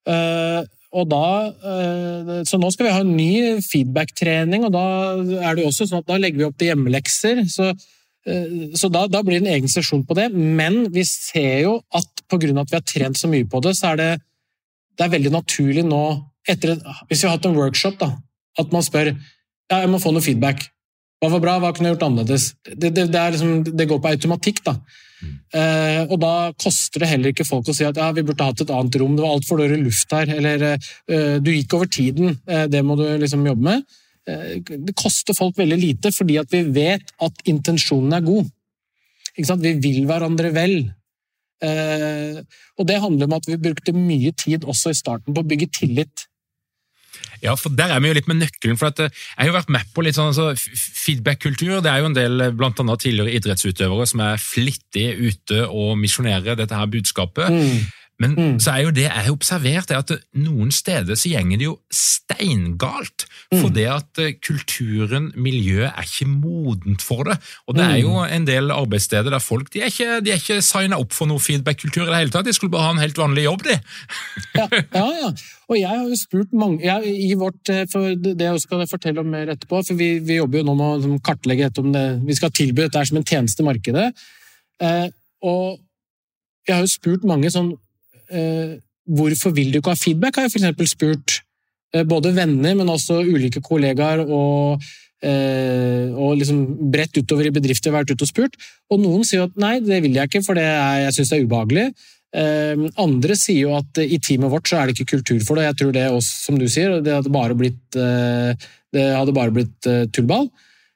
Uh, 0.05 0.62
og 0.95 1.10
da, 1.12 1.25
eh, 1.51 2.29
så 2.47 2.60
nå 2.60 2.69
skal 2.71 2.88
vi 2.88 2.93
ha 2.93 3.01
en 3.03 3.15
ny 3.17 3.60
feedback-trening, 3.65 4.63
og 4.67 4.71
da 4.75 4.86
er 5.43 5.58
det 5.58 5.65
også 5.67 5.89
sånn 5.89 6.03
at 6.03 6.08
da 6.08 6.19
legger 6.21 6.39
vi 6.39 6.47
opp 6.47 6.55
til 6.60 6.71
hjemmelekser. 6.71 7.41
Så, 7.51 7.71
eh, 8.25 8.53
så 8.79 8.89
da, 8.93 9.03
da, 9.12 9.21
blir 9.25 9.41
det 9.41 9.45
en 9.45 9.55
egen 9.58 9.71
sesjon 9.71 10.05
på 10.08 10.15
det. 10.15 10.29
Men 10.31 10.86
vi 10.95 11.03
ser 11.10 11.65
jo 11.65 11.75
at 11.91 12.08
pga. 12.31 12.62
at 12.62 12.71
vi 12.71 12.79
har 12.79 12.88
trent 12.88 13.19
så 13.19 13.27
mye 13.31 13.47
på 13.49 13.62
det, 13.65 13.75
så 13.75 13.91
er 13.91 14.01
det, 14.01 14.12
det 14.95 15.05
er 15.05 15.15
veldig 15.17 15.34
naturlig 15.36 15.84
nå 15.84 16.05
etter, 16.47 16.77
Hvis 17.10 17.23
vi 17.23 17.27
har 17.27 17.38
hatt 17.38 17.45
en 17.49 17.58
workshop, 17.58 17.99
da, 17.99 18.15
at 18.58 18.71
man 18.71 18.84
spør 18.86 19.12
ja, 19.12 19.79
jeg 19.81 19.89
må 19.89 19.99
få 19.99 20.13
noe 20.13 20.21
feedback. 20.21 20.62
Hva 21.21 21.32
var 21.32 21.41
bra, 21.43 21.58
hva 21.63 21.71
kunne 21.73 21.89
jeg 21.89 21.95
gjort 21.95 22.06
annerledes? 22.10 22.51
Det, 22.67 22.91
det, 22.91 23.08
det, 23.13 23.25
liksom, 23.36 23.63
det 23.65 23.89
går 23.89 24.01
på 24.04 24.12
automatikk. 24.12 24.62
da. 24.67 24.75
Eh, 25.56 26.01
og 26.10 26.17
da 26.21 26.34
koster 26.60 27.01
det 27.01 27.10
heller 27.10 27.32
ikke 27.32 27.47
folk 27.47 27.69
å 27.71 27.75
si 27.75 27.86
at 27.88 27.97
ja, 27.99 28.10
vi 28.15 28.23
burde 28.25 28.45
hatt 28.45 28.62
et 28.62 28.73
annet 28.73 28.97
rom, 28.99 29.15
det 29.15 29.23
var 29.23 29.38
altfor 29.38 29.62
dårlig 29.62 29.80
luft 29.86 30.12
her, 30.13 30.30
eller 30.39 30.65
eh, 30.75 31.38
du 31.39 31.54
gikk 31.54 31.78
over 31.78 31.89
tiden, 31.89 32.36
eh, 32.49 32.65
det 32.71 32.84
må 32.86 32.97
du 32.99 33.06
liksom 33.21 33.45
jobbe 33.47 33.69
med. 33.69 33.95
Eh, 34.28 34.60
det 34.65 34.97
koster 34.99 35.38
folk 35.38 35.58
veldig 35.58 35.80
lite, 35.80 36.12
fordi 36.15 36.38
at 36.41 36.51
vi 36.54 36.65
vet 36.75 37.15
at 37.23 37.41
intensjonen 37.49 38.17
er 38.17 38.25
god. 38.25 38.51
Vi 39.36 39.73
vil 39.84 40.06
hverandre 40.08 40.51
vel. 40.56 40.78
Eh, 41.63 42.39
og 42.75 42.88
det 42.88 43.01
handler 43.01 43.30
om 43.30 43.38
at 43.38 43.47
vi 43.47 43.60
brukte 43.60 43.95
mye 43.95 44.32
tid 44.36 44.67
også 44.67 44.91
i 44.91 44.97
starten 44.97 45.36
på 45.36 45.43
å 45.43 45.47
bygge 45.47 45.71
tillit. 45.80 46.28
Ja, 47.43 47.55
for 47.59 47.73
der 47.75 47.93
er 47.93 48.01
vi 48.01 48.11
jo 48.11 48.17
litt 48.17 48.29
med 48.31 48.39
nøkkelen. 48.41 48.79
for 48.79 48.89
eh, 49.03 49.09
Jeg 49.09 49.41
har 49.43 49.51
jo 49.51 49.57
vært 49.57 49.73
med 49.73 49.91
på 49.93 50.05
litt 50.05 50.17
sånn 50.17 50.31
altså, 50.31 50.53
feedback-kultur. 50.55 51.81
Det 51.83 51.91
er 51.91 52.01
jo 52.01 52.09
en 52.11 52.17
del 52.17 52.47
eh, 52.47 52.55
blant 52.55 52.79
annet 52.81 53.03
tidligere 53.03 53.35
idrettsutøvere 53.39 54.07
som 54.09 54.23
er 54.25 54.41
flittig 54.41 55.07
ute 55.19 55.65
og 55.67 55.95
misjonerer 56.01 56.57
dette 56.59 56.79
her 56.79 56.89
budskapet. 56.91 57.51
Mm. 57.51 57.85
Men 58.17 58.32
Mm. 58.36 58.60
så 58.63 58.71
er 58.71 58.84
jo 58.86 58.91
det 58.95 59.04
jeg 59.04 59.12
har 59.12 59.32
observert, 59.34 59.91
er 59.91 59.97
at 59.97 60.12
noen 60.39 60.71
steder 60.71 61.15
så 61.19 61.28
gjenger 61.34 61.58
det 61.60 61.65
jo 61.65 61.80
steingalt. 61.91 63.25
Mm. 63.51 63.60
For 63.62 63.69
det 63.75 63.86
at 63.91 64.19
eh, 64.23 64.34
kulturen, 64.39 65.32
miljøet, 65.36 65.91
er 65.91 66.08
ikke 66.08 66.28
modent 66.32 67.04
for 67.04 67.23
det. 67.28 67.36
Og 67.67 67.75
det 67.75 67.84
er 67.86 67.97
jo 68.01 68.13
Mm. 68.15 68.32
en 68.32 68.45
del 68.47 68.71
arbeidssteder 68.71 69.30
der 69.30 69.39
folk 69.43 69.69
de 69.73 69.82
er 69.82 69.91
ikke, 69.91 70.21
de 70.23 70.32
er 70.32 70.39
ikke 70.39 70.62
signa 70.63 70.97
opp 70.97 71.12
for 71.13 71.28
noe 71.28 71.39
feedback-kultur 71.39 72.04
i 72.08 72.10
det 72.10 72.15
hele 72.21 72.32
tatt. 72.32 72.45
De 72.45 72.54
skulle 72.54 72.71
bare 72.71 72.84
ha 72.88 72.91
en 72.95 73.04
helt 73.04 73.17
vanlig 73.19 73.43
jobb, 73.43 73.63
de. 73.63 73.80
Ja, 74.56 74.67
ja, 74.71 75.06
ja. 75.21 75.30
Og 75.69 75.75
jeg 75.78 75.88
har 75.89 76.08
jo 76.08 76.15
spurt 76.15 76.54
mange 76.54 76.82
jeg, 76.86 77.04
i 77.32 77.34
vårt, 77.36 77.69
eh, 77.69 77.86
for 77.91 78.15
Det 78.15 78.62
skal 78.62 78.80
jeg 78.80 78.89
fortelle 78.89 79.19
om 79.19 79.28
mer 79.30 79.47
etterpå, 79.47 79.84
for 79.86 79.93
vi, 79.95 80.19
vi 80.19 80.38
jobber 80.39 80.60
jo 80.60 80.63
nå 80.71 80.75
med 80.75 81.06
å 81.10 81.21
kartlegge 81.21 81.67
dette 81.69 81.80
om 81.84 81.91
det, 81.91 82.21
vi 82.25 82.34
skal 82.38 82.49
tilby 82.51 82.84
dette 82.88 83.06
som 83.08 83.17
en 83.17 83.23
tjeneste 83.28 83.60
i 83.62 83.65
markedet. 83.67 84.13
Eh, 84.80 85.10
og 85.43 85.80
jeg 86.67 86.75
har 86.75 86.82
jo 86.84 86.88
spurt 86.95 87.23
mange 87.28 87.51
sånn 87.51 87.73
eh, 87.73 87.78
Hvorfor 89.05 89.53
vil 89.53 89.71
du 89.71 89.79
ikke 89.79 89.93
ha 89.93 89.99
feedback? 89.99 90.38
har 90.38 90.47
jeg 90.47 90.57
eksempel 90.57 90.89
spurt 90.89 91.39
eh, 91.93 92.05
både 92.07 92.33
venner, 92.35 92.73
men 92.77 92.89
også 92.89 93.21
ulike 93.21 93.61
kollegaer 93.61 94.23
og, 94.25 94.81
eh, 95.21 96.09
og 96.09 96.39
liksom 96.39 96.63
bredt 96.91 97.19
utover 97.21 97.49
i 97.49 97.53
bedrifter 97.53 97.93
vært 97.93 98.15
ute 98.15 98.25
og 98.25 98.31
spurt. 98.31 98.57
Og 98.89 99.01
noen 99.03 99.25
sier 99.27 99.45
at 99.45 99.61
nei, 99.61 99.77
det 99.83 100.01
vil 100.05 100.17
jeg 100.17 100.31
ikke, 100.31 100.43
for 100.45 100.57
det 100.57 100.65
er, 100.65 101.05
jeg 101.05 101.17
syns 101.19 101.33
det 101.33 101.38
er 101.38 101.45
ubehagelig. 101.45 101.85
Eh, 102.35 102.88
andre 103.05 103.38
sier 103.39 103.61
jo 103.67 103.75
at 103.77 104.01
eh, 104.01 104.15
i 104.17 104.19
teamet 104.19 104.51
vårt 104.51 104.71
så 104.71 104.81
er 104.81 104.89
det 104.89 104.97
ikke 104.97 105.19
kultur 105.19 105.45
for 105.45 105.59
det. 105.61 105.69
Jeg 105.69 105.79
tror 105.83 105.93
det 105.95 106.07
også, 106.09 106.33
som 106.49 106.59
du 106.59 106.65
sier, 106.65 106.97
det 107.05 107.13
hadde 107.13 107.35
bare 107.35 107.57
blitt, 107.57 107.85
eh, 107.93 108.67
det 108.95 109.05
hadde 109.13 109.38
bare 109.38 109.53
blitt 109.53 109.91
eh, 109.91 110.07
tullball. 110.09 110.49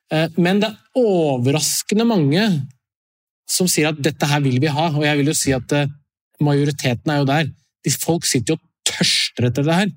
Eh, 0.09 0.27
men 0.41 0.65
det 0.65 0.73
er 0.73 1.05
overraskende 1.05 2.09
mange 2.09 2.49
som 3.49 3.69
sier 3.69 3.93
at 3.93 4.01
dette 4.01 4.27
her 4.29 4.41
vil 4.45 4.59
vi 4.61 4.69
ha, 4.73 4.89
og 4.93 5.05
jeg 5.05 5.21
vil 5.21 5.31
jo 5.31 5.37
si 5.37 5.53
at 5.55 5.77
eh, 5.77 5.89
majoriteten 6.43 7.11
er 7.11 7.21
jo 7.21 7.29
der. 7.29 7.49
De 7.85 7.93
folk 7.93 8.27
sitter 8.27 8.55
jo 8.55 8.59
og 8.59 8.91
tørster 8.91 9.49
etter 9.49 9.65
det 9.67 9.77
her. 9.77 9.93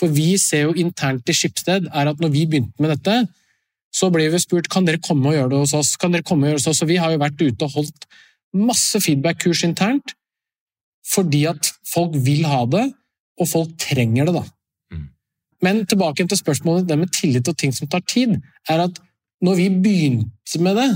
For 0.00 0.10
vi 0.10 0.34
ser 0.42 0.68
jo 0.68 0.76
internt 0.78 1.28
i 1.30 1.36
Skipsted 1.36 1.88
er 1.92 2.10
at 2.10 2.20
når 2.22 2.32
vi 2.34 2.46
begynte 2.50 2.82
med 2.82 2.94
dette, 2.96 3.24
så 3.94 4.10
ble 4.10 4.26
vi 4.32 4.40
spurt 4.42 4.68
kan 4.72 4.86
dere 4.86 5.02
komme 5.02 5.30
og 5.30 5.36
gjøre 5.36 5.52
det 5.52 5.60
hos 5.62 5.74
oss. 5.78 5.94
Kan 6.00 6.14
dere 6.14 6.26
komme 6.26 6.48
og 6.48 6.52
gjøre 6.52 6.58
det 6.58 6.66
hos 6.66 6.72
oss? 6.72 6.82
Og 6.82 6.90
vi 6.90 6.98
har 6.98 7.14
jo 7.14 7.22
vært 7.22 7.44
ute 7.44 7.68
og 7.68 7.78
holdt 7.78 8.08
masse 8.54 9.00
feedback-kurs 9.02 9.64
internt 9.66 10.14
fordi 11.04 11.42
at 11.50 11.68
folk 11.84 12.14
vil 12.24 12.46
ha 12.48 12.62
det, 12.72 12.86
og 13.36 13.48
folk 13.50 13.74
trenger 13.76 14.24
det. 14.24 14.32
da. 14.38 14.44
Mm. 14.94 15.08
Men 15.60 15.82
tilbake 15.84 16.24
til 16.24 16.38
spørsmålet 16.38 16.88
det 16.88 16.96
med 16.96 17.12
tillit 17.12 17.50
og 17.50 17.58
ting 17.60 17.74
som 17.76 17.90
tar 17.92 18.00
tid, 18.08 18.38
er 18.68 18.86
at 18.86 19.00
når 19.44 19.58
vi 19.58 19.68
begynte 19.84 20.62
med 20.64 20.80
det 20.80 20.88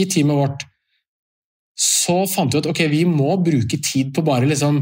i 0.00 0.06
teamet 0.08 0.40
vårt, 0.40 0.64
så 1.76 2.22
fant 2.28 2.52
vi 2.52 2.60
ut 2.60 2.70
okay, 2.70 2.88
vi 2.92 3.04
må 3.08 3.36
bruke 3.40 3.78
tid 3.80 4.12
på 4.14 4.24
bare 4.26 4.48
liksom 4.48 4.80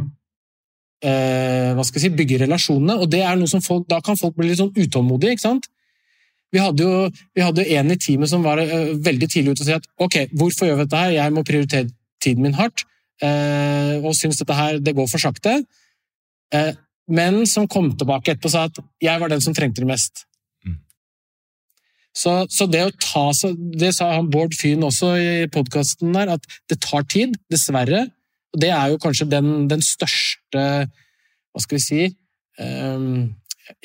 eh, 1.05 1.75
hva 1.77 1.85
skal 1.87 2.01
jeg 2.01 2.09
si, 2.09 2.17
bygge 2.19 2.41
relasjonene. 2.45 2.99
Og 2.99 3.11
det 3.11 3.23
er 3.23 3.39
noe 3.39 3.51
som 3.51 3.63
folk, 3.65 3.87
da 3.91 4.01
kan 4.05 4.19
folk 4.19 4.37
bli 4.39 4.51
litt 4.51 4.61
sånn 4.63 4.75
utålmodige. 4.75 5.37
ikke 5.37 5.47
sant? 5.47 5.69
Vi 6.55 6.61
hadde 6.63 6.85
jo 6.85 7.09
vi 7.37 7.45
hadde 7.45 7.67
en 7.77 7.93
i 7.93 7.99
teamet 8.01 8.31
som 8.31 8.45
var 8.47 8.61
eh, 8.63 8.95
veldig 9.05 9.29
tidlig 9.31 9.55
ute 9.55 9.65
og 9.65 9.69
sa 9.69 9.81
at 9.81 9.89
ok, 10.01 10.19
hvorfor 10.41 10.69
gjør 10.69 10.81
vi 10.81 10.87
dette 10.87 11.03
her? 11.03 11.17
Jeg 11.19 11.35
må 11.37 11.45
prioritere 11.47 11.91
tiden 12.25 12.47
min 12.47 12.57
hardt, 12.59 12.87
eh, 13.23 13.99
og 14.01 14.17
syns 14.17 14.41
dette 14.41 14.57
her 14.57 14.81
det 14.83 14.97
går 14.97 15.11
for 15.11 15.23
sakte. 15.23 15.61
Eh, 16.55 16.73
men 17.09 17.45
som 17.49 17.69
kom 17.69 17.93
tilbake 17.97 18.35
etterpå 18.35 18.51
og 18.51 18.55
sa 18.55 18.67
at 18.69 18.81
jeg 19.05 19.21
var 19.21 19.33
den 19.33 19.45
som 19.45 19.57
trengte 19.57 19.85
det 19.85 19.91
mest. 19.91 20.25
Så, 22.19 22.33
så 22.51 22.67
det 22.71 22.83
å 22.83 22.95
ta 22.99 23.29
så, 23.37 23.53
Det 23.55 23.93
sa 23.95 24.11
han 24.17 24.31
Bård 24.33 24.57
Fyn 24.59 24.83
også 24.87 25.13
i 25.21 25.33
podkasten 25.55 26.15
der, 26.17 26.35
at 26.35 26.47
det 26.71 26.81
tar 26.83 27.07
tid, 27.11 27.37
dessverre. 27.53 28.07
Og 28.55 28.63
det 28.65 28.73
er 28.75 28.93
jo 28.93 29.03
kanskje 29.03 29.29
den, 29.31 29.69
den 29.71 29.85
største 29.85 30.63
Hva 30.89 31.63
skal 31.63 31.79
vi 31.79 31.85
si 31.85 32.07
um, 32.63 33.29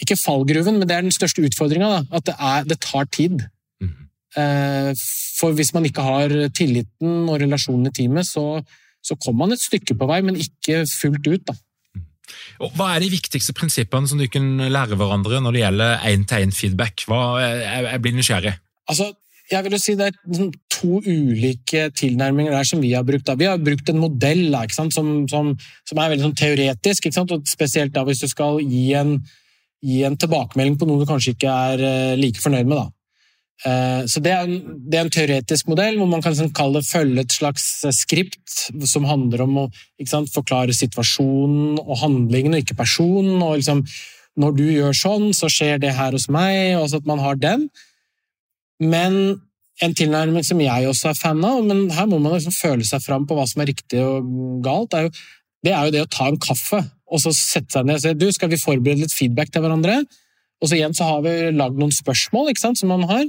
Ikke 0.01 0.17
fallgruven, 0.19 0.79
men 0.79 0.89
det 0.89 0.95
er 0.95 1.05
den 1.05 1.15
største 1.15 1.43
utfordringa. 1.45 2.05
At 2.09 2.29
det, 2.29 2.37
er, 2.39 2.69
det 2.69 2.79
tar 2.85 3.09
tid. 3.13 3.43
Mm. 3.83 4.07
Uh, 4.37 4.91
for 5.37 5.53
hvis 5.57 5.73
man 5.75 5.85
ikke 5.85 6.05
har 6.05 6.33
tilliten 6.55 7.27
og 7.27 7.37
relasjonen 7.43 7.91
i 7.91 7.93
teamet, 7.93 8.29
så, 8.29 8.63
så 9.03 9.19
kommer 9.19 9.45
man 9.45 9.57
et 9.57 9.61
stykke 9.61 9.97
på 9.99 10.09
vei, 10.09 10.23
men 10.25 10.39
ikke 10.39 10.85
fullt 10.89 11.27
ut. 11.27 11.45
da. 11.51 11.57
Og 12.63 12.75
Hva 12.77 12.93
er 12.93 13.03
de 13.03 13.11
viktigste 13.13 13.55
prinsippene 13.57 14.09
som 14.09 14.21
du 14.21 14.27
kan 14.31 14.45
lære 14.71 14.97
hverandre 14.99 15.41
når 15.43 15.55
det 15.55 15.63
gjelder 15.63 16.07
én-til-én-feedback? 16.11 17.05
Jeg, 17.09 18.01
blir 18.03 18.15
nysgjerrig. 18.17 18.55
Altså, 18.91 19.11
jeg 19.51 19.65
vil 19.65 19.75
jo 19.75 19.79
si 19.81 19.95
Det 19.99 20.07
er 20.07 20.17
liksom 20.27 20.51
to 20.73 20.99
ulike 21.03 21.85
tilnærminger 21.95 22.55
der 22.55 22.67
som 22.67 22.81
vi 22.83 22.93
har 22.95 23.05
brukt. 23.07 23.29
Vi 23.39 23.47
har 23.49 23.61
brukt 23.61 23.89
en 23.89 24.01
modell 24.01 24.49
da? 24.51 24.65
Som, 24.71 24.91
som, 24.91 25.13
som 25.27 26.01
er 26.01 26.11
veldig 26.13 26.27
sånn 26.29 26.39
teoretisk, 26.39 27.07
og 27.11 27.47
spesielt 27.49 27.93
da 27.95 28.05
hvis 28.07 28.23
du 28.23 28.29
skal 28.31 28.59
gi 28.63 28.89
en, 28.99 29.17
gi 29.83 30.03
en 30.07 30.17
tilbakemelding 30.19 30.79
på 30.79 30.89
noe 30.89 31.03
du 31.03 31.09
kanskje 31.09 31.35
ikke 31.35 31.55
er 31.69 31.87
eh, 31.87 32.19
like 32.19 32.43
fornøyd 32.43 32.67
med. 32.67 32.79
da. 32.79 33.02
Eh, 33.65 34.03
Så 34.09 34.19
det 34.23 34.33
er, 34.33 34.47
en, 34.47 34.81
det 34.89 34.99
er 34.99 35.05
en 35.05 35.13
teoretisk 35.13 35.69
modell 35.71 35.99
hvor 35.99 36.09
man 36.09 36.23
kan 36.23 36.33
liksom 36.33 36.51
kalle 36.57 36.81
det 36.81 36.89
følge 36.89 37.23
et 37.23 37.35
slags 37.35 37.67
eh, 37.85 37.93
skript 37.95 38.67
som 38.89 39.07
handler 39.07 39.45
om 39.45 39.61
å 39.61 39.67
sant, 40.09 40.31
forklare 40.33 40.75
situasjonen 40.75 41.79
og 41.83 42.01
handlingen, 42.01 42.57
og 42.57 42.65
ikke 42.65 42.79
personen. 42.81 43.39
og 43.41 43.61
liksom, 43.61 43.85
Når 44.39 44.57
du 44.57 44.65
gjør 44.67 44.97
sånn, 44.97 45.31
så 45.37 45.49
skjer 45.51 45.79
det 45.79 45.93
her 45.95 46.11
hos 46.11 46.27
meg. 46.29 46.75
og 46.79 46.93
at 46.93 47.05
man 47.05 47.19
har 47.19 47.35
den. 47.35 47.69
Men 48.81 49.41
en 49.81 49.93
tilnærming 49.93 50.45
som 50.45 50.59
jeg 50.61 50.87
også 50.89 51.09
er 51.11 51.17
fan 51.17 51.45
av, 51.45 51.63
men 51.65 51.89
her 51.93 52.05
må 52.09 52.19
man 52.21 52.35
liksom 52.35 52.53
føle 52.53 52.85
seg 52.85 53.01
fram 53.01 53.25
på 53.27 53.37
hva 53.37 53.45
som 53.49 53.63
er 53.63 53.71
riktig 53.71 54.01
og 54.01 54.61
galt, 54.65 54.93
er 54.93 55.07
jo, 55.07 55.13
det 55.65 55.73
er 55.73 55.87
jo 55.87 55.95
det 55.95 56.03
å 56.03 56.11
ta 56.11 56.27
en 56.29 56.41
kaffe 56.41 56.83
og 57.13 57.21
så 57.21 57.33
sette 57.35 57.73
seg 57.73 57.87
ned 57.87 57.99
og 57.99 58.03
si 58.03 58.13
du, 58.17 58.27
skal 58.33 58.51
vi 58.51 58.61
forberede 58.61 59.05
litt 59.05 59.15
feedback 59.15 59.51
til 59.53 59.63
hverandre. 59.65 60.01
Og 60.63 60.69
så 60.69 60.77
igjen 60.77 60.95
så 60.95 61.09
har 61.09 61.23
vi 61.25 61.33
lagd 61.51 61.79
noen 61.79 61.91
spørsmål 61.91 62.53
ikke 62.53 62.63
sant, 62.63 62.79
som 62.79 62.91
man 62.93 63.03
har. 63.09 63.25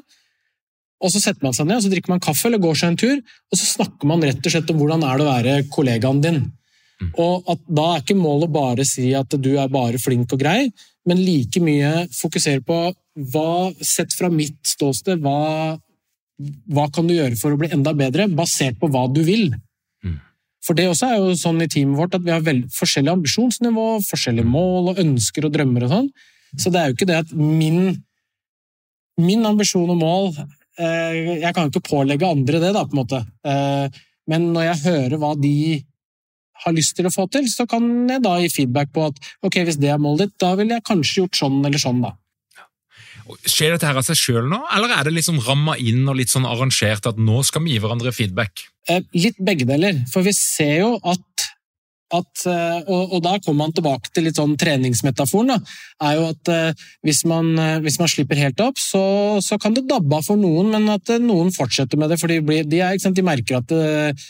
Og 1.03 1.11
så 1.12 1.20
setter 1.20 1.42
man 1.44 1.57
seg 1.57 1.66
ned 1.68 1.81
og 1.81 1.85
så 1.85 1.90
drikker 1.92 2.14
man 2.14 2.23
kaffe 2.23 2.47
eller 2.49 2.62
går 2.62 2.79
seg 2.79 2.92
en 2.92 3.01
tur, 3.01 3.16
og 3.18 3.59
så 3.59 3.66
snakker 3.66 4.09
man 4.09 4.23
rett 4.25 4.38
og 4.38 4.55
slett 4.55 4.70
om 4.70 4.79
hvordan 4.79 5.03
er 5.05 5.18
det 5.18 5.25
å 5.25 5.33
være 5.33 5.57
kollegaen 5.75 6.23
din. 6.25 6.44
Og 7.20 7.49
at 7.51 7.62
Da 7.66 7.87
er 7.90 8.03
ikke 8.05 8.16
målet 8.16 8.53
bare 8.55 8.87
si 8.88 9.11
at 9.18 9.35
du 9.42 9.57
er 9.59 9.73
bare 9.73 10.01
flink 10.01 10.33
og 10.33 10.40
grei, 10.40 10.70
men 11.05 11.20
like 11.20 11.61
mye 11.61 12.07
fokusere 12.14 12.62
på 12.64 12.79
hva, 13.35 13.73
sett 13.85 14.14
fra 14.16 14.31
mitt 14.33 14.57
ståsted, 14.66 15.20
hva, 15.23 15.77
hva 16.70 16.87
kan 16.94 17.07
du 17.07 17.14
gjøre 17.14 17.37
for 17.38 17.55
å 17.55 17.59
bli 17.61 17.70
enda 17.75 17.92
bedre, 17.99 18.29
basert 18.31 18.79
på 18.81 18.88
hva 18.90 19.05
du 19.12 19.20
vil. 19.27 19.51
Mm. 20.07 20.16
For 20.64 20.79
det 20.79 20.88
også 20.88 21.11
er 21.11 21.20
jo 21.20 21.35
sånn 21.38 21.61
i 21.62 21.68
teamet 21.70 21.99
vårt 21.99 22.16
at 22.16 22.25
vi 22.25 22.33
har 22.33 22.62
forskjellig 22.79 23.12
ambisjonsnivå, 23.12 23.88
forskjellige 24.07 24.49
mål 24.49 24.94
og 24.94 25.03
ønsker 25.05 25.47
og 25.47 25.55
drømmer 25.59 25.87
og 25.87 25.92
sånn. 25.92 26.09
Så 26.60 26.72
det 26.72 26.80
er 26.80 26.90
jo 26.90 26.96
ikke 26.98 27.08
det 27.10 27.22
at 27.24 27.32
min, 27.34 27.96
min 29.20 29.46
ambisjon 29.48 29.90
og 29.94 29.98
mål 30.00 30.28
eh, 30.36 31.40
Jeg 31.42 31.54
kan 31.54 31.66
jo 31.66 31.72
ikke 31.74 31.88
pålegge 31.90 32.28
andre 32.28 32.60
det, 32.62 32.74
da, 32.76 32.84
på 32.86 32.96
en 32.96 33.02
måte. 33.02 33.22
Eh, 33.46 34.02
men 34.30 34.50
når 34.54 34.70
jeg 34.70 34.84
hører 34.86 35.20
hva 35.20 35.34
de 35.36 35.56
har 36.64 36.74
lyst 36.74 36.94
til 36.96 37.08
å 37.08 37.12
få 37.12 37.26
til, 37.32 37.48
så 37.50 37.66
kan 37.68 37.86
jeg 38.08 38.22
da 38.24 38.36
gi 38.40 38.52
feedback 38.52 38.92
på 38.94 39.08
at 39.10 39.18
ok, 39.44 39.64
hvis 39.66 39.80
det 39.82 39.90
er 39.92 40.00
målet 40.00 40.28
ditt, 40.28 40.36
da 40.40 40.54
ville 40.58 40.78
jeg 40.78 40.86
kanskje 40.86 41.24
gjort 41.24 41.40
sånn 41.40 41.58
eller 41.64 41.82
sånn, 41.82 42.04
da. 42.04 42.14
Skjer 43.48 43.72
dette 43.72 43.88
her 43.88 43.96
av 43.96 44.04
seg 44.04 44.18
sjøl 44.20 44.48
nå, 44.52 44.58
eller 44.76 44.92
er 44.92 45.06
det 45.06 45.14
liksom 45.16 45.40
ramma 45.46 45.78
inn 45.80 46.02
og 46.10 46.18
litt 46.18 46.32
sånn 46.32 46.44
arrangert 46.48 47.06
at 47.08 47.20
nå 47.20 47.40
skal 47.48 47.64
vi 47.64 47.74
gi 47.74 47.80
hverandre 47.80 48.12
feedback? 48.12 48.66
Eh, 48.92 49.00
Litt 49.16 49.38
begge 49.40 49.64
deler, 49.68 50.02
for 50.12 50.26
vi 50.26 50.34
ser 50.36 50.74
jo 50.82 50.90
at, 51.00 51.24
at 52.18 52.44
eh, 52.50 52.79
og, 52.85 53.16
og 53.16 53.24
da 53.24 53.35
kommer 53.38 53.64
man 53.64 53.74
tilbake 53.77 54.12
til 54.14 54.29
litt 54.29 54.38
sånn 54.40 54.57
treningsmetaforen, 54.61 55.55
da, 55.55 55.77
er 56.09 56.18
jo 56.18 56.29
at 56.33 56.53
eh, 56.53 56.85
hvis 57.07 57.24
man, 57.30 57.53
eh, 57.61 57.80
hvis 57.84 57.99
man 58.03 58.11
slipper 58.11 58.41
helt 58.41 58.62
opp, 58.64 58.80
så, 58.80 59.05
så 59.45 59.59
kan 59.61 59.76
det 59.76 59.86
dabbe 59.91 60.20
av 60.20 60.26
for 60.26 60.41
noen, 60.41 60.72
men 60.74 60.88
at 60.95 61.16
noen 61.22 61.53
fortsetter 61.55 62.01
med 62.01 62.12
det, 62.12 62.20
for 62.22 62.32
de, 62.32 62.41
de, 62.68 62.82
er, 62.84 63.24
merker 63.24 63.61
at 63.61 63.74
eh, 63.74 64.28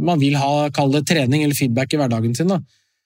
man 0.00 0.20
vil 0.22 0.38
ha, 0.40 0.70
kall 0.74 0.94
det 0.94 1.04
trening 1.10 1.44
eller 1.44 1.56
feedback 1.58 1.92
i 1.92 2.00
hverdagen 2.00 2.34
sin. 2.36 2.54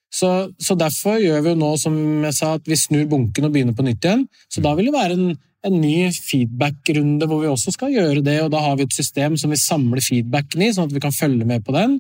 Så, 0.09 0.31
så 0.57 0.77
derfor 0.79 1.19
gjør 1.21 1.43
vi 1.45 1.53
jo 1.53 1.59
nå, 1.61 1.75
som 1.81 1.97
jeg 2.25 2.37
sa, 2.37 2.55
at 2.57 2.69
vi 2.69 2.79
snur 2.81 3.09
bunken 3.11 3.49
og 3.49 3.53
begynner 3.55 3.77
på 3.77 3.85
nytt 3.87 4.07
igjen. 4.07 4.25
Så 4.49 4.65
da 4.65 4.73
vil 4.79 4.89
det 4.89 4.97
være 4.97 5.19
en, 5.19 5.35
en 5.69 5.77
ny 5.83 6.09
feedback-runde 6.15 7.29
hvor 7.29 7.43
vi 7.43 7.51
også 7.51 7.75
skal 7.75 7.93
gjøre 7.93 8.23
det, 8.25 8.39
og 8.45 8.53
da 8.55 8.63
har 8.65 8.79
vi 8.79 8.87
et 8.89 8.97
system 8.97 9.37
som 9.41 9.53
vi 9.53 9.61
samler 9.61 10.05
feedbacken 10.05 10.65
i, 10.65 10.73
sånn 10.75 10.89
at 10.89 10.97
vi 10.97 11.05
kan 11.05 11.15
følge 11.15 11.49
med 11.49 11.67
på 11.67 11.77
den. 11.77 11.99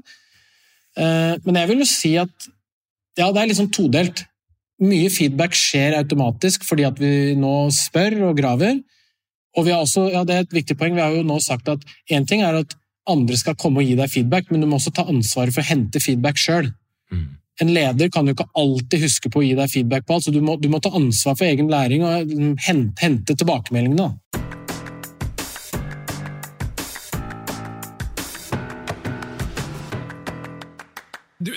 Eh, 0.97 1.34
Men 1.45 1.61
jeg 1.61 1.68
vil 1.68 1.84
jo 1.84 1.89
si 1.89 2.16
at 2.20 2.49
ja, 3.18 3.32
det 3.32 3.43
er 3.43 3.51
liksom 3.51 3.70
todelt. 3.74 4.24
Mye 4.78 5.11
feedback 5.11 5.57
skjer 5.59 5.97
automatisk 5.99 6.62
fordi 6.68 6.86
at 6.86 7.01
vi 7.03 7.34
nå 7.34 7.68
spør 7.74 8.30
og 8.30 8.36
graver. 8.39 8.78
Og 9.59 9.66
vi 9.66 9.72
har 9.74 9.82
også, 9.82 10.11
ja, 10.12 10.22
det 10.24 10.34
er 10.34 10.45
et 10.47 10.55
viktig 10.55 10.76
poeng, 10.78 10.95
vi 10.95 11.03
har 11.03 11.16
jo 11.16 11.24
nå 11.26 11.41
sagt 11.43 11.68
at 11.72 11.82
én 12.14 12.26
ting 12.28 12.45
er 12.47 12.61
at 12.61 12.76
andre 13.09 13.39
skal 13.41 13.57
komme 13.59 13.80
og 13.80 13.89
gi 13.89 13.97
deg 13.99 14.12
feedback, 14.12 14.53
men 14.53 14.62
du 14.62 14.68
må 14.68 14.76
også 14.78 14.93
ta 14.95 15.07
ansvaret 15.09 15.55
for 15.55 15.64
å 15.64 15.70
hente 15.70 16.03
feedback 16.05 16.39
sjøl. 16.39 16.68
Mm. 17.11 17.26
En 17.64 17.72
leder 17.74 18.11
kan 18.14 18.28
jo 18.28 18.36
ikke 18.36 18.47
alltid 18.61 19.03
huske 19.03 19.32
på 19.32 19.41
å 19.41 19.47
gi 19.47 19.57
deg 19.59 19.72
feedback 19.72 20.07
på 20.07 20.14
alt, 20.14 20.28
så 20.28 20.34
du 20.34 20.39
må, 20.45 20.59
du 20.61 20.68
må 20.70 20.78
ta 20.84 20.93
ansvar 20.95 21.34
for 21.41 21.49
egen 21.49 21.72
læring 21.72 22.05
og 22.07 22.30
mm, 22.30 22.53
hente, 22.68 23.01
hente 23.03 23.34
tilbakemeldingene. 23.34 24.12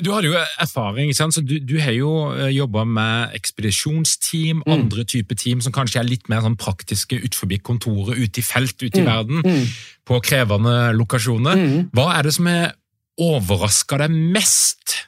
Du, 0.01 0.09
har 0.11 0.23
jo 0.25 0.33
erfaring, 0.59 1.11
så 1.13 1.41
du, 1.45 1.59
du 1.59 1.75
har 1.79 1.91
jo 1.93 2.11
jobba 2.49 2.83
med 2.85 3.35
ekspedisjonsteam, 3.37 4.61
Mm. 4.65 4.73
andre 4.73 5.03
typer 5.05 5.35
team 5.35 5.61
som 5.61 5.71
kanskje 5.73 5.99
er 5.99 6.07
litt 6.09 6.27
mer 6.29 6.41
sånn 6.41 6.57
praktiske 6.57 7.17
ut 7.23 7.35
forbi 7.35 7.59
kontoret, 7.61 8.17
ute 8.17 8.39
i 8.39 8.43
felt, 8.45 8.77
ute 8.81 8.97
i 8.97 9.01
Mm. 9.01 9.05
verden, 9.05 9.41
Mm. 9.45 9.67
på 10.05 10.21
krevende 10.21 10.93
lokasjoner. 10.97 11.55
Mm. 11.55 11.89
Hva 11.93 12.17
er 12.19 12.23
det 12.23 12.33
som 12.33 12.45
har 12.45 12.73
overraska 13.19 13.97
deg 13.97 14.09
mest, 14.11 15.07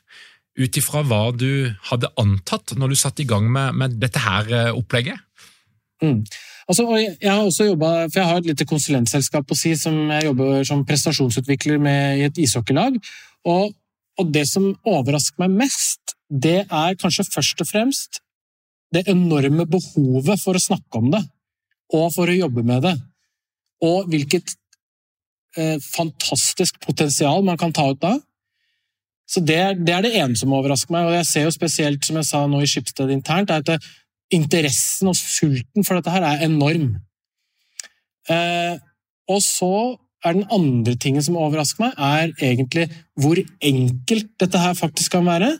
ut 0.57 0.71
ifra 0.77 1.01
hva 1.03 1.35
du 1.35 1.73
hadde 1.89 2.07
antatt 2.17 2.75
når 2.77 2.89
du 2.89 2.95
satte 2.95 3.21
i 3.23 3.25
gang 3.25 3.51
med, 3.51 3.73
med 3.73 3.99
dette 3.99 4.19
her 4.19 4.73
opplegget? 4.73 5.17
opplegget? 5.17 6.27
Altså, 6.69 6.85
og 6.87 6.97
jeg, 6.99 7.17
jeg 7.21 7.31
har 7.31 7.43
også 7.43 7.65
jobbet, 7.67 8.11
for 8.13 8.19
jeg 8.19 8.27
har 8.29 8.37
et 8.37 8.45
lite 8.45 8.65
konsulentselskap 8.65 9.47
på 9.47 9.55
si 9.57 9.73
som 9.75 9.97
jeg 10.11 10.23
jobber 10.29 10.63
som 10.67 10.85
prestasjonsutvikler 10.85 11.79
med 11.79 12.19
i 12.19 12.23
et 12.29 12.37
ishockeylag. 12.37 12.99
Og, 13.45 13.73
og 14.19 14.33
det 14.33 14.45
som 14.49 14.73
overrasker 14.85 15.41
meg 15.41 15.55
mest, 15.63 16.15
det 16.29 16.63
er 16.65 16.99
kanskje 16.99 17.25
først 17.29 17.63
og 17.63 17.69
fremst 17.69 18.19
det 18.93 19.07
enorme 19.09 19.65
behovet 19.69 20.41
for 20.41 20.57
å 20.57 20.61
snakke 20.61 20.99
om 20.99 21.09
det, 21.13 21.23
og 21.93 22.11
for 22.13 22.29
å 22.29 22.35
jobbe 22.35 22.63
med 22.65 22.83
det. 22.85 22.93
Og 23.83 24.09
hvilket 24.11 24.53
eh, 25.57 25.79
fantastisk 25.81 26.77
potensial 26.83 27.41
man 27.45 27.57
kan 27.59 27.73
ta 27.73 27.87
ut 27.89 28.01
da. 28.01 28.13
Så 29.29 29.41
det, 29.41 29.59
det 29.81 29.95
er 29.95 30.05
det 30.05 30.13
ene 30.19 30.37
som 30.37 30.53
overrasker 30.53 30.93
meg, 30.93 31.09
og 31.09 31.17
jeg 31.17 31.29
ser 31.29 31.47
jo 31.47 31.55
spesielt, 31.55 32.05
som 32.05 32.19
jeg 32.19 32.29
sa 32.29 32.43
nå 32.45 32.61
i 32.61 32.69
Skipsted 32.69 33.13
internt, 33.13 33.49
er 33.49 33.65
at 33.65 33.89
interessen 34.33 35.09
og 35.09 35.17
sulten 35.17 35.85
for 35.85 35.97
dette 35.97 36.13
her 36.13 36.25
er 36.27 36.45
enorm. 36.45 36.91
Eh, 38.29 38.77
og 39.31 39.41
så 39.41 39.73
er 40.23 40.37
den 40.37 40.47
andre 40.51 40.95
tingen 40.95 41.23
som 41.25 41.37
overrasker 41.39 41.83
meg, 41.83 41.93
er 41.97 42.31
egentlig 42.39 42.87
hvor 43.19 43.39
enkelt 43.39 44.29
dette 44.41 44.61
her 44.61 44.75
faktisk 44.77 45.17
kan 45.17 45.27
være. 45.27 45.53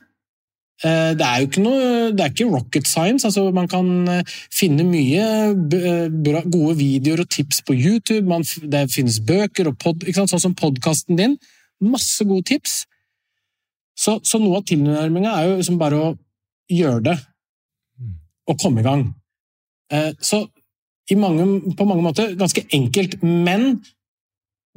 Eh, 0.84 1.12
det 1.16 1.24
er 1.24 1.40
jo 1.40 1.48
ikke 1.48 1.64
noe, 1.64 1.84
det 2.12 2.24
er 2.24 2.32
ikke 2.32 2.50
rocket 2.52 2.88
science. 2.88 3.28
altså 3.28 3.52
Man 3.56 3.70
kan 3.72 4.08
eh, 4.10 4.32
finne 4.52 4.84
mye 4.88 5.28
eh, 5.54 6.42
gode 6.52 6.78
videoer 6.80 7.24
og 7.24 7.30
tips 7.30 7.62
på 7.68 7.76
YouTube. 7.78 8.28
Man, 8.28 8.44
det 8.44 8.90
finnes 8.92 9.22
bøker 9.24 9.70
og 9.72 9.78
pod, 9.80 10.04
sånn 10.04 10.32
som 10.42 10.56
podkasten 10.58 11.20
din. 11.20 11.38
Masse 11.84 12.26
gode 12.28 12.48
tips. 12.52 12.84
Så, 13.96 14.18
så 14.26 14.42
noe 14.42 14.60
av 14.60 14.68
tilnærminga 14.68 15.36
er 15.38 15.52
jo 15.52 15.58
liksom 15.62 15.80
bare 15.80 16.02
å 16.02 16.14
gjøre 16.72 17.04
det 17.12 17.18
og 18.50 18.60
komme 18.60 18.82
i 18.82 18.86
gang. 18.86 19.04
Så 20.20 20.42
i 21.14 21.16
mange, 21.20 21.46
på 21.78 21.86
mange 21.86 22.04
måter 22.04 22.34
ganske 22.40 22.64
enkelt, 22.74 23.20
men 23.22 23.78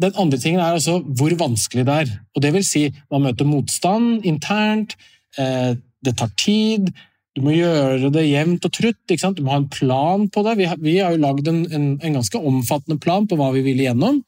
den 0.02 0.16
andre 0.20 0.38
tingen 0.40 0.60
er 0.60 0.76
altså 0.76 0.98
hvor 1.00 1.32
vanskelig 1.40 1.86
det 1.88 1.98
er. 2.02 2.14
Og 2.36 2.44
det 2.44 2.52
vil 2.56 2.64
si, 2.66 2.86
man 3.12 3.26
møter 3.28 3.48
motstand 3.48 4.26
internt, 4.28 4.96
eh, 5.40 5.74
det 6.04 6.16
tar 6.18 6.32
tid, 6.38 6.90
du 7.36 7.42
må 7.44 7.52
gjøre 7.52 8.08
det 8.14 8.24
jevnt 8.30 8.64
og 8.64 8.72
trutt, 8.72 9.00
du 9.08 9.42
må 9.44 9.52
ha 9.52 9.60
en 9.60 9.68
plan 9.72 10.24
på 10.32 10.44
det. 10.46 10.56
Vi 10.60 10.68
har, 10.70 10.80
vi 10.80 10.96
har 10.98 11.12
jo 11.12 11.20
lagd 11.20 11.48
en, 11.50 11.66
en, 11.68 11.86
en 12.00 12.16
ganske 12.16 12.40
omfattende 12.40 13.00
plan 13.02 13.28
på 13.28 13.36
hva 13.36 13.50
vi 13.52 13.64
vil 13.66 13.82
igjennom. 13.82 14.22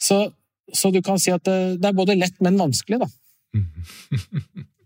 Så, 0.00 0.22
så 0.72 0.92
du 0.94 1.02
kan 1.04 1.20
si 1.20 1.34
at 1.34 1.44
det, 1.44 1.80
det 1.82 1.90
er 1.90 1.98
både 1.98 2.16
lett, 2.16 2.36
men 2.44 2.60
vanskelig, 2.60 3.02
da. 3.04 3.10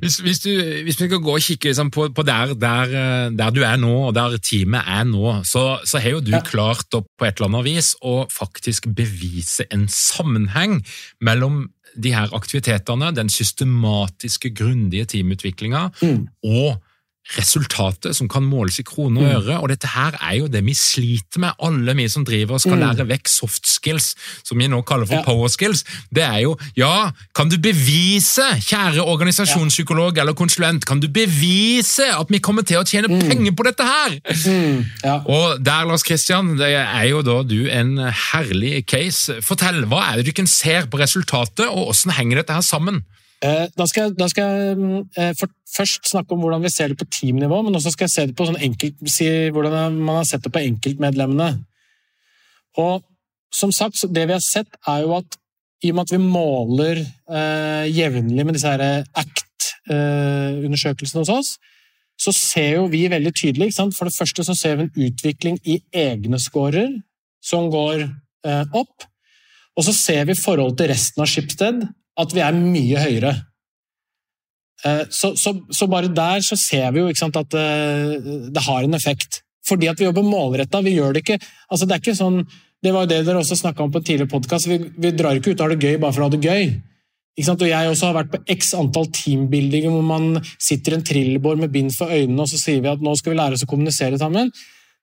Hvis, 0.00 0.16
hvis, 0.24 0.38
du, 0.44 0.50
hvis 0.84 0.98
vi 1.00 1.06
skal 1.08 1.20
gå 1.22 1.34
og 1.34 1.40
kikke 1.44 1.70
liksom, 1.70 1.90
på, 1.94 2.08
på 2.14 2.22
der, 2.26 2.52
der, 2.60 2.92
eh, 3.00 3.30
der 3.36 3.50
du 3.54 3.60
er 3.66 3.76
nå, 3.80 3.92
og 4.10 4.14
der 4.16 4.36
teamet 4.44 4.84
er 4.86 5.04
nå, 5.08 5.40
så, 5.48 5.78
så 5.88 6.00
har 6.02 6.16
jo 6.18 6.20
du 6.24 6.30
Ja. 6.34 6.40
klart 6.46 6.92
opp 6.96 7.08
på 7.18 7.26
et 7.28 7.40
eller 7.40 7.50
annet 7.50 7.64
vis 7.68 7.94
å 8.06 8.26
faktisk 8.32 8.88
bevise 8.96 9.66
en 9.74 9.86
sammenheng 9.90 10.80
mellom 11.20 11.66
de 11.96 12.12
her 12.14 12.30
aktivitetene, 12.36 13.10
den 13.16 13.28
systematiske, 13.32 14.52
grundige 14.54 15.08
teamutviklinga, 15.16 15.88
Mm. 16.02 16.28
og 16.44 16.78
resultatet 17.36 18.16
som 18.16 18.28
kan 18.28 18.42
måles 18.42 18.78
i 18.80 18.82
kroner 18.82 19.20
og 19.22 19.28
Mm. 19.30 19.48
øre. 19.48 19.58
Og 19.62 19.68
dette 19.68 19.86
her 19.86 20.12
er 20.20 20.34
jo 20.38 20.46
det 20.48 20.64
vi 20.64 20.74
sliter 20.74 21.38
med, 21.38 21.52
alle 21.62 21.94
vi 21.96 22.08
som 22.08 22.24
driver 22.24 22.54
og 22.54 22.60
skal 22.60 22.76
Mm. 22.76 22.80
lære 22.96 23.06
vekk 23.08 23.28
soft 23.28 23.66
skills, 23.66 24.14
som 24.44 24.58
vi 24.58 24.66
nå 24.66 24.82
kaller 24.82 25.06
for 25.06 25.14
Ja. 25.16 25.22
power 25.22 25.48
skills. 25.48 25.84
Det 26.12 26.22
er 26.22 26.38
jo, 26.42 26.56
ja, 26.76 27.10
kan 27.34 27.48
du 27.48 27.56
bevise, 27.58 28.42
kjære 28.60 29.00
organisasjonspsykolog 29.06 30.18
eller 30.18 30.32
konsulent, 30.34 30.84
kan 30.86 31.00
du 31.00 31.08
bevise 31.08 32.02
at 32.18 32.26
vi 32.30 32.38
kommer 32.38 32.62
til 32.62 32.78
å 32.78 32.84
tjene 32.84 33.08
Mm. 33.08 33.28
penger 33.28 33.52
på 33.52 33.64
dette 33.64 33.84
her? 33.84 34.10
Mm, 34.46 34.86
ja. 35.04 35.14
Og 35.26 35.64
der, 35.64 35.84
Lars 35.86 36.02
Kristian, 36.02 36.56
det 36.56 36.74
er 36.74 37.08
jo 37.08 37.22
da 37.22 37.42
du 37.42 37.66
en 37.68 37.96
herlig 37.96 38.86
case. 38.86 39.40
Fortell, 39.42 39.84
hva 39.86 40.12
er 40.12 40.16
det 40.16 40.26
du 40.26 40.32
kan 40.32 40.46
se 40.46 40.82
på 40.90 40.98
resultatet, 40.98 41.66
og 41.68 41.92
hvordan 41.94 42.12
henger 42.16 42.36
dette 42.36 42.52
her 42.52 42.60
sammen? 42.60 43.04
Eh, 43.42 43.66
Da 43.76 43.86
skal, 43.86 44.02
jeg- 44.08 44.16
da 44.18 44.26
skal 44.28 44.44
jeg 44.44 44.76
mm, 44.76 45.08
eh, 45.16 45.32
for, 45.38 45.48
først 45.76 46.08
snakke 46.10 46.32
om 46.32 46.40
hvordan 46.42 46.62
vi 46.62 46.68
ser 46.68 46.88
det 46.88 46.98
på 46.98 47.04
teamnivå, 47.08 47.62
men 47.64 47.74
også 47.74 47.90
skal 47.92 48.04
jeg 48.04 48.10
se 48.10 48.26
det 48.26 48.36
på 48.36 48.46
sånn 48.46 48.60
enkelt, 48.60 48.94
si 49.08 49.24
hvordan 49.50 49.96
man 49.96 50.16
har 50.20 50.24
sett 50.28 50.42
det 50.44 50.52
på 50.52 50.60
enkeltmedlemmene. 50.60 51.64
Og 52.76 53.02
som 53.52 53.72
sagt, 53.72 54.04
det 54.12 54.26
vi 54.28 54.32
har 54.36 54.40
sett, 54.44 54.68
er 54.86 55.00
jo 55.06 55.14
at 55.16 55.36
i 55.82 55.88
og 55.90 55.94
med 55.96 56.02
at 56.04 56.10
vi 56.12 56.18
måler 56.20 56.96
eh, 57.00 57.86
jevnlig 57.88 58.44
med 58.44 58.54
disse 58.54 58.68
her 58.68 59.04
ACT-undersøkelsene 59.16 61.20
hos 61.24 61.28
oss, 61.32 61.56
så 62.20 62.32
ser 62.36 62.74
jo 62.76 62.84
vi 62.92 63.06
veldig 63.08 63.32
tydelig? 63.32 63.72
For 63.96 64.04
det 64.04 64.12
første 64.16 64.44
så 64.44 64.52
ser 64.54 64.76
vi 64.76 64.82
en 64.88 64.92
utvikling 65.08 65.56
i 65.64 65.80
egne 65.96 66.36
scorer 66.38 66.92
som 67.42 67.70
går 67.72 68.04
eh, 68.44 68.64
opp. 68.76 69.04
Og 69.78 69.84
så 69.86 69.92
ser 69.96 70.24
vi 70.28 70.34
forholdet 70.36 70.44
forhold 70.44 70.76
til 70.76 70.88
resten 70.92 71.22
av 71.24 71.28
Schibsted 71.32 71.80
at 72.22 72.34
vi 72.36 72.42
er 72.44 72.56
mye 72.56 73.04
høyere. 73.04 73.34
Eh, 74.84 75.04
Så, 75.10 75.34
så, 75.36 75.54
så 75.70 75.88
bare 75.90 76.08
der 76.08 76.40
så 76.46 76.56
ser 76.56 76.90
vi 76.94 77.02
jo 77.04 77.14
sant, 77.14 77.36
at 77.36 77.54
eh, 77.54 78.16
det 78.50 78.66
har 78.66 78.84
en 78.84 78.94
effekt. 78.94 79.42
Fordi 79.66 79.90
at 79.90 80.00
vi 80.00 80.06
jobber 80.08 80.24
målretta. 80.24 80.80
Vi 80.82 80.96
gjør 80.96 81.12
det 81.12 81.24
ikke 81.24 81.40
altså 81.68 81.86
Det 81.86 81.94
er 81.94 82.00
ikke 82.00 82.16
sånn 82.16 82.38
Det 82.80 82.94
var 82.94 83.04
jo 83.04 83.10
det 83.10 83.18
dere 83.26 83.42
også 83.42 83.58
snakka 83.60 83.84
om 83.84 83.90
på 83.92 84.00
en 84.00 84.06
tidligere 84.08 84.32
podkast. 84.32 84.66
Vi, 84.70 84.78
vi 84.96 85.10
drar 85.12 85.36
ikke 85.36 85.52
ut 85.52 85.60
og 85.60 85.66
har 85.66 85.74
det 85.74 85.84
gøy 85.84 85.98
bare 86.00 86.16
for 86.16 86.24
å 86.24 86.30
ha 86.30 86.32
det 86.32 86.40
gøy. 86.40 86.70
Og 87.40 87.62
jeg 87.64 87.88
også 87.88 88.08
har 88.08 88.16
vært 88.16 88.32
på 88.32 88.40
x 88.52 88.72
antall 88.76 89.06
teambuildinger 89.14 89.92
hvor 89.92 90.04
man 90.04 90.40
sitter 90.60 90.92
i 90.92 90.98
en 90.98 91.04
trillebår 91.06 91.60
med 91.60 91.72
bind 91.72 91.92
for 91.94 92.12
øynene, 92.12 92.42
og 92.42 92.50
så 92.50 92.58
sier 92.60 92.82
vi 92.82 92.90
at 92.90 93.00
nå 93.04 93.14
skal 93.16 93.32
vi 93.32 93.38
lære 93.38 93.56
oss 93.56 93.64
å 93.64 93.70
kommunisere 93.70 94.18
sammen. 94.20 94.50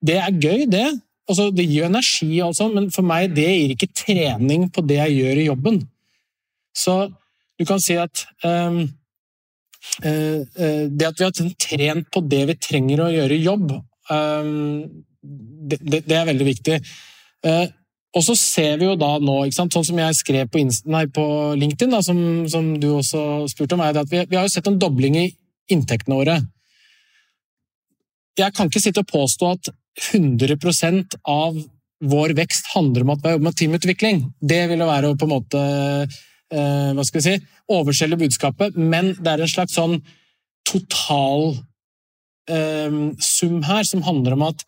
Det 0.03 0.17
er 0.21 0.35
gøy, 0.35 0.65
det. 0.69 0.85
Altså, 1.27 1.47
det 1.55 1.65
gir 1.65 1.81
jo 1.81 1.87
energi, 1.89 2.29
altså, 2.43 2.67
men 2.73 2.91
for 2.93 3.07
meg 3.07 3.33
det 3.35 3.47
gir 3.47 3.73
ikke 3.73 3.89
trening 4.03 4.67
på 4.73 4.83
det 4.85 4.99
jeg 4.99 5.17
gjør 5.17 5.41
i 5.41 5.47
jobben. 5.47 5.79
Så 6.77 6.97
du 7.57 7.65
kan 7.65 7.81
si 7.81 7.97
at 7.97 8.23
um, 8.45 8.83
uh, 10.05 10.41
det 10.53 11.09
at 11.09 11.19
vi 11.19 11.25
har 11.25 11.55
trent 11.57 12.09
på 12.13 12.23
det 12.29 12.43
vi 12.51 12.59
trenger 12.61 13.03
å 13.03 13.11
gjøre 13.13 13.37
i 13.37 13.45
jobb, 13.45 13.73
um, 14.11 14.85
det, 15.21 15.81
det, 15.81 16.03
det 16.05 16.19
er 16.19 16.29
veldig 16.29 16.47
viktig. 16.51 16.79
Uh, 17.45 17.65
og 18.17 18.23
så 18.25 18.33
ser 18.39 18.77
vi 18.79 18.87
jo 18.87 18.95
da 18.97 19.17
nå, 19.21 19.39
sånn 19.53 19.71
som 19.71 19.99
jeg 19.99 20.17
skrev 20.17 20.49
på, 20.49 20.61
nei, 20.89 21.05
på 21.13 21.25
LinkedIn, 21.59 21.91
da, 21.93 22.01
som, 22.05 22.19
som 22.49 22.69
du 22.81 22.91
også 22.95 23.23
spurte 23.51 23.77
om, 23.77 23.83
er 23.83 23.99
at 23.99 24.09
vi, 24.11 24.23
vi 24.29 24.37
har 24.37 24.47
jo 24.47 24.53
sett 24.53 24.69
en 24.69 24.79
dobling 24.81 25.17
i 25.19 25.27
inntektene 25.73 26.17
våre. 26.17 26.37
Jeg 28.37 28.53
kan 28.55 28.69
ikke 28.69 28.81
sitte 28.81 29.03
og 29.03 29.11
påstå 29.11 29.51
at 29.57 29.69
100% 30.13 31.17
av 31.25 31.57
vår 32.07 32.33
vekst 32.37 32.71
handler 32.75 33.03
om 33.03 33.13
at 33.13 33.21
vi 33.21 33.29
har 33.29 33.37
jobbet 33.37 33.47
med 33.47 33.59
teamutvikling. 33.59 34.23
Det 34.37 34.63
ville 34.71 34.87
være 34.87 35.11
å 35.11 35.17
på 35.17 35.25
en 35.27 35.33
måte 35.33 35.61
eh, 36.53 36.91
hva 36.95 37.05
skal 37.07 37.21
vi 37.21 37.25
si, 37.25 37.37
overselge 37.71 38.19
budskapet, 38.19 38.77
men 38.77 39.13
det 39.19 39.33
er 39.33 39.43
en 39.43 39.51
slags 39.51 39.77
sånn 39.77 39.99
total 40.67 41.53
eh, 42.51 42.99
sum 43.23 43.61
her 43.67 43.87
som 43.87 44.05
handler 44.07 44.37
om 44.37 44.47
at 44.49 44.67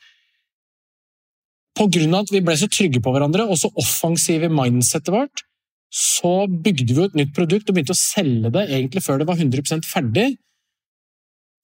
på 1.79 1.87
grunn 1.95 2.15
av 2.15 2.25
at 2.25 2.33
vi 2.33 2.41
ble 2.43 2.55
så 2.59 2.67
trygge 2.71 2.99
på 3.03 3.11
hverandre 3.15 3.45
og 3.47 3.59
så 3.59 3.71
offensive 3.79 4.49
i 4.49 4.51
mindsetet 4.51 5.13
vårt, 5.15 5.45
så 5.95 6.43
bygde 6.49 6.91
vi 6.91 6.99
jo 6.99 7.07
et 7.07 7.17
nytt 7.17 7.31
produkt 7.35 7.69
og 7.69 7.77
begynte 7.77 7.95
å 7.95 7.99
selge 7.99 8.51
det 8.53 8.65
egentlig 8.67 9.03
før 9.05 9.21
det 9.21 9.29
var 9.29 9.39
100 9.39 9.87
ferdig. 9.87 10.33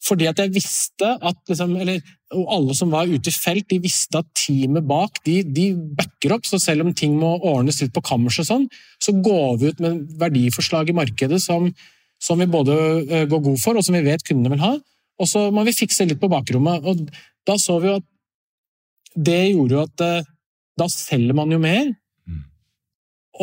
Fordi 0.05 0.27
at 0.29 0.39
jeg 0.41 0.53
visste 0.53 1.07
at 1.15 1.37
liksom, 1.49 1.75
eller, 1.81 2.01
Og 2.35 2.49
alle 2.51 2.75
som 2.77 2.91
var 2.93 3.09
ute 3.09 3.31
i 3.31 3.33
felt, 3.33 3.67
de 3.69 3.79
visste 3.81 4.19
at 4.19 4.27
teamet 4.37 4.85
bak 4.85 5.21
de, 5.25 5.39
de 5.43 5.69
backer 5.97 6.35
opp. 6.35 6.45
Så 6.45 6.59
selv 6.61 6.85
om 6.85 6.93
ting 6.93 7.15
må 7.17 7.35
ordnes 7.39 7.79
litt 7.81 7.93
på 7.95 8.03
kammerset, 8.05 8.49
sånn, 8.49 8.67
så 9.01 9.15
går 9.25 9.61
vi 9.61 9.71
ut 9.71 9.83
med 9.83 10.01
verdiforslag 10.21 10.91
i 10.91 10.97
markedet 10.97 11.39
som, 11.41 11.69
som 12.21 12.41
vi 12.41 12.49
både 12.49 12.75
eh, 13.05 13.29
går 13.31 13.45
god 13.47 13.61
for, 13.61 13.77
og 13.77 13.85
som 13.85 13.97
vi 13.97 14.03
vet 14.05 14.25
kundene 14.25 14.55
vil 14.55 14.65
ha. 14.65 14.73
Og 15.21 15.31
så 15.31 15.47
må 15.53 15.63
vi 15.67 15.75
fikse 15.75 16.07
litt 16.09 16.19
på 16.21 16.31
bakrommet. 16.31 16.85
Og 16.85 17.07
da 17.47 17.57
så 17.61 17.79
vi 17.79 17.91
jo 17.93 17.99
at 18.01 18.09
det 19.15 19.41
gjorde 19.53 19.77
jo 19.77 19.85
at 19.85 20.03
eh, 20.03 20.33
da 20.75 20.89
selger 20.91 21.37
man 21.37 21.53
jo 21.53 21.61
mer. 21.61 21.93
Mm. 22.27 22.43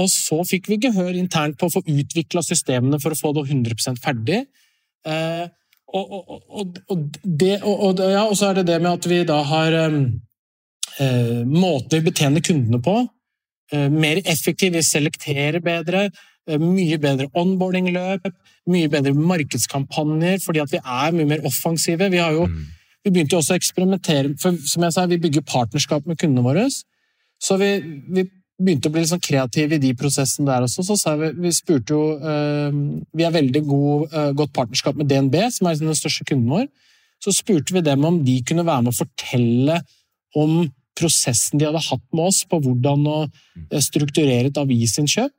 Og 0.02 0.10
så 0.12 0.42
fikk 0.48 0.68
vi 0.68 0.82
gehør 0.84 1.16
internt 1.16 1.58
på 1.60 1.68
å 1.70 1.74
få 1.78 1.84
utvikla 1.88 2.44
systemene 2.44 3.00
for 3.00 3.14
å 3.14 3.18
få 3.18 3.32
det 3.38 3.46
100 3.48 3.96
ferdig. 4.04 4.42
Eh, 5.08 5.46
og, 5.92 6.12
og, 6.30 6.76
og, 6.88 7.16
det, 7.22 7.56
og, 7.62 7.98
ja, 8.00 8.24
og 8.24 8.36
så 8.38 8.50
er 8.50 8.60
det 8.60 8.68
det 8.70 8.78
med 8.82 8.94
at 8.94 9.08
vi 9.10 9.22
da 9.28 9.42
har 9.44 9.76
eh, 9.76 9.98
eh 11.04 11.40
måter 11.46 12.00
vi 12.00 12.10
betjener 12.10 12.44
kundene 12.44 12.80
på. 12.82 12.96
Eh, 13.72 13.88
mer 13.90 14.20
effektiv, 14.24 14.72
vi 14.72 14.82
selekterer 14.82 15.60
bedre. 15.60 16.10
Eh, 16.48 16.58
mye 16.58 16.98
bedre 16.98 17.28
onboarding-løp, 17.38 18.28
mye 18.66 18.88
bedre 18.90 19.14
markedskampanjer, 19.14 20.40
fordi 20.44 20.62
at 20.62 20.72
vi 20.72 20.80
er 20.82 21.12
mye 21.14 21.28
mer 21.34 21.44
offensive. 21.46 22.08
Vi, 22.10 22.18
jo, 22.18 22.46
mm. 22.46 22.64
vi 23.04 23.12
begynte 23.12 23.36
jo 23.36 23.42
også 23.42 23.54
å 23.54 23.60
eksperimentere, 23.60 24.34
for 24.42 24.56
som 24.66 24.86
jeg 24.86 24.96
sa, 24.96 25.06
vi 25.06 25.20
bygger 25.22 25.46
partnerskap 25.46 26.08
med 26.08 26.18
kundene 26.18 26.44
våre. 26.46 26.66
Så 27.42 27.58
vi, 27.60 27.76
vi 28.10 28.26
begynte 28.64 28.90
å 28.90 28.94
bli 28.94 29.02
litt 29.02 29.12
sånn 29.12 29.22
kreative 29.22 29.76
i 29.76 29.82
de 29.82 29.92
prosessene 29.98 30.48
der 30.48 30.66
også. 30.66 30.84
Så 30.86 30.96
sa 31.00 31.14
vi, 31.20 31.32
vi 31.44 31.52
spurte 31.54 31.96
jo 31.96 32.02
uh, 32.22 32.70
Vi 33.12 33.26
har 33.26 33.34
veldig 33.34 33.64
god, 33.68 34.14
uh, 34.14 34.30
godt 34.38 34.54
partnerskap 34.56 34.98
med 34.98 35.10
DNB, 35.10 35.38
som 35.54 35.68
er 35.68 35.80
den 35.80 35.98
største 35.98 36.26
kunden 36.28 36.50
vår. 36.52 36.68
Så 37.22 37.34
spurte 37.36 37.76
vi 37.76 37.84
dem 37.86 38.06
om 38.08 38.22
de 38.26 38.40
kunne 38.46 38.66
være 38.66 38.86
med 38.86 38.94
å 38.94 39.00
fortelle 39.02 39.82
om 40.38 40.62
prosessen 40.98 41.58
de 41.58 41.68
hadde 41.68 41.86
hatt 41.86 42.04
med 42.12 42.24
oss 42.28 42.40
på 42.48 42.56
hvordan 42.62 43.00
å 43.10 43.18
uh, 43.26 43.80
strukturere 43.82 44.48
et 44.50 44.62
avisinnkjøp. 44.62 45.34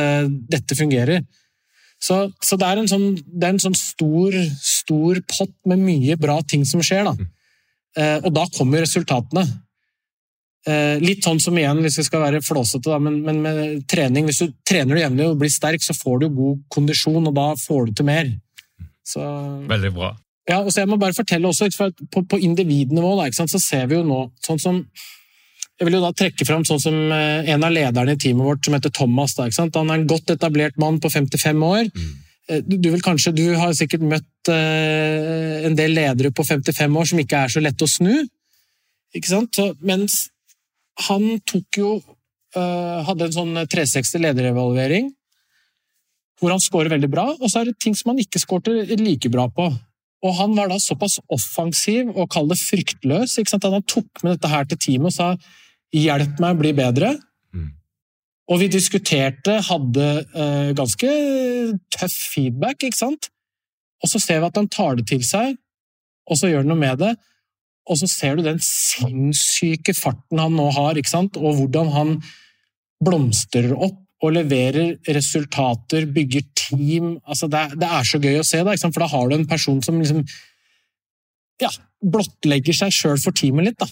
dette 0.49 0.77
fungerer. 0.79 1.21
Så, 1.99 2.29
så 2.41 2.55
det, 2.55 2.67
er 2.67 2.87
sånn, 2.87 3.09
det, 3.19 3.43
er 3.43 3.53
en 3.53 3.61
sånn, 3.61 3.75
stor, 3.75 4.35
stor 4.63 5.19
pott 5.27 5.53
med 5.67 5.81
mye 5.83 6.15
bra 6.19 6.39
ting 6.47 6.63
som 6.67 6.83
skjer. 6.85 7.09
Da. 7.09 7.29
Eh, 7.99 8.17
og 8.23 8.31
da 8.35 8.45
kommer 8.55 8.85
resultatene. 8.85 9.43
Eh, 10.69 10.99
litt 11.01 11.25
sånn 11.25 11.39
som 11.41 11.55
igjen, 11.57 11.79
hvis 11.81 11.97
vi 12.01 12.05
skal 12.05 12.21
være 12.25 12.41
flåsete, 12.45 12.97
men, 13.01 13.21
men, 13.25 13.37
med 13.41 13.85
trening 13.89 14.27
Hvis 14.27 14.41
du 14.43 14.51
trener 14.67 14.97
du 14.97 15.01
jevnlig 15.01 15.27
og 15.31 15.37
blir 15.41 15.53
sterk, 15.53 15.81
så 15.81 15.95
får 15.97 16.23
du 16.23 16.25
god 16.35 16.65
kondisjon, 16.75 17.29
og 17.29 17.37
da 17.37 17.53
får 17.57 17.87
du 17.87 17.93
til 17.97 18.09
mer. 18.09 18.33
Så, 19.07 19.23
Veldig 19.69 19.93
bra. 19.95 20.11
Ja, 20.49 20.59
og 20.59 20.69
så 20.73 20.83
jeg 20.83 20.91
må 20.91 20.99
bare 21.01 21.15
fortelle 21.17 21.49
også, 21.49 21.69
På, 22.11 22.21
på 22.21 22.41
individnivå 22.43 23.15
da, 23.17 23.29
så 23.33 23.61
ser 23.61 23.87
vi 23.89 23.97
jo 23.97 24.05
nå 24.05 24.27
sånn 24.45 24.61
som 24.61 24.83
jeg 25.79 25.87
vil 25.87 25.95
jo 25.95 26.03
da 26.03 26.09
trekke 26.11 26.43
fram 26.43 26.65
sånn 26.67 26.81
som 26.83 26.95
eh, 27.15 27.49
en 27.53 27.63
av 27.63 27.71
lederne 27.71 28.17
i 28.17 28.19
teamet 28.19 28.43
vårt, 28.43 28.65
som 28.65 28.73
heter 28.75 28.91
Thomas. 28.91 29.37
Da, 29.37 29.45
Han 29.47 29.93
er 29.93 30.01
en 30.01 30.09
godt 30.11 30.33
etablert 30.33 30.75
mann 30.81 30.97
på 30.99 31.07
55 31.07 31.61
år. 31.63 31.85
Mm. 31.87 32.09
Eh, 32.51 32.65
du, 32.67 32.89
vil 32.89 33.05
kanskje, 33.05 33.31
du, 33.37 33.45
har 33.55 33.71
sikkert 33.77 34.03
møtt 34.03 34.51
en 34.51 35.77
del 35.77 35.93
ledere 35.95 36.33
på 36.35 36.43
55 36.43 36.97
år 36.99 37.07
som 37.07 37.21
ikke 37.23 37.45
er 37.45 37.53
så 37.53 37.63
lette 37.63 37.87
å 37.87 37.93
snu. 37.93 38.11
Ikke 39.15 39.31
sant? 39.31 39.55
Så, 39.55 39.69
mens 39.79 40.25
han 41.07 41.39
tok 41.47 41.79
jo 41.79 41.91
uh, 42.57 42.99
Hadde 43.07 43.29
en 43.29 43.35
sånn 43.35 43.61
360 43.69 44.23
lederevaluering 44.25 45.13
hvor 46.39 46.53
han 46.53 46.61
scorer 46.63 46.91
veldig 46.93 47.09
bra, 47.11 47.25
og 47.35 47.49
så 47.51 47.59
er 47.61 47.69
det 47.69 47.81
ting 47.83 47.95
som 47.99 48.13
han 48.13 48.21
ikke 48.23 48.39
skårte 48.39 48.71
like 48.99 49.27
bra 49.31 49.49
på. 49.51 49.65
Og 50.23 50.35
han 50.35 50.53
var 50.55 50.69
da 50.71 50.77
såpass 50.79 51.17
offensiv 51.31 52.11
og 52.13 52.29
kall 52.31 52.47
det 52.51 52.59
fryktløs 52.59 53.37
ikke 53.39 53.53
sant? 53.53 53.67
at 53.67 53.75
han 53.75 53.87
tok 53.87 54.23
med 54.23 54.35
dette 54.35 54.51
her 54.51 54.67
til 54.67 54.79
teamet 54.79 55.11
og 55.11 55.15
sa 55.15 55.27
'hjelp 55.95 56.39
meg 56.39 56.55
å 56.55 56.59
bli 56.59 56.71
bedre'. 56.75 57.13
Mm. 57.55 57.69
Og 58.51 58.59
vi 58.61 58.67
diskuterte, 58.71 59.59
hadde 59.67 60.07
uh, 60.35 60.71
ganske 60.77 61.09
tøff 61.95 62.17
feedback, 62.35 62.83
ikke 62.83 63.03
sant? 63.03 63.31
Og 64.03 64.11
så 64.11 64.19
ser 64.19 64.39
vi 64.39 64.49
at 64.49 64.59
han 64.59 64.69
tar 64.71 64.99
det 64.99 65.07
til 65.07 65.23
seg, 65.25 65.57
og 66.29 66.37
så 66.37 66.47
gjør 66.47 66.63
han 66.63 66.71
noe 66.71 66.83
med 66.83 66.99
det. 67.03 67.15
Og 67.89 67.97
så 67.97 68.09
ser 68.09 68.37
du 68.37 68.45
den 68.45 68.61
sinnssyke 68.63 69.95
farten 69.97 70.41
han 70.41 70.53
nå 70.57 70.67
har, 70.75 70.99
og 70.99 71.49
hvordan 71.57 71.89
han 71.95 72.13
blomstrer 73.03 73.73
opp 73.73 73.97
og 74.19 74.33
leverer 74.35 74.97
resultater, 75.15 76.05
bygger 76.11 76.43
team. 76.57 77.13
Altså 77.23 77.47
det, 77.51 77.59
er, 77.59 77.75
det, 77.79 77.89
er 77.89 78.07
så 78.07 78.19
gøy 78.19 78.39
å 78.41 78.47
se, 78.47 78.61
da, 78.67 78.75
for 78.83 79.03
da 79.03 79.11
har 79.13 79.29
du 79.29 79.35
en 79.37 79.47
person 79.47 79.79
som 79.85 79.99
liksom 80.01 80.25
ja, 81.63 81.71
blottlegger 82.03 82.75
seg 82.75 82.95
sjøl 82.95 83.21
for 83.23 83.35
teamet 83.35 83.69
litt. 83.69 83.79
da. 83.79 83.87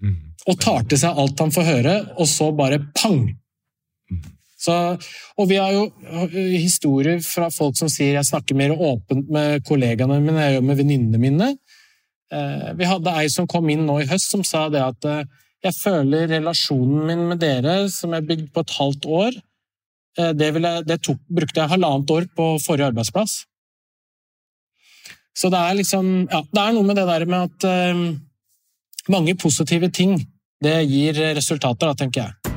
Mm. 0.00 0.16
Og 0.46 0.58
tar 0.62 0.86
til 0.88 1.00
seg 1.00 1.20
alt 1.20 1.42
han 1.42 1.52
får 1.52 1.68
høre, 1.68 1.98
og 2.16 2.30
så 2.30 2.50
bare 2.56 2.80
pang! 2.96 3.28
Mm. 4.10 4.24
Så, 4.66 4.74
og 5.36 5.48
vi 5.50 5.58
har 5.60 5.74
jo 5.74 5.84
historier 6.56 7.20
fra 7.22 7.50
folk 7.52 7.76
som 7.78 7.90
sier 7.92 8.16
jeg 8.16 8.26
snakker 8.26 8.56
mer 8.56 8.72
åpent 8.72 9.28
med 9.30 9.60
kollegaene 9.68 10.16
mine 10.24 10.46
jeg 10.46 10.56
gjør 10.56 10.64
med 10.70 10.80
venninnene 10.80 11.20
mine. 11.20 11.50
Eh, 12.32 12.70
vi 12.74 12.86
hadde 12.88 13.12
ei 13.20 13.28
som 13.30 13.46
kom 13.46 13.68
inn 13.70 13.84
nå 13.86 14.00
i 14.02 14.08
høst 14.10 14.32
som 14.32 14.42
sa 14.46 14.66
det 14.72 14.82
at 14.82 15.06
eh, 15.06 15.26
jeg 15.66 15.78
føler 15.78 16.26
relasjonen 16.30 17.04
min 17.06 17.26
med 17.30 17.42
dere, 17.42 17.84
som 17.90 18.14
er 18.14 18.26
bygd 18.26 18.48
på 18.54 18.64
et 18.64 18.74
halvt 18.76 19.06
år, 19.18 19.36
eh, 20.18 20.32
det, 20.34 20.50
jeg, 20.54 20.86
det 20.88 20.98
tok, 21.06 21.20
brukte 21.30 21.62
jeg 21.62 21.72
halvannet 21.74 22.14
år 22.16 22.26
på 22.34 22.48
forrige 22.64 22.90
arbeidsplass. 22.90 23.44
Så 25.36 25.52
det 25.52 25.60
er 25.60 25.76
liksom 25.76 26.06
Ja, 26.32 26.40
det 26.42 26.62
er 26.62 26.74
noe 26.74 26.86
med 26.88 26.96
det 26.96 27.06
der 27.06 27.26
med 27.28 27.50
at 27.50 27.66
mange 29.12 29.36
positive 29.36 29.92
ting 29.92 30.16
det 30.64 30.78
gir 30.88 31.20
resultater, 31.36 31.90
da, 31.90 31.92
tenker 31.92 32.24
jeg. 32.24 32.55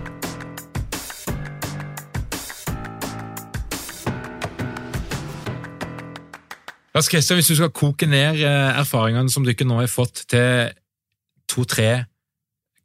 Lars 6.96 7.10
Kristian, 7.10 7.38
Hvis 7.38 7.52
du 7.52 7.58
skal 7.60 7.74
koke 7.76 8.08
ned 8.10 8.42
eh, 8.42 8.80
erfaringene 8.80 9.30
som 9.30 9.46
dere 9.46 9.68
nå 9.68 9.82
har 9.82 9.92
fått 9.92 10.24
til 10.32 10.72
to-tre 11.50 12.06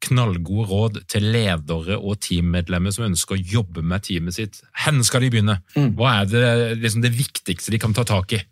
knallgode 0.05 0.69
råd 0.69 1.01
til 1.09 1.31
ledere 1.33 1.97
og 1.97 2.19
teammedlemmer 2.25 2.93
som 2.93 3.07
ønsker 3.07 3.39
å 3.39 3.45
jobbe 3.55 3.85
med 3.85 4.05
teamet 4.05 4.37
sitt, 4.37 4.61
hvor 4.77 5.01
skal 5.07 5.25
de 5.25 5.31
begynne? 5.33 5.57
Mm. 5.77 5.95
Hva 5.97 6.19
er 6.21 6.29
det, 6.29 6.45
liksom 6.83 7.05
det 7.05 7.15
viktigste 7.17 7.73
de 7.73 7.81
kan 7.81 7.97
ta 7.97 8.05
tak 8.09 8.37
i? 8.37 8.43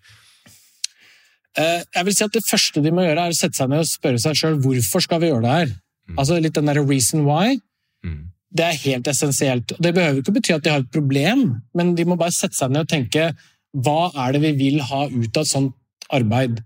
Eh, 1.61 1.81
jeg 1.85 2.07
vil 2.07 2.17
si 2.17 2.25
at 2.25 2.33
Det 2.33 2.45
første 2.47 2.81
de 2.81 2.93
må 2.95 3.05
gjøre, 3.05 3.27
er 3.27 3.35
å 3.35 3.37
sette 3.37 3.59
seg 3.59 3.69
ned 3.69 3.85
og 3.85 3.91
spørre 3.91 4.21
seg 4.23 4.39
sjøl 4.39 4.61
hvorfor 4.65 5.05
skal 5.05 5.21
vi 5.21 5.33
gjøre 5.33 5.45
det 5.45 5.57
her. 5.59 5.75
Mm. 6.09 6.19
Altså 6.19 6.41
Litt 6.41 6.57
den 6.57 6.71
der 6.71 6.81
reason 6.81 7.27
why. 7.29 7.59
Mm. 8.07 8.31
Det 8.53 8.65
er 8.65 8.81
helt 8.85 9.09
essensielt. 9.09 9.73
Det 9.81 9.95
behøver 9.97 10.21
ikke 10.21 10.35
bety 10.37 10.57
at 10.57 10.65
de 10.65 10.73
har 10.73 10.83
et 10.83 10.93
problem, 10.93 11.45
men 11.77 11.95
de 11.97 12.05
må 12.09 12.19
bare 12.21 12.35
sette 12.37 12.57
seg 12.57 12.73
ned 12.73 12.85
og 12.85 12.91
tenke 12.91 13.31
hva 13.73 14.11
er 14.27 14.35
det 14.35 14.43
vi 14.45 14.53
vil 14.59 14.83
ha 14.85 15.07
ut 15.09 15.37
av 15.37 15.45
et 15.45 15.51
sånt 15.51 15.77
arbeid. 16.13 16.61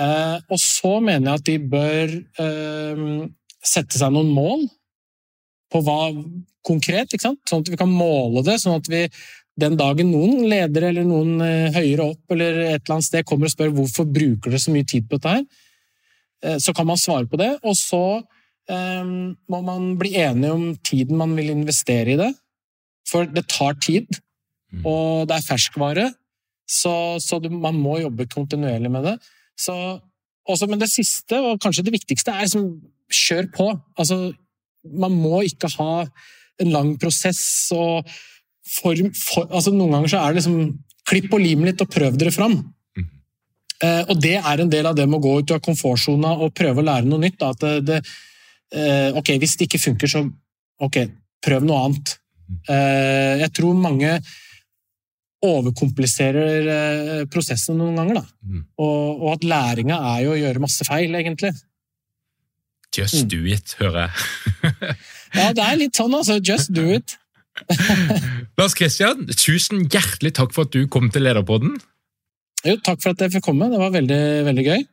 Eh, 0.00 0.36
og 0.52 0.60
så 0.60 0.96
mener 1.04 1.30
jeg 1.30 1.40
at 1.40 1.48
de 1.48 1.56
bør 1.72 2.14
eh, 2.44 3.06
sette 3.64 4.00
seg 4.00 4.12
noen 4.14 4.32
mål 4.32 4.66
på 5.72 5.82
hva 5.84 6.12
konkret, 6.66 7.14
sånn 7.20 7.38
at 7.60 7.72
vi 7.72 7.78
kan 7.78 7.90
måle 7.90 8.44
det. 8.46 8.58
sånn 8.62 8.80
at 8.80 8.88
vi 8.90 9.06
den 9.56 9.76
dagen 9.78 10.10
noen 10.12 10.44
ledere 10.50 10.90
eller 10.92 11.06
noen 11.08 11.40
eh, 11.40 11.72
høyere 11.74 12.10
opp 12.12 12.34
eller 12.34 12.58
et 12.60 12.82
eller 12.82 12.96
annet 12.98 13.08
sted 13.08 13.28
kommer 13.28 13.48
og 13.48 13.54
spør 13.54 13.72
hvorfor 13.78 14.08
bruker 14.08 14.52
dere 14.52 14.60
så 14.60 14.74
mye 14.74 14.88
tid 14.88 15.06
på 15.08 15.16
dette, 15.16 15.32
her, 15.32 15.46
eh, 16.44 16.58
så 16.60 16.74
kan 16.76 16.88
man 16.90 17.00
svare 17.00 17.28
på 17.30 17.40
det. 17.40 17.54
Og 17.64 17.76
så 17.78 18.02
um, 18.68 19.32
må 19.48 19.62
man 19.64 19.94
bli 20.00 20.12
enige 20.20 20.52
om 20.52 20.66
tiden 20.84 21.16
man 21.16 21.32
vil 21.38 21.54
investere 21.54 22.12
i 22.12 22.20
det. 22.20 22.32
For 23.08 23.28
det 23.30 23.46
tar 23.48 23.78
tid, 23.80 24.20
mm. 24.72 24.84
og 24.84 25.28
det 25.28 25.36
er 25.36 25.46
ferskvare, 25.46 26.06
så, 26.66 26.92
så 27.22 27.38
du, 27.42 27.50
man 27.52 27.78
må 27.78 28.00
jobbe 28.02 28.26
kontinuerlig 28.30 28.90
med 28.90 29.06
det. 29.06 29.16
Så, 29.58 29.74
også, 30.46 30.68
men 30.70 30.82
det 30.82 30.90
siste, 30.90 31.38
og 31.38 31.60
kanskje 31.62 31.86
det 31.86 31.94
viktigste, 31.94 32.34
er 32.34 32.46
liksom 32.46 32.70
kjør 33.12 33.50
på. 33.54 33.68
Altså, 33.98 34.32
man 34.86 35.14
må 35.14 35.42
ikke 35.46 35.70
ha 35.78 36.06
en 36.62 36.72
lang 36.72 36.94
prosess 37.00 37.42
og 37.74 38.08
form 38.66 39.12
for, 39.14 39.46
altså 39.46 39.72
Noen 39.74 39.94
ganger 39.94 40.12
så 40.12 40.22
er 40.22 40.32
det 40.32 40.40
liksom 40.40 40.56
klipp 41.06 41.34
og 41.36 41.42
lim 41.42 41.66
litt 41.66 41.82
og 41.82 41.90
prøv 41.92 42.16
dere 42.18 42.34
fram. 42.34 42.56
Mm. 42.96 43.06
Eh, 43.84 44.02
og 44.10 44.22
det 44.22 44.36
er 44.40 44.62
en 44.62 44.72
del 44.72 44.88
av 44.90 44.96
det 44.98 45.06
med 45.06 45.20
å 45.20 45.26
gå 45.26 45.34
ut 45.42 45.54
av 45.54 45.62
komfortsona 45.62 46.32
og 46.42 46.54
prøve 46.56 46.82
å 46.82 46.86
lære 46.88 47.06
noe 47.06 47.22
nytt. 47.22 47.44
At 47.46 47.62
det, 47.62 47.76
det, 47.86 48.00
eh, 48.74 49.14
ok, 49.14 49.36
hvis 49.42 49.54
det 49.60 49.68
ikke 49.68 49.84
funker, 49.84 50.10
så 50.10 50.24
ok, 50.82 50.98
prøv 51.46 51.66
noe 51.68 51.84
annet. 51.86 52.16
Mm. 52.46 52.58
Eh, 52.74 53.32
jeg 53.44 53.54
tror 53.60 53.78
mange 53.78 54.16
overkompliserer 55.46 57.26
prosessen 57.32 57.78
noen 57.80 57.98
ganger. 58.00 58.24
Mm. 58.42 58.64
Og, 58.82 59.22
og, 59.22 59.28
at 59.36 59.46
læringa 59.46 59.98
er 60.14 60.24
jo 60.26 60.34
å 60.34 60.40
gjøre 60.40 60.62
masse 60.62 60.86
feil, 60.88 61.14
egentlig. 61.18 61.52
Just 62.96 63.24
mm. 63.24 63.28
do 63.32 63.42
it, 63.52 63.76
hører 63.80 64.06
jeg. 64.06 64.72
ja, 65.40 65.50
det 65.56 65.64
er 65.66 65.78
litt 65.82 65.98
sånn, 65.98 66.16
altså. 66.16 66.38
Just 66.40 66.72
do 66.76 66.88
it. 66.96 67.18
Lars 68.58 68.76
Kristian, 68.76 69.26
tusen 69.32 69.86
hjertelig 69.88 70.34
takk 70.36 70.54
for 70.56 70.68
at 70.68 70.74
du 70.76 70.86
kom 70.92 71.10
til 71.12 71.26
Lederpodden. 71.26 71.76
Jo, 72.66 72.76
takk 72.82 73.02
for 73.02 73.12
at 73.12 73.22
jeg 73.22 73.36
fikk 73.36 73.46
komme. 73.48 73.68
Det 73.72 73.80
var 73.80 73.92
veldig, 73.94 74.22
veldig 74.48 74.66
gøy. 74.66 74.86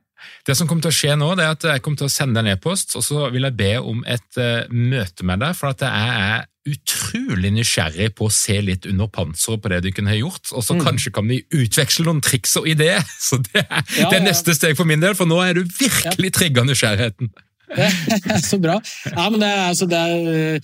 Det 0.48 0.56
som 0.58 0.68
kommer 0.68 0.84
til 0.86 0.92
å 0.92 0.98
skje 0.98 1.18
nå, 1.20 1.30
det 1.40 1.46
er 1.46 1.54
at 1.56 1.68
jeg 1.70 1.84
kommer 1.84 2.02
til 2.02 2.10
å 2.10 2.14
sende 2.14 2.40
deg 2.40 2.50
en 2.50 2.58
e-post, 2.58 2.98
og 3.00 3.06
så 3.06 3.30
vil 3.34 3.48
jeg 3.48 3.56
be 3.60 3.76
om 3.80 4.02
et 4.10 4.40
uh, 4.42 4.66
møte 4.72 5.28
med 5.28 5.44
deg, 5.44 5.56
for 5.58 5.72
at 5.72 5.86
jeg 5.86 6.18
er 6.24 6.50
utrolig 6.64 7.52
nysgjerrig 7.58 8.10
på 8.16 8.30
å 8.30 8.34
se 8.34 8.56
litt 8.64 8.88
under 8.88 9.10
panseret 9.12 9.64
på 9.64 9.72
det 9.72 9.82
du 9.84 9.90
kunne 9.96 10.14
ha 10.14 10.18
gjort, 10.20 10.52
og 10.56 10.64
så 10.64 10.78
mm. 10.78 10.84
kanskje 10.86 11.14
kan 11.16 11.28
vi 11.28 11.42
utveksle 11.52 12.08
noen 12.08 12.22
triks 12.24 12.56
og 12.60 12.70
ideer. 12.72 13.04
Så 13.28 13.40
det 13.44 13.64
er, 13.64 13.82
ja, 13.98 14.10
det 14.12 14.20
er 14.20 14.28
neste 14.28 14.56
steg 14.56 14.78
for 14.80 14.88
min 14.88 15.04
del, 15.04 15.16
for 15.18 15.30
nå 15.30 15.40
er 15.44 15.58
du 15.58 15.64
virkelig 15.64 16.32
ja. 16.32 16.36
trigga 16.40 16.68
nysgjerrigheten. 16.68 17.34
så 18.50 18.60
bra. 18.62 18.76
Ja, 19.10 19.24
men 19.34 19.42
det 19.42 19.50
er, 19.50 19.62
altså, 19.72 19.88
det 19.90 19.98
er 19.98 20.60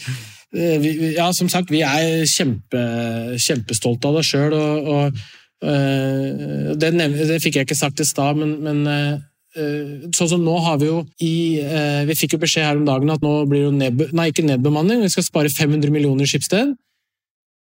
vi, 0.51 0.91
ja, 1.15 1.29
som 1.33 1.49
sagt, 1.49 1.71
vi 1.73 1.81
er 1.85 2.25
kjempe, 2.29 2.83
kjempestolte 3.41 4.09
av 4.09 4.19
det 4.19 4.25
sjøl. 4.27 4.53
Og, 4.53 4.91
og 4.93 5.19
uh, 5.65 6.75
det, 6.77 6.93
det, 6.93 7.39
fikk 7.41 7.59
jeg 7.59 7.67
ikke 7.67 7.79
sagt 7.79 8.03
i 8.03 8.07
stad, 8.07 8.39
men, 8.39 8.55
men 8.65 8.85
Eh, 8.89 9.17
sånn 10.15 10.29
som 10.33 10.43
nå 10.43 10.55
har 10.63 10.77
Vi 10.79 10.89
jo 10.89 10.99
i, 11.23 11.59
eh, 11.59 12.03
vi 12.07 12.17
fikk 12.17 12.35
jo 12.35 12.41
beskjed 12.43 12.65
her 12.65 12.77
om 12.77 12.85
dagen 12.87 13.09
at 13.13 13.23
nå 13.23 13.33
blir 13.49 13.69
det 13.69 13.77
ned, 13.77 14.13
nei, 14.13 14.29
ikke 14.31 14.45
nedbemanning, 14.45 15.01
vi 15.01 15.09
skal 15.09 15.25
spare 15.25 15.49
500 15.49 15.91
millioner 15.91 16.29
Skipsted. 16.29 16.75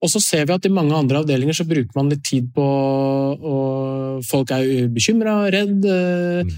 Og 0.05 0.11
så 0.13 0.21
ser 0.21 0.45
vi 0.47 0.53
at 0.53 0.67
i 0.67 0.73
mange 0.73 0.93
andre 0.93 1.23
avdelinger 1.23 1.57
så 1.57 1.65
bruker 1.65 1.93
man 1.97 2.11
litt 2.13 2.25
tid 2.25 2.51
på 2.55 2.65
og 2.65 4.25
Folk 4.25 4.53
er 4.55 4.87
bekymra, 4.95 5.51
redd, 5.51 5.83
mm. 5.83 6.51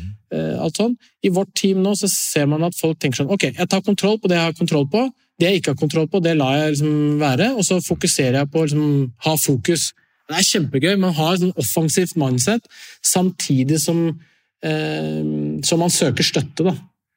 alt 0.61 0.77
sånn. 0.77 0.97
I 1.25 1.31
vårt 1.33 1.55
team 1.57 1.81
nå 1.83 1.95
så 1.97 2.11
ser 2.11 2.45
man 2.51 2.67
at 2.67 2.77
folk 2.77 2.99
tenker 3.01 3.23
sånn 3.23 3.33
Ok, 3.33 3.47
jeg 3.49 3.69
tar 3.71 3.81
kontroll 3.87 4.19
på 4.21 4.29
det 4.29 4.37
jeg 4.37 4.51
har 4.51 4.59
kontroll 4.59 4.85
på. 4.93 5.07
Det 5.41 5.49
jeg 5.49 5.63
ikke 5.63 5.73
har 5.73 5.81
kontroll 5.81 6.09
på, 6.13 6.21
det 6.21 6.35
lar 6.37 6.59
jeg 6.59 6.75
liksom 6.75 7.17
være, 7.23 7.49
og 7.57 7.65
så 7.65 7.79
fokuserer 7.85 8.43
jeg 8.43 8.51
på 8.53 8.61
å 8.61 8.67
liksom, 8.67 8.93
ha 9.25 9.35
fokus. 9.41 9.89
Det 10.29 10.37
er 10.37 10.49
kjempegøy. 10.51 10.95
Man 11.01 11.17
har 11.17 11.35
et 11.35 11.45
sånn 11.47 11.57
offensivt 11.65 12.17
mindset 12.21 12.69
samtidig 13.15 13.81
som 13.81 14.11
Eh, 14.11 14.36
så 14.65 15.77
man 15.79 15.93
søker 15.93 16.27
støtte, 16.27 16.65
da. 16.65 16.73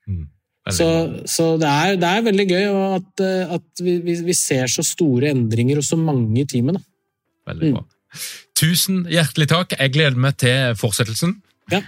Mm. 0.09 0.27
Så, 0.75 0.87
så 1.25 1.45
det, 1.57 1.69
er, 1.69 1.95
det, 1.97 2.09
er, 2.09 2.25
veldig 2.25 2.45
gøy 2.49 2.65
at, 2.69 3.23
eh, 3.25 3.53
at 3.55 3.81
vi, 3.81 3.95
vi, 4.27 4.35
ser 4.37 4.69
så 4.69 4.83
store 4.85 5.31
endringer 5.33 5.79
hos 5.79 5.89
så 5.93 5.97
mange 5.97 6.43
i 6.43 6.45
teamet. 6.49 6.77
Da. 6.77 7.53
Veldig 7.53 7.71
bra. 7.77 7.85
Mm. 7.85 8.27
Tusen 8.59 8.99
hjertelig 9.09 9.49
takk. 9.49 9.73
Jeg 9.79 9.93
gleder 9.95 10.19
meg 10.19 10.37
til 10.41 10.75
fortsettelsen. 10.77 11.37
Ja. 11.73 11.81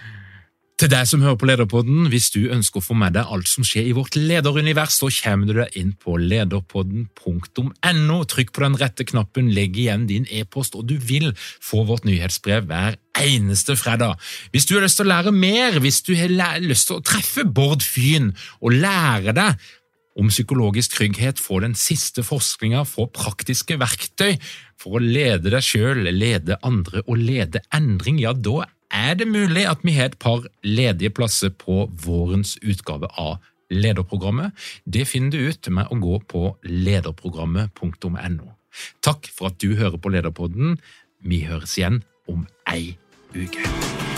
Til 0.82 0.90
deg 0.90 1.06
som 1.06 1.22
hører 1.22 1.38
på 1.38 1.46
Lederpodden, 1.46 2.08
hvis 2.10 2.32
du 2.34 2.48
ønsker 2.50 2.82
å 2.82 2.82
få 2.82 2.96
med 2.98 3.14
deg 3.14 3.30
alt 3.30 3.46
som 3.46 3.62
skjer 3.62 3.86
i 3.86 3.92
vårt 3.94 4.16
lederunivers, 4.18 4.96
så 4.98 5.12
kommer 5.14 5.46
du 5.46 5.60
deg 5.60 5.76
inn 5.78 5.92
på 5.94 6.16
lederpodden.no. 6.18 8.18
Trykk 8.32 8.50
på 8.56 8.64
den 8.64 8.78
rette 8.82 9.06
knappen, 9.06 9.52
legg 9.54 9.78
igjen 9.78 10.08
din 10.10 10.26
e-post, 10.34 10.74
og 10.74 10.90
du 10.90 10.96
vil 10.98 11.36
få 11.38 11.84
vårt 11.86 12.10
nyhetsbrev 12.10 12.66
hver 12.66 12.98
eneste 13.22 13.78
fredag. 13.78 14.18
Hvis 14.56 14.66
du 14.66 14.74
har 14.74 14.88
lyst 14.88 14.98
til 14.98 15.06
å 15.06 15.12
lære 15.12 15.36
mer, 15.38 15.78
hvis 15.86 16.02
du 16.10 16.16
har 16.18 16.34
lyst 16.66 16.90
til 16.90 16.98
å 16.98 17.06
treffe 17.06 17.46
Bård 17.46 17.86
Fyn 17.86 18.34
og 18.58 18.82
lære 18.82 19.38
deg 19.38 19.72
om 20.18 20.34
psykologisk 20.34 20.98
trygghet, 20.98 21.38
få 21.38 21.62
den 21.62 21.78
siste 21.78 22.26
forskninga, 22.26 22.88
få 22.90 23.06
praktiske 23.14 23.78
verktøy 23.78 24.34
for 24.82 24.98
å 24.98 25.06
lede 25.06 25.54
deg 25.54 25.62
sjøl, 25.62 26.08
lede 26.10 26.58
andre 26.66 27.06
og 27.06 27.22
lede 27.22 27.62
endring, 27.70 28.18
ja, 28.26 28.34
da 28.34 28.66
er 28.92 29.16
det 29.20 29.28
mulig 29.28 29.66
at 29.70 29.84
vi 29.84 29.96
har 29.98 30.12
et 30.12 30.20
par 30.20 30.46
ledige 30.64 31.14
plasser 31.16 31.54
på 31.56 31.86
vårens 32.06 32.58
utgave 32.62 33.10
av 33.18 33.40
Lederprogrammet. 33.72 34.52
Det 34.84 35.08
finner 35.08 35.32
du 35.32 35.48
ut 35.48 35.70
med 35.72 35.88
å 35.88 36.00
gå 36.02 36.20
på 36.28 36.44
lederprogrammet.no. 36.68 38.52
Takk 39.04 39.32
for 39.32 39.52
at 39.52 39.60
du 39.64 39.76
hører 39.80 40.00
på 40.00 40.12
Lederpodden. 40.12 40.80
Vi 41.24 41.44
høres 41.48 41.78
igjen 41.80 42.04
om 42.28 42.48
ei 42.68 42.98
uke. 43.36 44.11